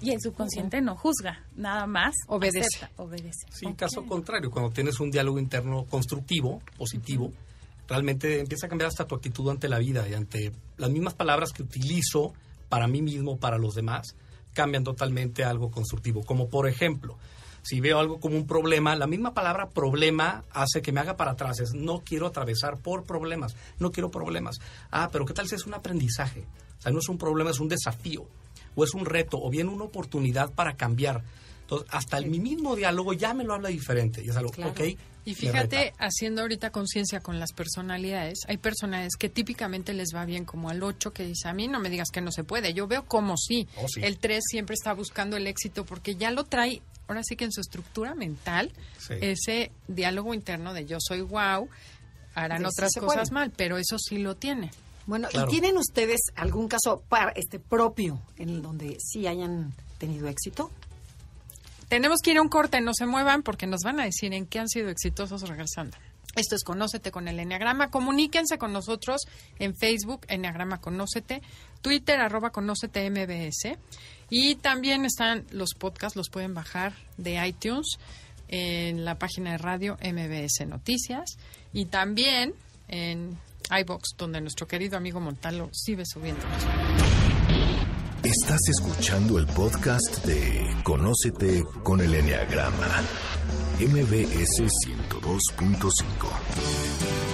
Y 0.00 0.10
el 0.10 0.20
subconsciente 0.20 0.80
no 0.82 0.94
juzga, 0.94 1.42
nada 1.54 1.86
más 1.86 2.14
Obedece. 2.28 2.66
acepta, 2.84 3.02
obedece. 3.02 3.46
Sí, 3.50 3.66
caso 3.74 4.04
contrario, 4.04 4.50
cuando 4.50 4.70
tienes 4.70 5.00
un 5.00 5.10
diálogo 5.10 5.38
interno 5.38 5.86
constructivo, 5.86 6.60
positivo, 6.76 7.32
realmente 7.88 8.40
empieza 8.40 8.66
a 8.66 8.68
cambiar 8.68 8.88
hasta 8.88 9.06
tu 9.06 9.14
actitud 9.14 9.48
ante 9.48 9.68
la 9.68 9.78
vida 9.78 10.06
y 10.08 10.14
ante 10.14 10.52
las 10.76 10.90
mismas 10.90 11.14
palabras 11.14 11.52
que 11.52 11.62
utilizo 11.62 12.34
para 12.68 12.86
mí 12.88 13.00
mismo, 13.00 13.38
para 13.38 13.58
los 13.58 13.74
demás, 13.74 14.16
cambian 14.52 14.84
totalmente 14.84 15.44
a 15.44 15.50
algo 15.50 15.70
constructivo. 15.70 16.22
Como 16.24 16.48
por 16.48 16.68
ejemplo, 16.68 17.16
si 17.68 17.80
veo 17.80 17.98
algo 17.98 18.20
como 18.20 18.36
un 18.36 18.46
problema, 18.46 18.94
la 18.94 19.08
misma 19.08 19.34
palabra 19.34 19.68
problema 19.70 20.44
hace 20.52 20.82
que 20.82 20.92
me 20.92 21.00
haga 21.00 21.16
para 21.16 21.32
atrás. 21.32 21.58
Es 21.58 21.74
no 21.74 22.00
quiero 22.04 22.26
atravesar 22.28 22.78
por 22.78 23.04
problemas, 23.04 23.56
no 23.80 23.90
quiero 23.90 24.10
problemas. 24.10 24.58
Ah, 24.92 25.08
pero 25.10 25.24
¿qué 25.26 25.34
tal 25.34 25.48
si 25.48 25.56
es 25.56 25.66
un 25.66 25.74
aprendizaje? 25.74 26.44
O 26.78 26.82
sea, 26.82 26.92
no 26.92 27.00
es 27.00 27.08
un 27.08 27.18
problema, 27.18 27.50
es 27.50 27.58
un 27.58 27.68
desafío, 27.68 28.24
o 28.76 28.84
es 28.84 28.94
un 28.94 29.04
reto, 29.04 29.38
o 29.40 29.50
bien 29.50 29.68
una 29.68 29.84
oportunidad 29.84 30.52
para 30.52 30.76
cambiar. 30.76 31.24
Entonces, 31.62 31.88
hasta 31.90 32.18
el, 32.18 32.26
mi 32.26 32.38
mismo 32.38 32.76
diálogo 32.76 33.12
ya 33.12 33.34
me 33.34 33.42
lo 33.42 33.54
habla 33.54 33.68
diferente. 33.70 34.22
Y 34.24 34.28
es 34.28 34.36
algo, 34.36 34.52
Claro. 34.52 34.70
ok, 34.70 34.80
Y 35.24 35.34
fíjate, 35.34 35.92
haciendo 35.98 36.42
ahorita 36.42 36.70
conciencia 36.70 37.18
con 37.18 37.40
las 37.40 37.52
personalidades, 37.52 38.38
hay 38.46 38.58
personalidades 38.58 39.16
que 39.16 39.28
típicamente 39.28 39.92
les 39.92 40.10
va 40.14 40.24
bien, 40.24 40.44
como 40.44 40.70
al 40.70 40.80
8 40.84 41.12
que 41.12 41.24
dice, 41.24 41.48
a 41.48 41.52
mí 41.52 41.66
no 41.66 41.80
me 41.80 41.90
digas 41.90 42.10
que 42.12 42.20
no 42.20 42.30
se 42.30 42.44
puede, 42.44 42.72
yo 42.74 42.86
veo 42.86 43.04
como 43.06 43.36
sí. 43.36 43.66
Oh, 43.78 43.88
sí. 43.88 44.00
El 44.04 44.18
3 44.18 44.40
siempre 44.46 44.74
está 44.74 44.92
buscando 44.92 45.36
el 45.36 45.48
éxito 45.48 45.84
porque 45.84 46.14
ya 46.14 46.30
lo 46.30 46.44
trae, 46.44 46.80
ahora 47.08 47.22
sí 47.24 47.36
que 47.36 47.44
en 47.44 47.52
su 47.52 47.60
estructura 47.60 48.14
mental, 48.14 48.72
Sí. 48.98 49.14
ese 49.20 49.72
diálogo 49.88 50.34
interno 50.34 50.72
de 50.74 50.86
yo 50.86 50.98
soy 51.00 51.20
wow, 51.22 51.68
harán 52.34 52.62
De 52.62 52.68
otras 52.68 52.92
cosas 52.94 53.30
puede. 53.30 53.34
mal, 53.34 53.52
pero 53.56 53.78
eso 53.78 53.98
sí 53.98 54.18
lo 54.18 54.34
tiene. 54.36 54.70
Bueno, 55.06 55.28
Claro. 55.28 55.46
¿y 55.48 55.50
tienen 55.50 55.76
ustedes 55.78 56.20
algún 56.34 56.68
caso 56.68 57.02
par- 57.08 57.32
este 57.36 57.58
propio 57.60 58.20
en 58.38 58.48
el 58.48 58.62
donde 58.62 58.96
sí 59.00 59.26
hayan 59.26 59.72
tenido 59.98 60.26
éxito? 60.28 60.70
Tenemos 61.88 62.18
que 62.20 62.32
ir 62.32 62.38
a 62.38 62.42
un 62.42 62.48
corte, 62.48 62.80
no 62.80 62.92
se 62.92 63.06
muevan 63.06 63.42
porque 63.42 63.66
nos 63.66 63.82
van 63.82 64.00
a 64.00 64.04
decir 64.04 64.34
en 64.34 64.46
qué 64.46 64.58
han 64.58 64.68
sido 64.68 64.88
exitosos 64.88 65.48
regresando. 65.48 65.96
Esto 66.34 66.56
es 66.56 66.64
Conócete 66.64 67.10
con 67.12 67.28
el 67.28 67.38
Enneagrama. 67.38 67.90
Comuníquense 67.90 68.58
con 68.58 68.72
nosotros 68.72 69.22
en 69.58 69.74
Facebook, 69.76 70.26
Enneagrama 70.28 70.80
Conócete, 70.80 71.40
Twitter, 71.80 72.20
arroba 72.20 72.50
Conócete 72.50 73.08
MBS. 73.10 73.78
Y 74.28 74.56
también 74.56 75.04
están 75.04 75.44
los 75.50 75.74
podcasts, 75.74 76.16
los 76.16 76.30
pueden 76.30 76.54
bajar 76.54 76.94
de 77.16 77.46
iTunes 77.46 77.98
en 78.48 79.04
la 79.04 79.18
página 79.18 79.52
de 79.52 79.58
radio 79.58 79.96
MBS 80.02 80.66
Noticias 80.66 81.36
y 81.72 81.84
también 81.86 82.54
en 82.88 83.38
iBox, 83.70 84.16
donde 84.16 84.40
nuestro 84.40 84.66
querido 84.66 84.96
amigo 84.96 85.20
Montalo 85.20 85.70
sigue 85.72 86.04
subiendo. 86.06 86.42
Estás 88.22 88.60
escuchando 88.68 89.38
el 89.38 89.46
podcast 89.46 90.24
de 90.24 90.74
Conócete 90.82 91.62
con 91.82 92.00
el 92.00 92.14
Enneagrama, 92.14 93.02
MBS 93.78 94.62
102.5. 94.86 97.25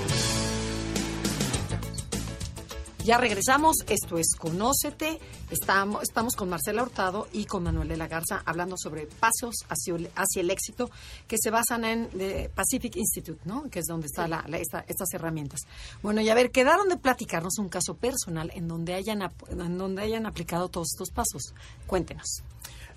Ya 3.04 3.18
regresamos, 3.18 3.78
esto 3.88 4.16
es 4.16 4.36
Conócete. 4.38 5.18
Estamos, 5.50 6.04
estamos 6.04 6.36
con 6.36 6.48
Marcela 6.48 6.84
Hurtado 6.84 7.26
y 7.32 7.46
con 7.46 7.64
Manuel 7.64 7.88
de 7.88 7.96
la 7.96 8.06
Garza 8.06 8.42
hablando 8.46 8.76
sobre 8.78 9.06
pasos 9.08 9.56
hacia, 9.68 9.96
el- 9.96 10.10
hacia 10.14 10.40
el 10.40 10.50
éxito 10.50 10.88
que 11.26 11.36
se 11.36 11.50
basan 11.50 11.84
en 11.84 12.08
the 12.10 12.48
Pacific 12.54 12.94
Institute, 12.94 13.40
¿no? 13.44 13.68
Que 13.70 13.80
es 13.80 13.86
donde 13.86 14.06
están 14.06 14.32
estas 14.54 15.12
herramientas. 15.14 15.62
Bueno, 16.00 16.20
y 16.20 16.28
a 16.28 16.34
ver, 16.34 16.52
quedaron 16.52 16.88
de 16.88 16.96
platicarnos 16.96 17.58
un 17.58 17.68
caso 17.68 17.94
personal 17.94 18.52
en 18.54 18.68
donde 18.68 18.94
hayan, 18.94 19.22
en 19.50 19.78
donde 19.78 20.02
hayan 20.02 20.24
aplicado 20.24 20.68
todos 20.68 20.90
estos 20.94 21.10
pasos. 21.10 21.54
Cuéntenos. 21.88 22.44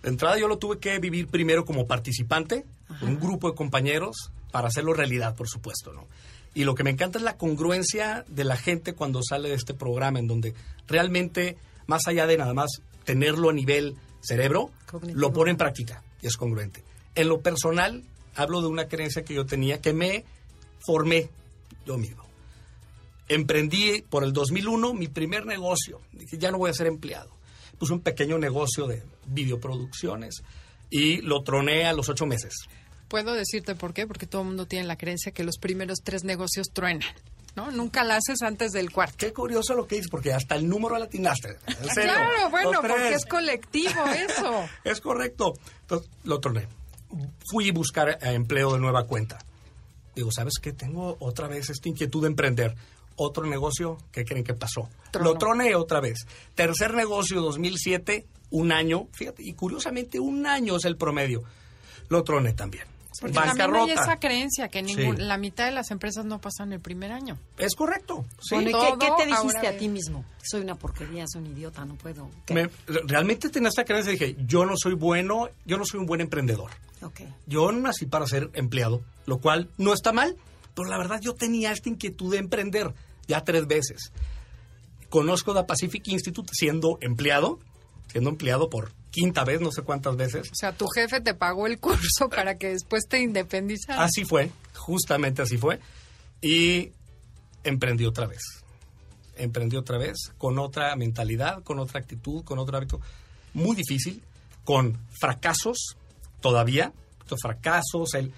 De 0.03 0.09
entrada 0.09 0.37
yo 0.37 0.47
lo 0.47 0.59
tuve 0.59 0.77
que 0.77 0.99
vivir 0.99 1.27
primero 1.29 1.65
como 1.65 1.87
participante, 1.87 2.63
un 3.01 3.19
grupo 3.19 3.49
de 3.49 3.55
compañeros, 3.55 4.29
para 4.51 4.67
hacerlo 4.67 4.93
realidad, 4.93 5.35
por 5.35 5.49
supuesto, 5.49 5.91
¿no? 5.93 6.05
Y 6.55 6.63
lo 6.63 6.73
que 6.73 6.83
me 6.83 6.89
encanta 6.89 7.19
es 7.19 7.23
la 7.23 7.37
congruencia 7.37 8.25
de 8.27 8.45
la 8.45 8.55
gente 8.55 8.93
cuando 8.93 9.19
sale 9.21 9.49
de 9.49 9.55
este 9.55 9.73
programa, 9.73 10.19
en 10.19 10.27
donde 10.27 10.55
realmente, 10.87 11.57
más 11.85 12.07
allá 12.07 12.25
de 12.25 12.37
nada 12.37 12.53
más 12.53 12.81
tenerlo 13.03 13.49
a 13.49 13.53
nivel 13.53 13.95
cerebro, 14.21 14.71
Cognitivo. 14.89 15.19
lo 15.19 15.33
pone 15.33 15.51
en 15.51 15.57
práctica 15.57 16.01
y 16.21 16.27
es 16.27 16.37
congruente. 16.37 16.83
En 17.13 17.27
lo 17.27 17.41
personal, 17.41 18.03
hablo 18.35 18.61
de 18.61 18.67
una 18.67 18.87
creencia 18.87 19.23
que 19.23 19.33
yo 19.33 19.45
tenía, 19.45 19.81
que 19.81 19.93
me 19.93 20.23
formé 20.79 21.29
yo 21.85 21.97
mismo. 21.97 22.23
Emprendí 23.27 24.03
por 24.09 24.23
el 24.23 24.33
2001 24.33 24.93
mi 24.93 25.07
primer 25.07 25.45
negocio. 25.45 26.01
Dije, 26.13 26.37
ya 26.37 26.51
no 26.51 26.57
voy 26.57 26.69
a 26.69 26.73
ser 26.73 26.87
empleado. 26.87 27.31
Puse 27.77 27.93
un 27.93 27.99
pequeño 27.99 28.37
negocio 28.37 28.87
de 28.87 29.03
videoproducciones 29.25 30.43
y 30.89 31.21
lo 31.21 31.43
troné 31.43 31.85
a 31.85 31.93
los 31.93 32.07
ocho 32.07 32.25
meses. 32.25 32.53
Puedo 33.07 33.33
decirte 33.33 33.75
por 33.75 33.93
qué, 33.93 34.07
porque 34.07 34.25
todo 34.25 34.41
el 34.41 34.47
mundo 34.47 34.65
tiene 34.65 34.87
la 34.87 34.97
creencia 34.97 35.31
que 35.31 35.43
los 35.43 35.57
primeros 35.57 35.99
tres 36.03 36.23
negocios 36.23 36.67
truenan, 36.73 37.07
¿no? 37.55 37.71
Nunca 37.71 38.03
la 38.03 38.17
haces 38.17 38.41
antes 38.41 38.71
del 38.71 38.91
cuarto. 38.91 39.15
Qué 39.17 39.31
curioso 39.31 39.75
lo 39.75 39.87
que 39.87 39.95
dices, 39.95 40.09
porque 40.09 40.33
hasta 40.33 40.55
el 40.55 40.67
número 40.67 40.97
latinaste. 40.97 41.57
En 41.67 41.89
serio. 41.93 42.13
Claro, 42.13 42.49
bueno, 42.49 42.71
porque 42.81 43.13
es 43.13 43.25
colectivo 43.25 44.05
eso. 44.05 44.67
Es 44.83 45.01
correcto. 45.01 45.53
Entonces, 45.81 46.09
lo 46.23 46.39
troné. 46.39 46.67
Fui 47.51 47.69
a 47.69 47.73
buscar 47.73 48.09
eh, 48.09 48.17
empleo 48.33 48.73
de 48.73 48.79
nueva 48.79 49.05
cuenta. 49.05 49.37
Digo, 50.15 50.31
¿sabes 50.31 50.55
qué? 50.61 50.73
Tengo 50.73 51.17
otra 51.19 51.47
vez 51.47 51.69
esta 51.69 51.89
inquietud 51.89 52.21
de 52.21 52.27
emprender. 52.27 52.75
Otro 53.17 53.45
negocio, 53.45 53.97
¿qué 54.11 54.25
creen 54.25 54.43
que 54.43 54.53
pasó? 54.53 54.89
Lo 55.21 55.35
troné 55.35 55.75
otra 55.75 56.01
vez. 56.01 56.25
Tercer 56.53 56.93
negocio, 56.93 57.41
2007, 57.41 58.25
un 58.49 58.71
año. 58.71 59.07
Fíjate, 59.13 59.43
y 59.43 59.53
curiosamente 59.53 60.19
un 60.19 60.45
año 60.45 60.75
es 60.75 60.85
el 60.85 60.97
promedio. 60.97 61.43
Lo 62.09 62.23
troné 62.23 62.53
también. 62.53 62.94
Porque 63.21 63.33
también 63.33 63.61
hay 63.61 63.67
Bancarrota. 63.67 64.01
esa 64.01 64.15
creencia 64.19 64.67
que 64.69 64.81
ningún- 64.81 65.17
Sí. 65.17 65.21
la 65.23 65.37
mitad 65.37 65.65
de 65.65 65.71
las 65.71 65.91
empresas 65.91 66.25
no 66.25 66.39
pasan 66.39 66.73
el 66.73 66.79
primer 66.79 67.11
año. 67.11 67.37
Es 67.57 67.75
correcto. 67.75 68.25
Sí. 68.41 68.55
bueno, 68.55 68.69
¿y 68.69 68.99
qué, 68.99 69.07
te 69.17 69.25
dijiste 69.25 69.67
a 69.67 69.77
ti 69.77 69.87
mismo? 69.89 70.25
Soy 70.43 70.61
una 70.61 70.75
porquería, 70.75 71.25
soy 71.27 71.41
un 71.43 71.47
idiota, 71.51 71.85
no 71.85 71.95
puedo. 71.95 72.29
Realmente 73.07 73.49
tenía 73.49 73.69
esta 73.69 73.83
creencia 73.85 74.11
y 74.13 74.17
dije, 74.17 74.35
yo 74.47 74.65
no 74.65 74.73
soy 74.77 74.93
bueno, 74.93 75.49
yo 75.65 75.77
no 75.77 75.85
soy 75.85 75.99
un 75.99 76.05
buen 76.05 76.21
emprendedor. 76.21 76.71
Yo 77.45 77.71
no 77.71 77.79
nací 77.81 78.05
para 78.07 78.25
ser 78.25 78.49
empleado, 78.53 79.01
lo 79.27 79.37
cual 79.39 79.69
no 79.77 79.93
está 79.93 80.11
mal, 80.11 80.35
pero 80.73 80.89
la 80.89 80.97
verdad 80.97 81.19
yo 81.21 81.33
tenía 81.33 81.71
esta 81.71 81.89
inquietud 81.89 82.31
de 82.31 82.39
emprender 82.39 82.93
ya 83.27 83.43
tres 83.43 83.67
veces. 83.67 84.11
Conozco 85.09 85.53
The 85.53 85.63
Pacific 85.63 86.07
Institute 86.07 86.49
siendo 86.53 86.97
empleado, 87.01 87.59
siendo 88.07 88.29
empleado 88.29 88.69
por 88.69 88.91
quinta 89.11 89.43
vez, 89.43 89.61
no 89.61 89.71
sé 89.71 89.81
cuántas 89.81 90.15
veces. 90.17 90.49
O 90.51 90.55
sea, 90.55 90.73
tu 90.73 90.87
jefe 90.87 91.21
te 91.21 91.33
pagó 91.33 91.67
el 91.67 91.79
curso 91.79 92.29
para 92.35 92.57
que 92.57 92.69
después 92.69 93.07
te 93.07 93.21
independizaras. 93.21 94.09
Así 94.09 94.25
fue, 94.25 94.51
justamente 94.73 95.41
así 95.41 95.57
fue. 95.57 95.79
Y 96.41 96.91
emprendí 97.63 98.05
otra 98.05 98.27
vez. 98.27 98.41
Emprendí 99.37 99.75
otra 99.75 99.97
vez 99.97 100.15
con 100.37 100.59
otra 100.59 100.95
mentalidad, 100.95 101.63
con 101.63 101.79
otra 101.79 101.99
actitud, 101.99 102.43
con 102.43 102.59
otro 102.59 102.77
hábito. 102.77 102.99
Muy 103.53 103.75
difícil, 103.75 104.21
con 104.63 104.99
fracasos 105.19 105.97
todavía, 106.41 106.93
fracasos, 107.41 108.13
el, 108.13 108.33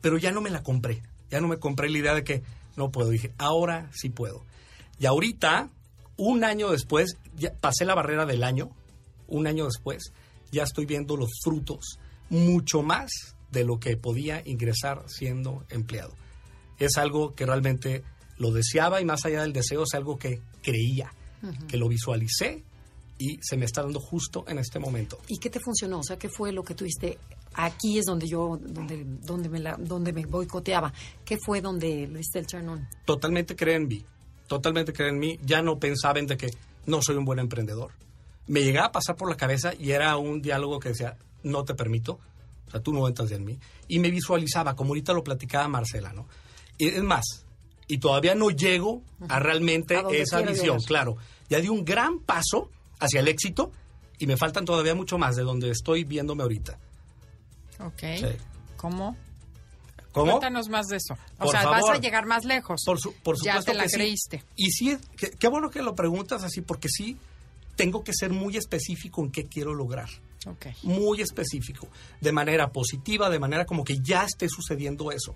pero 0.00 0.16
ya 0.16 0.32
no 0.32 0.40
me 0.40 0.50
la 0.50 0.62
compré. 0.62 1.02
Ya 1.30 1.40
no 1.40 1.48
me 1.48 1.58
compré 1.58 1.90
la 1.90 1.98
idea 1.98 2.14
de 2.14 2.24
que 2.24 2.42
no 2.76 2.90
puedo. 2.90 3.10
Dije, 3.10 3.32
ahora 3.38 3.90
sí 3.92 4.08
puedo. 4.10 4.44
Y 4.98 5.06
ahorita, 5.06 5.68
un 6.16 6.44
año 6.44 6.70
después, 6.70 7.16
ya 7.34 7.52
pasé 7.60 7.84
la 7.84 7.94
barrera 7.94 8.26
del 8.26 8.42
año, 8.42 8.70
un 9.30 9.46
año 9.46 9.64
después, 9.64 10.12
ya 10.52 10.64
estoy 10.64 10.86
viendo 10.86 11.16
los 11.16 11.30
frutos 11.42 11.98
mucho 12.28 12.82
más 12.82 13.10
de 13.50 13.64
lo 13.64 13.78
que 13.78 13.96
podía 13.96 14.42
ingresar 14.44 15.04
siendo 15.08 15.64
empleado. 15.68 16.14
Es 16.78 16.96
algo 16.96 17.34
que 17.34 17.46
realmente 17.46 18.04
lo 18.38 18.52
deseaba 18.52 19.00
y 19.00 19.04
más 19.04 19.24
allá 19.24 19.42
del 19.42 19.52
deseo 19.52 19.82
es 19.82 19.94
algo 19.94 20.18
que 20.18 20.40
creía, 20.62 21.12
que 21.68 21.76
lo 21.76 21.88
visualicé 21.88 22.64
y 23.18 23.38
se 23.42 23.56
me 23.58 23.66
está 23.66 23.82
dando 23.82 24.00
justo 24.00 24.44
en 24.48 24.58
este 24.58 24.78
momento. 24.78 25.18
¿Y 25.28 25.38
qué 25.38 25.50
te 25.50 25.60
funcionó? 25.60 25.98
O 25.98 26.02
sea, 26.02 26.18
¿qué 26.18 26.30
fue 26.30 26.52
lo 26.52 26.62
que 26.62 26.74
tuviste? 26.74 27.18
Aquí 27.54 27.98
es 27.98 28.06
donde 28.06 28.26
yo, 28.26 28.58
donde, 28.58 29.04
donde 29.04 29.48
me, 29.50 29.58
la, 29.58 29.76
donde 29.76 30.12
me 30.12 30.24
boicoteaba. 30.24 30.92
¿Qué 31.24 31.36
fue 31.36 31.60
donde 31.60 32.06
le 32.06 32.18
diste 32.18 32.38
el 32.38 32.46
turn 32.46 32.68
on? 32.68 32.88
Totalmente 33.04 33.54
cree 33.54 33.76
en 33.76 33.88
mí, 33.88 34.02
totalmente 34.46 34.94
cree 34.94 35.10
en 35.10 35.18
mí. 35.18 35.38
Ya 35.44 35.60
no 35.60 35.78
pensaba 35.78 36.18
en 36.18 36.26
de 36.26 36.38
que 36.38 36.50
no 36.86 37.02
soy 37.02 37.16
un 37.16 37.26
buen 37.26 37.38
emprendedor. 37.40 37.92
Me 38.50 38.62
llegaba 38.62 38.88
a 38.88 38.92
pasar 38.92 39.14
por 39.16 39.30
la 39.30 39.36
cabeza 39.36 39.72
y 39.78 39.92
era 39.92 40.16
un 40.16 40.42
diálogo 40.42 40.80
que 40.80 40.88
decía, 40.90 41.16
no 41.44 41.64
te 41.64 41.74
permito, 41.74 42.18
o 42.66 42.70
sea, 42.70 42.80
tú 42.80 42.92
no 42.92 43.06
entras 43.06 43.30
en 43.30 43.44
mí. 43.44 43.58
Y 43.86 43.98
me 44.00 44.10
visualizaba, 44.10 44.74
como 44.74 44.90
ahorita 44.90 45.12
lo 45.12 45.22
platicaba 45.22 45.68
Marcela, 45.68 46.12
¿no? 46.12 46.26
Y 46.76 46.88
es 46.88 47.02
más, 47.02 47.44
y 47.86 47.98
todavía 47.98 48.34
no 48.34 48.50
llego 48.50 49.02
a 49.28 49.38
realmente 49.38 49.96
A 49.96 50.00
esa 50.10 50.40
visión, 50.42 50.78
llegar. 50.78 50.86
claro. 50.86 51.16
Ya 51.48 51.60
di 51.60 51.68
un 51.68 51.84
gran 51.84 52.18
paso 52.20 52.70
hacia 52.98 53.20
el 53.20 53.28
éxito 53.28 53.70
y 54.18 54.26
me 54.26 54.36
faltan 54.36 54.64
todavía 54.64 54.94
mucho 54.94 55.16
más 55.16 55.36
de 55.36 55.42
donde 55.42 55.70
estoy 55.70 56.04
viéndome 56.04 56.42
ahorita. 56.42 56.78
Ok. 57.80 58.00
Sí. 58.18 58.26
¿Cómo? 58.76 59.16
¿Cómo? 60.12 60.32
Cuéntanos 60.32 60.68
más 60.68 60.86
de 60.88 60.96
eso. 60.96 61.14
O 61.38 61.44
Por 61.44 61.50
sea, 61.50 61.66
vas 61.68 61.88
a 61.88 61.98
llegar 61.98 62.26
más 62.26 62.44
lejos. 62.44 62.82
Por, 62.84 62.98
su- 63.00 63.14
por 63.22 63.36
ya 63.44 63.52
supuesto 63.52 63.72
te 63.72 63.78
la 63.78 63.82
que 63.84 63.88
sí. 63.90 63.96
creíste. 63.96 64.44
Y 64.56 64.70
sí, 64.72 64.98
qué 65.38 65.48
bueno 65.48 65.70
que 65.70 65.82
lo 65.82 65.94
preguntas 65.94 66.42
así, 66.42 66.60
porque 66.62 66.88
sí 66.88 67.16
tengo 67.80 68.04
que 68.04 68.12
ser 68.12 68.30
muy 68.30 68.56
específico 68.56 69.22
en 69.22 69.30
qué 69.30 69.46
quiero 69.46 69.74
lograr. 69.74 70.08
Ok. 70.46 70.66
Muy 70.82 71.20
específico. 71.20 71.88
De 72.20 72.32
manera 72.32 72.70
positiva, 72.70 73.30
de 73.30 73.38
manera 73.38 73.64
como 73.64 73.84
que 73.84 73.98
ya 74.00 74.24
esté 74.24 74.48
sucediendo 74.48 75.12
eso. 75.12 75.34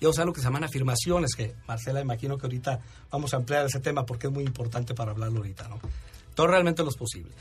Y 0.00 0.04
vamos 0.04 0.18
a 0.18 0.24
lo 0.24 0.32
que 0.32 0.40
se 0.40 0.46
llaman 0.46 0.64
afirmaciones, 0.64 1.34
que 1.34 1.54
Marcela, 1.68 2.00
imagino 2.00 2.38
que 2.38 2.46
ahorita 2.46 2.80
vamos 3.10 3.34
a 3.34 3.36
ampliar 3.36 3.66
ese 3.66 3.80
tema 3.80 4.06
porque 4.06 4.28
es 4.28 4.32
muy 4.32 4.44
importante 4.44 4.94
para 4.94 5.12
hablarlo 5.12 5.38
ahorita, 5.38 5.68
¿no? 5.68 5.78
Todo 6.34 6.46
realmente 6.46 6.82
lo 6.82 6.88
es 6.88 6.96
posible. 6.96 7.32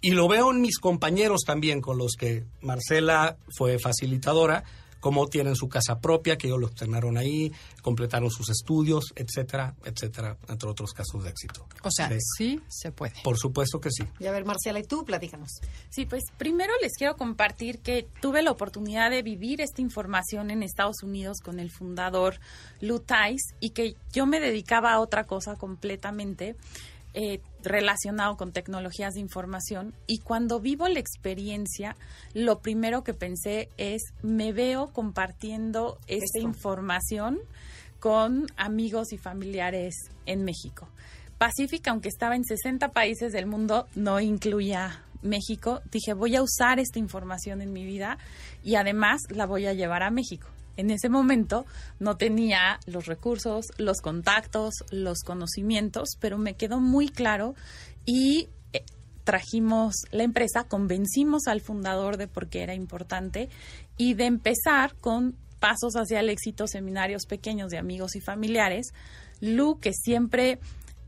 Y 0.00 0.10
lo 0.10 0.26
veo 0.26 0.50
en 0.50 0.60
mis 0.60 0.78
compañeros 0.78 1.42
también, 1.46 1.80
con 1.80 1.96
los 1.96 2.14
que 2.18 2.44
Marcela 2.60 3.36
fue 3.56 3.78
facilitadora, 3.78 4.64
cómo 5.02 5.26
tienen 5.26 5.56
su 5.56 5.68
casa 5.68 5.98
propia, 5.98 6.38
que 6.38 6.46
ellos 6.46 6.60
lo 6.60 6.68
estrenaron 6.68 7.18
ahí, 7.18 7.52
completaron 7.82 8.30
sus 8.30 8.48
estudios, 8.50 9.12
etcétera, 9.16 9.74
etcétera, 9.84 10.36
entre 10.48 10.68
otros 10.68 10.92
casos 10.92 11.24
de 11.24 11.30
éxito. 11.30 11.66
O 11.82 11.90
sea, 11.90 12.08
Sí. 12.08 12.18
sí 12.38 12.60
se 12.68 12.92
puede. 12.92 13.12
Por 13.24 13.36
supuesto 13.36 13.80
que 13.80 13.90
sí. 13.90 14.04
Y 14.20 14.26
a 14.26 14.30
ver, 14.32 14.44
Marcela, 14.44 14.78
y 14.78 14.84
tú, 14.84 15.04
platícanos. 15.04 15.50
Sí, 15.90 16.06
pues 16.06 16.22
primero 16.38 16.72
les 16.80 16.92
quiero 16.96 17.16
compartir 17.16 17.80
que 17.80 18.06
tuve 18.20 18.42
la 18.42 18.52
oportunidad 18.52 19.10
de 19.10 19.22
vivir 19.22 19.60
esta 19.60 19.82
información 19.82 20.52
en 20.52 20.62
Estados 20.62 21.02
Unidos 21.02 21.38
con 21.42 21.58
el 21.58 21.72
fundador 21.72 22.38
Lou 22.80 23.00
Tice 23.00 23.56
y 23.58 23.70
que 23.70 23.96
yo 24.12 24.24
me 24.24 24.38
dedicaba 24.38 24.92
a 24.92 25.00
otra 25.00 25.24
cosa 25.24 25.56
completamente 25.56 26.54
eh, 27.14 27.40
relacionado 27.64 28.36
con 28.36 28.52
tecnologías 28.52 29.14
de 29.14 29.20
información 29.20 29.94
y 30.06 30.18
cuando 30.18 30.60
vivo 30.60 30.88
la 30.88 30.98
experiencia, 30.98 31.96
lo 32.34 32.60
primero 32.60 33.04
que 33.04 33.14
pensé 33.14 33.68
es, 33.76 34.02
me 34.22 34.52
veo 34.52 34.92
compartiendo 34.92 35.98
esta 36.06 36.38
Esto. 36.38 36.40
información 36.40 37.38
con 38.00 38.46
amigos 38.56 39.12
y 39.12 39.18
familiares 39.18 39.94
en 40.26 40.44
México. 40.44 40.88
Pacífica, 41.38 41.90
aunque 41.90 42.08
estaba 42.08 42.36
en 42.36 42.44
60 42.44 42.92
países 42.92 43.32
del 43.32 43.46
mundo, 43.46 43.86
no 43.94 44.20
incluía 44.20 45.02
México. 45.22 45.80
Dije, 45.90 46.14
voy 46.14 46.36
a 46.36 46.42
usar 46.42 46.78
esta 46.78 46.98
información 46.98 47.62
en 47.62 47.72
mi 47.72 47.84
vida 47.84 48.18
y 48.62 48.74
además 48.74 49.22
la 49.30 49.46
voy 49.46 49.66
a 49.66 49.72
llevar 49.72 50.02
a 50.02 50.10
México. 50.10 50.51
En 50.76 50.90
ese 50.90 51.08
momento 51.08 51.66
no 52.00 52.16
tenía 52.16 52.80
los 52.86 53.06
recursos, 53.06 53.66
los 53.78 54.00
contactos, 54.00 54.74
los 54.90 55.20
conocimientos, 55.20 56.10
pero 56.20 56.38
me 56.38 56.54
quedó 56.54 56.80
muy 56.80 57.08
claro 57.08 57.54
y 58.04 58.48
eh, 58.72 58.84
trajimos 59.24 59.94
la 60.10 60.22
empresa, 60.22 60.64
convencimos 60.64 61.46
al 61.46 61.60
fundador 61.60 62.16
de 62.16 62.28
por 62.28 62.48
qué 62.48 62.62
era 62.62 62.74
importante 62.74 63.48
y 63.96 64.14
de 64.14 64.26
empezar 64.26 64.94
con 64.96 65.36
pasos 65.60 65.94
hacia 65.94 66.20
el 66.20 66.28
éxito, 66.28 66.66
seminarios 66.66 67.26
pequeños 67.26 67.70
de 67.70 67.78
amigos 67.78 68.16
y 68.16 68.20
familiares. 68.20 68.92
Lu, 69.40 69.78
que 69.78 69.92
siempre 69.92 70.58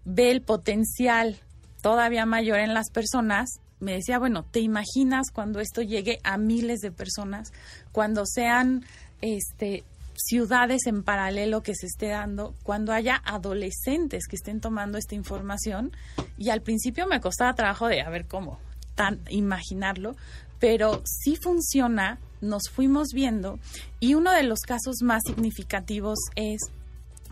ve 0.04 0.30
el 0.30 0.42
potencial 0.42 1.40
todavía 1.82 2.24
mayor 2.24 2.60
en 2.60 2.72
las 2.72 2.90
personas, 2.90 3.60
me 3.80 3.92
decía, 3.92 4.18
bueno, 4.18 4.44
¿te 4.44 4.60
imaginas 4.60 5.30
cuando 5.32 5.60
esto 5.60 5.82
llegue 5.82 6.20
a 6.22 6.38
miles 6.38 6.80
de 6.80 6.90
personas, 6.90 7.52
cuando 7.92 8.24
sean 8.26 8.84
este 9.20 9.84
ciudades 10.16 10.86
en 10.86 11.02
paralelo 11.02 11.62
que 11.62 11.74
se 11.74 11.86
esté 11.86 12.08
dando, 12.08 12.54
cuando 12.62 12.92
haya 12.92 13.20
adolescentes 13.24 14.26
que 14.28 14.36
estén 14.36 14.60
tomando 14.60 14.98
esta 14.98 15.14
información? 15.14 15.92
Y 16.38 16.50
al 16.50 16.62
principio 16.62 17.06
me 17.06 17.20
costaba 17.20 17.54
trabajo 17.54 17.88
de, 17.88 18.00
a 18.00 18.10
ver, 18.10 18.26
¿cómo? 18.26 18.58
Tan 18.94 19.20
imaginarlo, 19.28 20.14
pero 20.60 21.02
sí 21.04 21.36
funciona, 21.36 22.18
nos 22.40 22.70
fuimos 22.70 23.08
viendo 23.12 23.58
y 24.00 24.14
uno 24.14 24.32
de 24.32 24.44
los 24.44 24.60
casos 24.60 24.96
más 25.02 25.22
significativos 25.26 26.18
es 26.36 26.60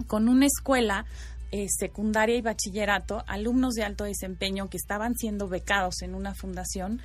con 0.06 0.28
una 0.28 0.46
escuela 0.46 1.04
eh, 1.50 1.66
secundaria 1.68 2.34
y 2.36 2.40
bachillerato, 2.40 3.24
alumnos 3.26 3.74
de 3.74 3.84
alto 3.84 4.04
desempeño 4.04 4.70
que 4.70 4.78
estaban 4.78 5.14
siendo 5.14 5.48
becados 5.48 6.00
en 6.00 6.14
una 6.14 6.34
fundación 6.34 7.00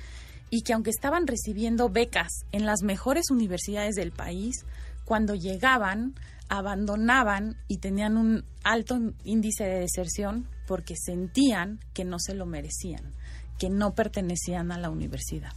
y 0.50 0.62
que 0.62 0.72
aunque 0.72 0.90
estaban 0.90 1.26
recibiendo 1.26 1.88
becas 1.88 2.44
en 2.52 2.66
las 2.66 2.82
mejores 2.82 3.30
universidades 3.30 3.94
del 3.94 4.12
país, 4.12 4.64
cuando 5.04 5.34
llegaban 5.34 6.14
abandonaban 6.48 7.56
y 7.68 7.78
tenían 7.78 8.16
un 8.16 8.44
alto 8.64 8.98
índice 9.24 9.64
de 9.64 9.80
deserción 9.80 10.48
porque 10.66 10.94
sentían 10.96 11.78
que 11.92 12.04
no 12.04 12.18
se 12.18 12.34
lo 12.34 12.46
merecían, 12.46 13.12
que 13.58 13.70
no 13.70 13.94
pertenecían 13.94 14.72
a 14.72 14.78
la 14.78 14.90
universidad. 14.90 15.52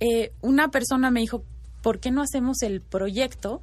Eh, 0.00 0.32
una 0.40 0.70
persona 0.70 1.10
me 1.10 1.20
dijo, 1.20 1.44
¿por 1.82 2.00
qué 2.00 2.10
no 2.10 2.22
hacemos 2.22 2.62
el 2.62 2.80
proyecto 2.80 3.62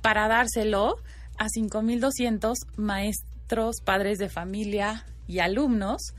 para 0.00 0.28
dárselo 0.28 0.96
a 1.38 1.46
5.200 1.46 2.54
maestros, 2.76 3.76
padres 3.84 4.18
de 4.18 4.28
familia 4.28 5.04
y 5.26 5.40
alumnos? 5.40 6.14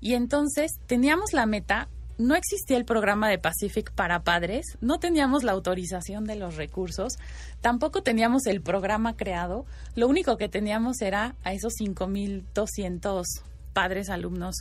Y 0.00 0.14
entonces 0.14 0.72
teníamos 0.86 1.32
la 1.32 1.46
meta, 1.46 1.88
no 2.18 2.34
existía 2.34 2.76
el 2.76 2.84
programa 2.84 3.28
de 3.28 3.38
Pacific 3.38 3.92
para 3.92 4.24
padres, 4.24 4.76
no 4.80 4.98
teníamos 4.98 5.44
la 5.44 5.52
autorización 5.52 6.24
de 6.24 6.34
los 6.34 6.56
recursos, 6.56 7.14
tampoco 7.60 8.02
teníamos 8.02 8.46
el 8.46 8.60
programa 8.60 9.16
creado, 9.16 9.64
lo 9.94 10.08
único 10.08 10.36
que 10.36 10.48
teníamos 10.48 11.00
era 11.00 11.36
a 11.44 11.52
esos 11.52 11.74
5.200 11.80 13.24
padres, 13.72 14.10
alumnos 14.10 14.56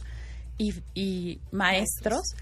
y, 0.57 0.75
y 0.93 1.39
maestros. 1.51 2.35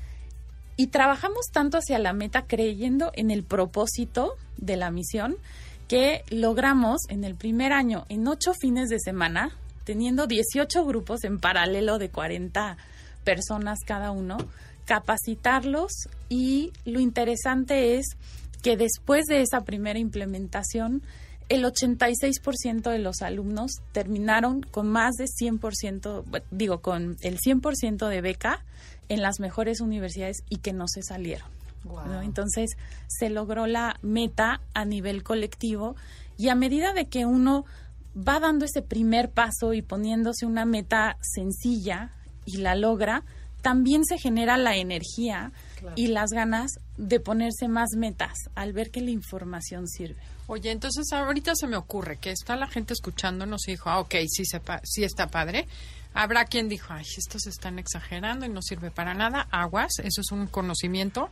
Y 0.78 0.88
trabajamos 0.88 1.46
tanto 1.54 1.78
hacia 1.78 1.98
la 2.00 2.12
meta 2.12 2.46
creyendo 2.46 3.12
en 3.16 3.32
el 3.32 3.44
propósito 3.44 4.36
de 4.58 4.76
la 4.76 4.92
misión 4.92 5.38
que 5.88 6.24
logramos 6.30 7.02
en 7.08 7.24
el 7.24 7.36
primer 7.36 7.72
año, 7.72 8.06
en 8.10 8.28
ocho 8.28 8.54
fines 8.54 8.90
de 8.90 9.00
semana, 9.00 9.52
teniendo 9.86 10.28
18 10.28 10.84
grupos 10.84 11.24
en 11.24 11.40
paralelo 11.40 11.98
de 11.98 12.10
40 12.10 12.76
personas 13.24 13.80
cada 13.86 14.12
uno, 14.12 14.38
capacitarlos 14.86 15.92
y 16.30 16.72
lo 16.86 17.00
interesante 17.00 17.98
es 17.98 18.06
que 18.62 18.78
después 18.78 19.26
de 19.26 19.42
esa 19.42 19.62
primera 19.62 20.00
implementación, 20.00 21.02
el 21.50 21.64
86% 21.64 22.90
de 22.90 23.00
los 23.00 23.22
alumnos 23.22 23.72
terminaron 23.92 24.62
con 24.62 24.88
más 24.90 25.14
de 25.16 25.26
100%, 25.26 26.24
bu- 26.26 26.44
digo, 26.50 26.80
con 26.82 27.18
el 27.22 27.38
100% 27.40 28.08
de 28.08 28.22
beca 28.22 28.64
en 29.10 29.22
las 29.22 29.40
mejores 29.40 29.82
universidades 29.82 30.38
y 30.50 30.58
que 30.58 30.74
no 30.74 30.88
se 30.88 31.04
salieron. 31.04 31.48
Wow. 31.84 32.06
¿no? 32.08 32.22
Entonces 32.24 32.72
se 33.08 33.30
logró 33.30 33.68
la 33.68 33.98
meta 34.02 34.62
a 34.74 34.86
nivel 34.86 35.22
colectivo 35.22 35.96
y 36.36 36.50
a 36.50 36.56
medida 36.56 36.94
de 36.94 37.06
que 37.06 37.28
uno 37.28 37.66
va 38.18 38.40
dando 38.40 38.66
ese 38.66 38.82
primer 38.82 39.30
paso 39.30 39.74
y 39.74 39.84
poniéndose 39.84 40.48
una 40.48 40.66
meta 40.66 41.18
sencilla 41.22 42.12
y 42.46 42.58
la 42.58 42.74
logra, 42.74 43.24
también 43.66 44.06
se 44.06 44.20
genera 44.20 44.58
la 44.58 44.76
energía 44.78 45.52
y 45.96 46.06
las 46.10 46.30
ganas 46.30 46.74
de 46.98 47.20
ponerse 47.20 47.68
más 47.68 47.90
metas 47.98 48.34
al 48.54 48.74
ver 48.74 48.92
que 48.92 49.02
la 49.02 49.10
información 49.10 49.88
sirve. 49.88 50.22
Oye, 50.46 50.70
entonces 50.70 51.12
ahorita 51.12 51.54
se 51.56 51.66
me 51.66 51.76
ocurre 51.76 52.18
que 52.18 52.30
está 52.30 52.56
la 52.56 52.68
gente 52.68 52.94
escuchándonos 52.94 53.68
y 53.68 53.72
dijo, 53.72 53.90
ah, 53.90 54.00
ok, 54.02 54.14
sí, 54.28 54.46
se 54.46 54.60
pa- 54.60 54.82
sí 54.84 55.04
está 55.04 55.26
padre. 55.30 55.68
Habrá 56.14 56.46
quien 56.46 56.70
dijo, 56.70 56.94
ay, 56.94 57.06
estos 57.18 57.48
están 57.48 57.80
exagerando 57.80 58.46
y 58.46 58.50
no 58.50 58.62
sirve 58.62 58.92
para 58.92 59.16
nada. 59.16 59.48
Aguas, 59.50 59.94
eso 60.04 60.22
es 60.22 60.32
un 60.32 60.46
conocimiento. 60.46 61.32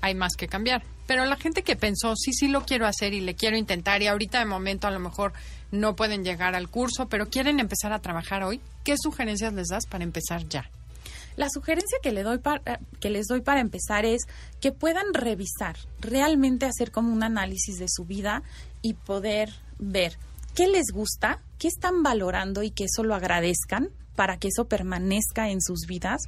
Hay 0.00 0.16
más 0.16 0.34
que 0.34 0.48
cambiar. 0.48 0.82
Pero 1.06 1.24
la 1.24 1.36
gente 1.36 1.62
que 1.62 1.76
pensó, 1.76 2.16
sí, 2.16 2.32
sí 2.32 2.48
lo 2.48 2.64
quiero 2.66 2.88
hacer 2.88 3.14
y 3.14 3.20
le 3.20 3.36
quiero 3.36 3.56
intentar 3.56 4.02
y 4.02 4.08
ahorita 4.08 4.40
de 4.40 4.44
momento 4.44 4.88
a 4.88 4.90
lo 4.90 4.98
mejor 4.98 5.34
no 5.70 5.94
pueden 5.94 6.24
llegar 6.24 6.56
al 6.56 6.68
curso, 6.68 7.06
pero 7.08 7.28
quieren 7.28 7.60
empezar 7.60 7.92
a 7.92 8.00
trabajar 8.00 8.42
hoy, 8.42 8.60
¿qué 8.82 8.96
sugerencias 9.00 9.52
les 9.52 9.68
das 9.68 9.86
para 9.86 10.02
empezar 10.02 10.48
ya? 10.48 10.68
La 11.36 11.48
sugerencia 11.48 11.98
que, 12.02 12.12
le 12.12 12.22
doy 12.22 12.38
para, 12.38 12.80
que 13.00 13.10
les 13.10 13.26
doy 13.26 13.40
para 13.40 13.60
empezar 13.60 14.04
es 14.04 14.22
que 14.60 14.72
puedan 14.72 15.14
revisar, 15.14 15.76
realmente 16.00 16.66
hacer 16.66 16.90
como 16.90 17.12
un 17.12 17.22
análisis 17.22 17.78
de 17.78 17.88
su 17.88 18.04
vida 18.04 18.42
y 18.82 18.94
poder 18.94 19.50
ver 19.78 20.16
qué 20.54 20.66
les 20.66 20.86
gusta, 20.92 21.40
qué 21.58 21.68
están 21.68 22.02
valorando 22.02 22.62
y 22.62 22.70
que 22.70 22.84
eso 22.84 23.04
lo 23.04 23.14
agradezcan 23.14 23.90
para 24.20 24.38
que 24.38 24.48
eso 24.48 24.66
permanezca 24.66 25.48
en 25.48 25.62
sus 25.62 25.86
vidas 25.86 26.20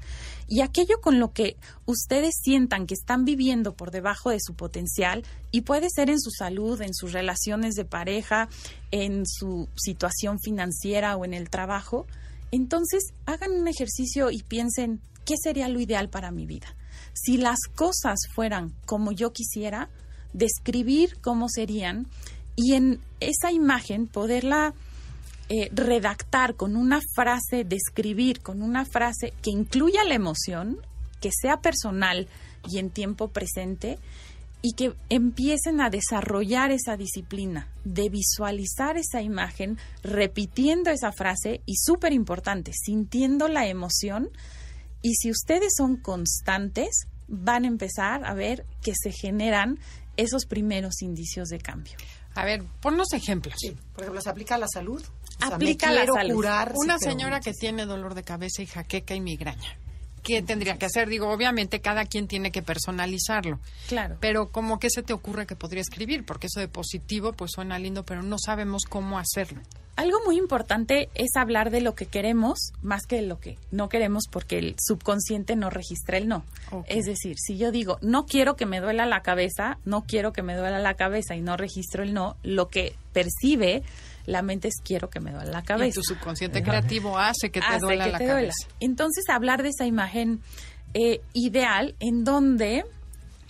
y 0.48 0.62
aquello 0.62 1.02
con 1.02 1.18
lo 1.18 1.32
que 1.32 1.56
ustedes 1.84 2.34
sientan 2.40 2.86
que 2.86 2.94
están 2.94 3.26
viviendo 3.26 3.74
por 3.74 3.90
debajo 3.90 4.30
de 4.30 4.38
su 4.40 4.54
potencial 4.54 5.24
y 5.50 5.60
puede 5.60 5.88
ser 5.94 6.08
en 6.08 6.18
su 6.18 6.30
salud, 6.30 6.80
en 6.80 6.94
sus 6.94 7.12
relaciones 7.12 7.74
de 7.74 7.84
pareja, 7.84 8.48
en 8.92 9.26
su 9.26 9.68
situación 9.74 10.38
financiera 10.40 11.16
o 11.16 11.26
en 11.26 11.34
el 11.34 11.50
trabajo, 11.50 12.06
entonces 12.52 13.12
hagan 13.26 13.50
un 13.50 13.66
ejercicio 13.66 14.30
y 14.30 14.42
piensen 14.42 15.00
qué 15.24 15.34
sería 15.36 15.68
lo 15.68 15.80
ideal 15.80 16.08
para 16.08 16.30
mi 16.30 16.46
vida. 16.46 16.76
Si 17.14 17.36
las 17.36 17.58
cosas 17.74 18.20
fueran 18.32 18.72
como 18.86 19.10
yo 19.10 19.32
quisiera, 19.32 19.88
describir 20.32 21.18
cómo 21.20 21.48
serían 21.48 22.06
y 22.54 22.74
en 22.74 23.00
esa 23.20 23.50
imagen 23.50 24.06
poderla 24.06 24.74
eh, 25.48 25.70
redactar 25.72 26.54
con 26.54 26.76
una 26.76 27.00
frase, 27.14 27.64
describir 27.64 28.40
con 28.40 28.62
una 28.62 28.84
frase 28.84 29.32
que 29.42 29.50
incluya 29.50 30.04
la 30.04 30.14
emoción, 30.14 30.78
que 31.20 31.30
sea 31.32 31.60
personal 31.60 32.28
y 32.68 32.78
en 32.78 32.90
tiempo 32.90 33.28
presente 33.28 33.98
y 34.62 34.74
que 34.74 34.94
empiecen 35.08 35.80
a 35.80 35.90
desarrollar 35.90 36.70
esa 36.70 36.96
disciplina 36.96 37.68
de 37.84 38.08
visualizar 38.08 38.96
esa 38.96 39.20
imagen, 39.20 39.76
repitiendo 40.04 40.90
esa 40.90 41.10
frase 41.12 41.60
y 41.66 41.74
súper 41.76 42.12
importante, 42.12 42.72
sintiendo 42.72 43.48
la 43.48 43.66
emoción. 43.66 44.30
Y 45.02 45.14
si 45.14 45.30
ustedes 45.30 45.72
son 45.76 45.96
constantes, 45.96 47.06
van 47.26 47.64
a 47.64 47.68
empezar 47.68 48.24
a 48.24 48.34
ver 48.34 48.64
que 48.82 48.92
se 48.94 49.10
generan 49.10 49.80
esos 50.16 50.46
primeros 50.46 51.02
indicios 51.02 51.48
de 51.48 51.58
cambio. 51.58 51.94
A 52.34 52.44
ver, 52.44 52.62
ponnos 52.80 53.12
ejemplos. 53.12 53.56
Sí, 53.58 53.76
por 53.92 54.02
ejemplo, 54.04 54.20
¿se 54.20 54.30
aplica 54.30 54.54
a 54.54 54.58
la 54.58 54.68
salud? 54.68 55.02
O 55.02 55.46
sea, 55.46 55.56
Aplica 55.56 55.88
a 55.88 55.92
la 55.92 56.06
salud. 56.06 56.34
curar. 56.34 56.72
Una 56.76 56.98
señora 56.98 57.40
que 57.40 57.52
tiene 57.52 57.84
dolor 57.84 58.14
de 58.14 58.22
cabeza 58.22 58.62
y 58.62 58.66
jaqueca 58.66 59.14
y 59.14 59.20
migraña. 59.20 59.76
Qué 60.22 60.42
tendría 60.42 60.78
que 60.78 60.86
hacer. 60.86 61.08
Digo, 61.08 61.30
obviamente 61.30 61.80
cada 61.80 62.04
quien 62.04 62.28
tiene 62.28 62.50
que 62.50 62.62
personalizarlo. 62.62 63.58
Claro. 63.88 64.16
Pero 64.20 64.50
como 64.50 64.78
que 64.78 64.90
se 64.90 65.02
te 65.02 65.12
ocurre 65.12 65.46
que 65.46 65.56
podría 65.56 65.82
escribir, 65.82 66.24
porque 66.24 66.46
eso 66.46 66.60
de 66.60 66.68
positivo 66.68 67.32
pues 67.32 67.52
suena 67.52 67.78
lindo, 67.78 68.04
pero 68.04 68.22
no 68.22 68.36
sabemos 68.38 68.84
cómo 68.88 69.18
hacerlo. 69.18 69.60
Algo 69.94 70.18
muy 70.24 70.38
importante 70.38 71.10
es 71.14 71.36
hablar 71.36 71.70
de 71.70 71.82
lo 71.82 71.94
que 71.94 72.06
queremos 72.06 72.72
más 72.80 73.06
que 73.06 73.16
de 73.16 73.22
lo 73.22 73.40
que 73.40 73.58
no 73.70 73.90
queremos 73.90 74.24
porque 74.30 74.58
el 74.58 74.74
subconsciente 74.78 75.54
no 75.54 75.68
registra 75.68 76.16
el 76.16 76.28
no. 76.28 76.44
Es 76.86 77.04
decir, 77.04 77.36
si 77.38 77.58
yo 77.58 77.70
digo, 77.70 77.98
no 78.00 78.24
quiero 78.24 78.56
que 78.56 78.64
me 78.64 78.80
duela 78.80 79.04
la 79.04 79.20
cabeza, 79.20 79.78
no 79.84 80.04
quiero 80.06 80.32
que 80.32 80.42
me 80.42 80.56
duela 80.56 80.78
la 80.78 80.94
cabeza 80.94 81.36
y 81.36 81.42
no 81.42 81.58
registro 81.58 82.02
el 82.02 82.14
no, 82.14 82.36
lo 82.42 82.68
que 82.68 82.94
percibe 83.12 83.82
la 84.26 84.42
mente 84.42 84.68
es 84.68 84.74
quiero 84.84 85.10
que 85.10 85.20
me 85.20 85.32
duela 85.32 85.50
la 85.50 85.60
Y 85.60 85.64
cabeza. 85.64 85.94
tu 85.94 86.02
subconsciente 86.04 86.62
creativo 86.62 87.18
hace 87.18 87.50
que 87.50 87.60
te 87.60 87.66
hace 87.66 87.80
duela 87.80 88.04
que 88.04 88.10
la 88.12 88.18
te 88.18 88.24
duela. 88.24 88.38
cabeza. 88.40 88.68
Entonces, 88.80 89.24
hablar 89.28 89.62
de 89.62 89.70
esa 89.70 89.86
imagen 89.86 90.40
eh, 90.94 91.20
ideal 91.32 91.94
en 92.00 92.24
donde 92.24 92.84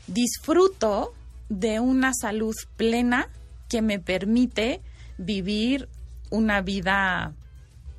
disfruto 0.06 1.12
de 1.48 1.80
una 1.80 2.12
salud 2.14 2.54
plena 2.76 3.28
que 3.68 3.82
me 3.82 3.98
permite 3.98 4.80
vivir 5.18 5.88
una 6.30 6.60
vida 6.62 7.34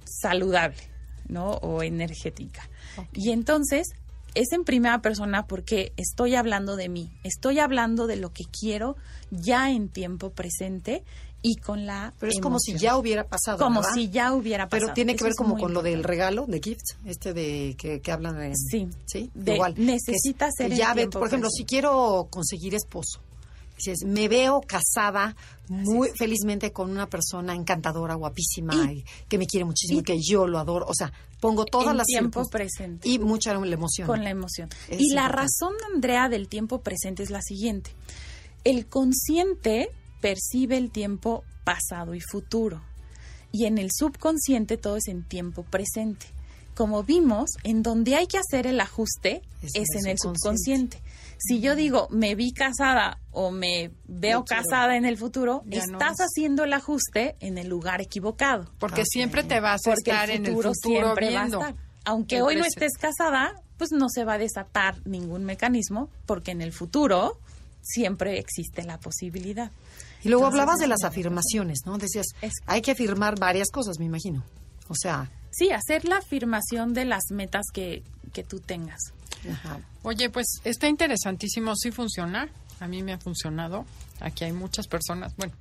saludable, 0.06 0.82
¿no? 1.28 1.52
O 1.52 1.84
energética. 1.84 2.70
Y 3.14 3.32
entonces 3.32 3.90
es 4.36 4.52
en 4.52 4.64
primera 4.64 5.02
persona 5.02 5.46
porque 5.46 5.94
estoy 5.98 6.36
hablando 6.36 6.76
de 6.76 6.90
mí, 6.90 7.12
estoy 7.24 7.60
hablando 7.60 8.08
de 8.08 8.16
lo 8.16 8.32
que 8.34 8.46
quiero 8.46 8.96
ya 9.32 9.70
en 9.72 9.90
tiempo 9.90 10.32
presente 10.32 11.04
y 11.46 11.58
con 11.58 11.86
la 11.86 12.14
Pero 12.20 12.32
es 12.32 12.40
como 12.40 12.58
si 12.58 12.76
ya 12.78 12.98
hubiera 12.98 13.26
pasado. 13.28 13.58
como 13.60 13.82
¿verdad? 13.82 13.94
si 13.94 14.10
ya 14.10 14.34
hubiera 14.34 14.68
pasado. 14.70 14.88
Pero 14.88 14.94
tiene 14.96 15.12
que 15.14 15.18
Eso 15.18 15.26
ver 15.26 15.36
como 15.36 15.58
con 15.58 15.74
lo 15.74 15.82
del 15.84 16.04
regalo, 16.04 16.46
de 16.48 16.60
gift, 16.62 16.82
este 17.06 17.34
de 17.34 17.76
que, 17.78 18.00
que 18.02 18.12
hablan 18.12 18.38
de... 18.38 18.54
Sí. 18.56 18.88
Sí, 19.06 19.30
De 19.36 19.56
igual. 19.56 19.76
necesita 19.78 20.50
ser 20.52 20.74
ya 20.74 20.94
ve- 20.94 21.02
tiempo 21.02 21.20
por 21.20 21.28
ejemplo, 21.28 21.50
si 21.52 21.66
quiero 21.66 22.28
conseguir 22.32 22.74
esposo, 22.76 23.20
dices, 23.78 24.00
me 24.06 24.28
veo 24.30 24.62
casada 24.62 25.36
muy 25.68 26.10
felizmente 26.18 26.72
con 26.72 26.90
una 26.90 27.08
persona 27.08 27.54
encantadora, 27.54 28.16
guapísima, 28.16 28.74
Y- 28.92 29.00
y 29.00 29.06
que 29.28 29.38
me 29.38 29.46
quiere 29.46 29.66
muchísimo, 29.66 30.00
y- 30.00 30.04
que 30.04 30.18
yo 30.22 30.48
lo 30.48 30.60
adoro. 30.60 30.86
O 30.88 30.94
sea, 30.94 31.12
pongo 31.42 31.66
todas 31.66 31.94
las 31.94 32.06
tiempo 32.06 32.48
presente. 32.48 33.10
Y 33.10 33.20
mucha 33.20 33.54
la 33.54 33.74
emoción. 33.74 34.08
con 34.08 34.24
la 34.24 34.30
emoción. 34.30 34.70
Es 34.88 35.02
y 35.02 35.10
la 35.14 35.28
razón, 35.28 35.74
Andrea, 35.94 36.30
del 36.30 36.48
tiempo 36.48 36.80
presente 36.82 37.22
es 37.22 37.30
la 37.32 37.42
siguiente. 37.42 37.92
El 38.64 38.86
consciente 38.86 39.90
percibe 40.24 40.78
el 40.78 40.90
tiempo 40.90 41.44
pasado 41.66 42.16
y 42.16 42.22
futuro. 42.22 42.82
Y 43.52 43.66
en 43.66 43.78
el 43.78 43.90
subconsciente 43.92 44.78
todo 44.78 44.96
es 44.96 45.08
en 45.10 45.24
tiempo 45.24 45.64
presente. 45.64 46.26
Como 46.76 47.04
vimos, 47.04 47.52
en 47.64 47.84
donde 47.84 48.16
hay 48.16 48.26
que 48.26 48.38
hacer 48.40 48.66
el 48.66 48.80
ajuste 48.80 49.42
Es 49.62 49.72
es, 49.76 49.90
en 49.92 49.98
el 50.00 50.06
en 50.06 50.12
el 50.14 50.18
subconsciente. 50.18 50.98
subconsciente. 50.98 51.02
Si 51.38 51.60
yo 51.60 51.76
digo 51.76 52.08
me 52.10 52.36
vi 52.36 52.52
casada 52.54 53.20
o 53.32 53.52
me 53.52 53.92
veo 54.08 54.46
casada 54.46 54.96
en 54.96 55.04
el 55.06 55.18
futuro, 55.18 55.62
Ya 55.68 55.86
no 55.88 56.00
estás 56.00 56.20
es. 56.22 56.26
haciendo 56.28 56.64
el 56.64 56.72
ajuste 56.74 57.36
en 57.42 57.58
el 57.58 57.68
lugar 57.68 58.02
equivocado. 58.02 58.72
Porque 58.80 59.04
siempre 59.06 59.44
te 59.44 59.60
vas 59.60 59.82
a 59.86 59.92
Porque 59.92 60.10
estar 60.12 60.30
el 60.30 60.38
en 60.38 60.46
el 60.46 60.52
futuro 60.54 60.72
futuro 60.74 61.00
siempre 61.02 61.28
viendo. 61.30 61.60
va 61.60 61.66
a 61.66 61.70
estar. 61.72 61.84
Aunque 62.06 62.42
hoy 62.42 62.56
no 62.56 62.66
estés 62.66 62.94
casada, 62.98 63.54
pues 63.78 63.92
no 63.92 64.08
se 64.10 64.24
va 64.24 64.34
a 64.34 64.38
desatar 64.38 65.06
ningún 65.06 65.44
mecanismo, 65.44 66.10
porque 66.26 66.52
en 66.52 66.62
el 66.62 66.72
futuro 66.74 67.38
siempre 67.82 68.40
existe 68.40 68.84
la 68.84 68.98
posibilidad. 69.00 69.70
Y 70.24 70.30
luego 70.30 70.46
Entonces, 70.46 70.60
hablabas 70.62 70.80
de 70.80 70.88
las 70.88 71.04
afirmaciones, 71.04 71.80
¿no? 71.86 71.98
Decías, 71.98 72.28
Es- 72.42 72.54
hay 72.66 72.82
que 72.82 72.92
afirmar 72.92 73.38
varias 73.40 73.70
cosas, 73.70 74.00
me 74.00 74.06
imagino. 74.06 74.44
O 74.88 74.96
sea, 74.96 75.30
Sí, 75.52 75.70
hacer 75.72 76.06
la 76.06 76.18
afirmación 76.18 76.94
de 76.94 77.06
las 77.06 77.26
metas 77.30 77.68
que, 77.72 78.02
que 78.34 78.44
tú 78.44 78.60
tengas. 78.60 79.00
ajá. 79.52 79.80
Oye, 80.02 80.30
pues 80.30 80.48
está 80.64 80.88
interesantísimo, 80.88 81.76
sí 81.76 81.92
funciona. 81.92 82.50
A 82.80 82.88
mí 82.88 83.04
me 83.04 83.14
ha 83.14 83.18
funcionado. 83.20 83.86
Aquí 84.20 84.44
hay 84.46 84.52
muchas 84.52 84.88
personas. 84.88 85.36
Bueno, 85.38 85.54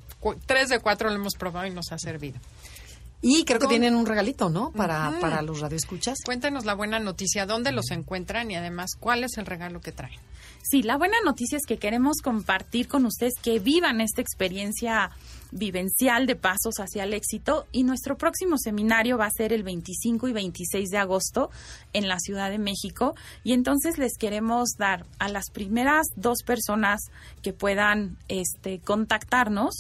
tres 0.47 0.69
de 0.71 0.79
cuatro 0.79 1.09
lo 1.11 1.17
hemos 1.17 1.35
probado 1.35 1.67
y 1.67 1.71
nos 1.71 1.93
ha 1.93 1.99
servido. 1.99 2.39
Y 3.23 3.45
creo 3.45 3.61
que 3.61 3.66
Con- 3.66 3.70
tienen 3.70 3.95
un 3.95 4.05
regalito, 4.05 4.51
¿no? 4.51 4.73
Para, 4.73 5.16
para 5.20 5.41
los 5.43 5.61
radioescuchas. 5.61 6.18
Cuéntanos 6.25 6.64
la 6.64 6.75
buena 6.75 6.99
noticia, 6.99 7.47
dónde 7.47 7.70
los 7.70 7.91
encuentran 7.93 8.51
y 8.51 8.57
además 8.57 8.91
cuál 8.99 9.23
es 9.23 9.39
el 9.39 9.47
regalo 9.47 9.81
que 9.81 9.93
traen. 9.93 10.18
Sí, 10.64 10.83
la 10.83 10.97
buena 10.97 11.16
noticia 11.25 11.57
es 11.57 11.66
que 11.66 11.77
queremos 11.79 12.18
compartir 12.23 12.89
con 12.89 13.05
ustedes 13.07 13.35
que 13.41 13.59
vivan 13.59 14.01
esta 14.01 14.20
experiencia 14.23 15.11
vivencial 15.51 16.27
de 16.27 16.35
pasos 16.35 16.75
hacia 16.79 17.05
el 17.05 17.14
éxito 17.14 17.66
y 17.73 17.85
nuestro 17.85 18.16
próximo 18.16 18.57
seminario 18.59 19.18
va 19.18 19.27
a 19.27 19.31
ser 19.31 19.53
el 19.53 19.62
25 19.64 20.29
y 20.29 20.33
26 20.33 20.89
de 20.91 20.99
agosto 20.99 21.51
en 21.93 22.09
la 22.09 22.18
Ciudad 22.18 22.51
de 22.51 22.59
México 22.59 23.14
y 23.45 23.53
entonces 23.53 23.99
les 23.99 24.16
queremos 24.18 24.70
dar 24.79 25.05
a 25.18 25.29
las 25.29 25.51
primeras 25.51 26.07
dos 26.16 26.39
personas 26.45 27.03
que 27.43 27.53
puedan 27.53 28.16
este 28.29 28.81
contactarnos 28.81 29.75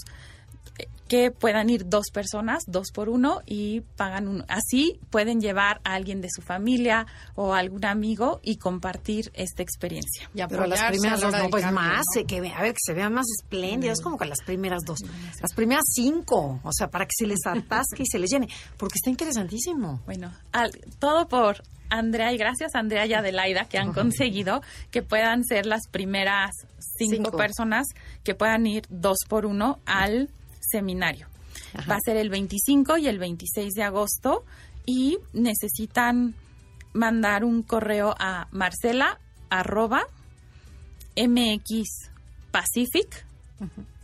que 1.12 1.30
puedan 1.30 1.68
ir 1.68 1.90
dos 1.90 2.06
personas, 2.10 2.62
dos 2.66 2.86
por 2.94 3.10
uno, 3.10 3.42
y 3.44 3.82
pagan 3.98 4.28
uno. 4.28 4.46
Así 4.48 4.98
pueden 5.10 5.42
llevar 5.42 5.82
a 5.84 5.92
alguien 5.92 6.22
de 6.22 6.28
su 6.34 6.40
familia 6.40 7.06
o 7.34 7.52
a 7.52 7.58
algún 7.58 7.84
amigo 7.84 8.40
y 8.42 8.56
compartir 8.56 9.30
esta 9.34 9.62
experiencia. 9.62 10.30
Y 10.34 10.40
Pero 10.48 10.64
las 10.66 10.82
primeras 10.84 11.20
dos 11.20 11.32
no, 11.34 11.50
pues 11.50 11.64
cambio, 11.64 11.82
más, 11.82 12.04
¿no? 12.16 12.26
que 12.26 12.38
a 12.38 12.62
ver, 12.62 12.72
que 12.72 12.78
se 12.82 12.94
vean 12.94 13.12
más 13.12 13.26
espléndidas, 13.42 14.00
como 14.00 14.16
que 14.16 14.24
las 14.24 14.38
primeras 14.46 14.80
dos. 14.86 15.00
Las 15.42 15.52
primeras 15.52 15.84
cinco, 15.92 16.60
o 16.64 16.72
sea, 16.72 16.88
para 16.88 17.04
que 17.04 17.12
se 17.14 17.26
les 17.26 17.40
atasque 17.46 18.04
y 18.04 18.06
se 18.06 18.18
les 18.18 18.30
llene, 18.30 18.48
porque 18.78 18.94
está 18.96 19.10
interesantísimo. 19.10 20.00
Bueno, 20.06 20.32
al- 20.52 20.72
todo 20.98 21.28
por 21.28 21.62
Andrea 21.90 22.32
y 22.32 22.38
gracias 22.38 22.74
a 22.74 22.78
Andrea 22.78 23.04
y 23.04 23.12
Adelaida 23.12 23.66
que 23.66 23.76
han 23.76 23.92
conseguido 23.92 24.62
que 24.90 25.02
puedan 25.02 25.44
ser 25.44 25.66
las 25.66 25.82
primeras 25.90 26.52
cinco, 26.96 27.16
Cinco. 27.16 27.36
personas 27.36 27.86
que 28.24 28.34
puedan 28.34 28.66
ir 28.66 28.84
dos 28.88 29.18
por 29.28 29.44
uno 29.44 29.78
al 29.84 30.30
seminario. 30.72 31.26
Ajá. 31.74 31.86
Va 31.92 31.96
a 31.96 32.00
ser 32.04 32.16
el 32.16 32.28
25 32.30 32.96
y 32.98 33.06
el 33.06 33.18
26 33.18 33.74
de 33.74 33.82
agosto 33.84 34.44
y 34.86 35.18
necesitan 35.32 36.34
mandar 36.94 37.44
un 37.44 37.62
correo 37.62 38.14
a 38.18 38.48
marcela 38.50 39.18
arroba 39.50 40.02
mx 41.16 42.10
pacific 42.50 43.24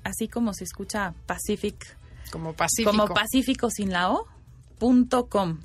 así 0.05 0.29
como 0.29 0.55
se 0.55 0.65
escucha 0.65 1.15
pacific 1.27 1.97
Como 2.31 2.53
Pacífico. 2.53 2.91
como 2.91 3.07
pacífico 3.09 3.71
sin 3.71 3.93
la 3.93 4.11
o 4.13 4.27
punto 4.79 5.27
com 5.29 5.59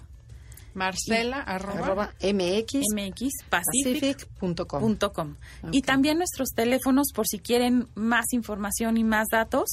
Marcela, 0.74 1.42
arroba. 1.42 1.80
Arroba 1.86 2.14
mx 2.22 2.74
mx 2.96 3.30
pacific 3.50 4.28
pacific.com. 4.30 4.80
punto 4.82 5.14
com. 5.14 5.36
Y 5.72 5.82
también 5.84 6.18
nuestros 6.18 6.50
teléfonos, 6.50 7.08
por 7.14 7.28
si 7.28 7.40
quieren 7.40 7.88
más 7.96 8.26
información 8.34 8.98
y 8.98 9.04
más 9.04 9.28
datos, 9.32 9.70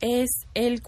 es 0.00 0.30
el 0.54 0.82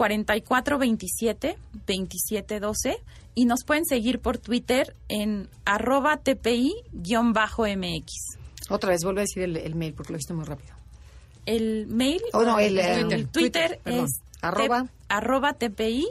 4427-2712 1.87 2.97
y 3.35 3.45
nos 3.47 3.65
pueden 3.65 3.85
seguir 3.85 4.21
por 4.21 4.39
Twitter 4.39 4.95
en 5.09 5.49
arroba 5.65 6.21
tpi-mx. 6.23 8.05
Otra 8.69 8.91
vez, 8.91 9.03
vuelve 9.05 9.21
a 9.21 9.25
decir 9.25 9.43
el, 9.45 9.57
el 9.57 9.75
mail 9.75 9.95
porque 9.95 10.13
lo 10.13 10.17
dijiste 10.19 10.35
muy 10.35 10.45
rápido. 10.45 10.75
El 11.45 11.87
mail, 11.87 12.21
Oh, 12.33 12.43
no, 12.43 12.59
el, 12.59 12.79
el 12.79 13.29
Twitter, 13.29 13.29
Twitter, 13.31 13.81
perdón. 13.85 14.05
es 14.07 14.21
Arroba. 14.43 14.87
arroba 15.09 15.57
tpi-mx. 15.59 16.07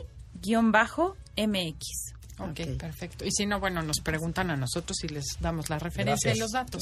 Ok, 2.40 2.60
Ok. 2.62 2.78
perfecto. 2.78 3.26
Y 3.26 3.32
si 3.32 3.46
no, 3.46 3.60
bueno, 3.60 3.82
nos 3.82 4.00
preguntan 4.02 4.52
a 4.52 4.56
nosotros 4.58 5.04
y 5.04 5.08
les 5.10 5.26
damos 5.40 5.70
la 5.70 5.80
referencia 5.80 6.32
Gracias. 6.32 6.36
y 6.38 6.40
los 6.40 6.52
datos. 6.52 6.82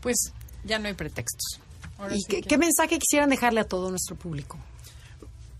Pues 0.00 0.16
ya 0.64 0.78
no 0.78 0.88
hay 0.88 0.94
pretextos. 0.94 1.60
Ahora 1.98 2.14
¿Y 2.14 2.18
sí 2.20 2.24
qué, 2.28 2.40
que- 2.42 2.48
qué 2.48 2.58
mensaje 2.58 2.98
quisieran 2.98 3.30
dejarle 3.30 3.60
a 3.60 3.64
todo 3.64 3.90
nuestro 3.90 4.16
público? 4.16 4.58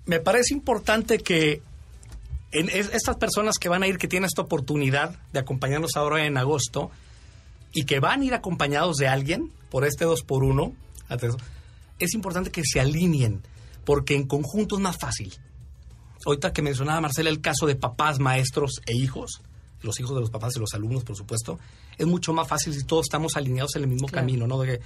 Me 0.07 0.21
parece 0.21 0.53
importante 0.53 1.19
que 1.19 1.63
en 2.53 2.69
es- 2.69 2.91
estas 2.93 3.17
personas 3.17 3.59
que 3.59 3.69
van 3.69 3.83
a 3.83 3.87
ir, 3.87 3.97
que 3.99 4.09
tienen 4.09 4.27
esta 4.27 4.43
oportunidad 4.43 5.17
de 5.33 5.39
acompañarnos 5.41 5.97
ahora 5.97 6.27
en 6.27 6.37
agosto 6.37 6.91
y 7.73 7.85
que 7.85 8.01
van 8.01 8.21
a 8.21 8.25
ir 8.25 8.35
acompañados 8.35 8.97
de 8.97 9.09
alguien 9.09 9.51
por 9.71 9.85
este 9.85 10.05
2 10.05 10.23
por 10.23 10.45
1 10.45 10.73
es 11.99 12.15
importante 12.15 12.51
que 12.51 12.63
se 12.65 12.81
alineen 12.81 13.43
porque 13.85 14.15
en 14.15 14.27
conjunto 14.27 14.77
es 14.77 14.83
más 14.83 14.97
fácil. 14.99 15.33
Ahorita 16.27 16.53
que 16.53 16.63
mencionaba 16.63 17.01
Marcela 17.01 17.31
el 17.31 17.41
caso 17.41 17.67
de 17.67 17.75
papás, 17.77 18.19
maestros 18.19 18.81
e 18.87 18.95
hijos, 18.97 19.41
los 19.83 19.99
hijos 20.01 20.15
de 20.15 20.21
los 20.21 20.31
papás 20.31 20.57
y 20.57 20.59
los 20.61 20.73
alumnos, 20.75 21.05
por 21.05 21.17
supuesto, 21.17 21.59
es 21.99 22.07
mucho 22.07 22.33
más 22.33 22.49
fácil 22.49 22.73
si 22.75 22.85
todos 22.85 23.07
estamos 23.07 23.37
alineados 23.37 23.77
en 23.77 23.83
el 23.83 23.89
mismo 23.89 24.07
Claro. 24.09 24.23
camino, 24.27 24.47
¿no? 24.47 24.61
De, 24.61 24.81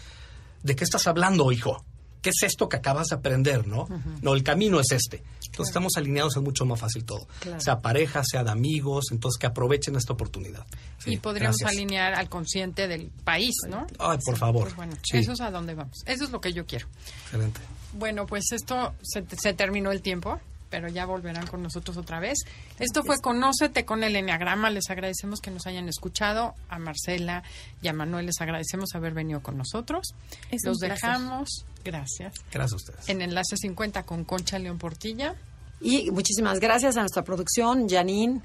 ¿De 0.63 0.77
qué 0.77 0.85
estás 0.85 1.07
hablando, 1.07 1.53
hijo? 1.53 1.85
¿Qué 2.21 2.31
es 2.31 2.43
esto 2.43 2.69
que 2.69 2.77
acabas 2.77 3.07
de 3.09 3.15
aprender, 3.17 3.69
no? 3.69 3.87
No, 4.23 4.35
el 4.35 4.43
camino 4.43 4.81
es 4.81 4.91
este. 4.91 5.23
Entonces 5.47 5.69
estamos 5.69 5.93
alineados, 5.97 6.37
es 6.37 6.43
mucho 6.43 6.65
más 6.67 6.81
fácil 6.81 7.05
todo. 7.05 7.29
Claro. 7.39 7.61
Sea 7.61 7.79
pareja, 7.79 8.23
sea 8.25 8.43
de 8.43 8.51
amigos, 8.51 9.07
entonces 9.13 9.39
que 9.39 9.47
aprovechen 9.47 9.95
esta 9.95 10.13
oportunidad. 10.15 10.67
Sí, 10.99 11.13
y 11.13 11.17
podríamos 11.19 11.57
gracias. 11.59 11.79
alinear 11.79 12.15
al 12.15 12.29
consciente 12.29 12.89
del 12.89 13.11
país, 13.25 13.55
¿no? 13.69 13.87
Ay, 14.01 14.19
por 14.25 14.37
favor. 14.37 14.65
Pues 14.65 14.75
bueno, 14.77 14.95
Sí, 15.09 15.19
eso 15.19 15.33
es 15.33 15.41
a 15.41 15.53
dónde 15.53 15.75
vamos. 15.75 15.97
Eso 16.07 16.25
es 16.25 16.31
lo 16.31 16.41
que 16.41 16.53
yo 16.53 16.67
quiero. 16.67 16.89
excelente. 17.23 17.61
Bueno, 17.93 18.27
pues 18.27 18.51
esto 18.51 18.95
se, 19.03 19.25
se 19.41 19.55
terminó 19.55 19.93
el 19.93 20.03
tiempo. 20.03 20.41
Pero 20.71 20.89
ya 20.89 21.07
volverán 21.07 21.47
con 21.47 21.63
nosotros 21.63 21.97
otra 21.97 22.21
vez. 22.21 22.39
Esto 22.79 23.03
fue 23.05 23.19
Conócete 23.21 23.85
con 23.85 24.05
el 24.05 24.17
Enneagrama. 24.17 24.71
Les 24.71 24.91
agradecemos 24.91 25.41
que 25.41 25.51
nos 25.51 25.67
hayan 25.67 25.89
escuchado. 25.89 26.55
A 26.69 26.79
Marcela 26.79 27.43
y 27.83 27.89
a 27.89 27.93
Manuel 27.93 28.27
les 28.27 28.41
agradecemos 28.41 28.95
haber 28.95 29.15
venido 29.15 29.41
con 29.43 29.57
nosotros. 29.57 30.15
Es 30.51 30.63
Los 30.65 30.79
dejamos, 30.79 31.65
gracias, 31.85 32.35
Gracias 32.53 32.73
a 32.73 32.77
ustedes. 32.77 33.09
en 33.09 33.23
Enlace 33.23 33.57
50 33.57 34.03
con 34.05 34.25
Concha 34.25 34.59
León 34.59 34.79
Portilla. 34.79 35.35
Y 35.81 36.11
muchísimas 36.11 36.59
gracias 36.61 36.97
a 36.97 37.01
nuestra 37.01 37.23
producción, 37.23 37.89
Janine, 37.89 38.41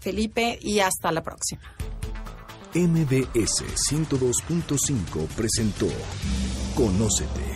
Felipe, 0.00 0.58
y 0.62 0.80
hasta 0.80 1.10
la 1.10 1.22
próxima. 1.22 1.62
MBS 2.74 3.64
102.5 3.90 5.26
presentó 5.28 5.88
Conócete. 6.74 7.55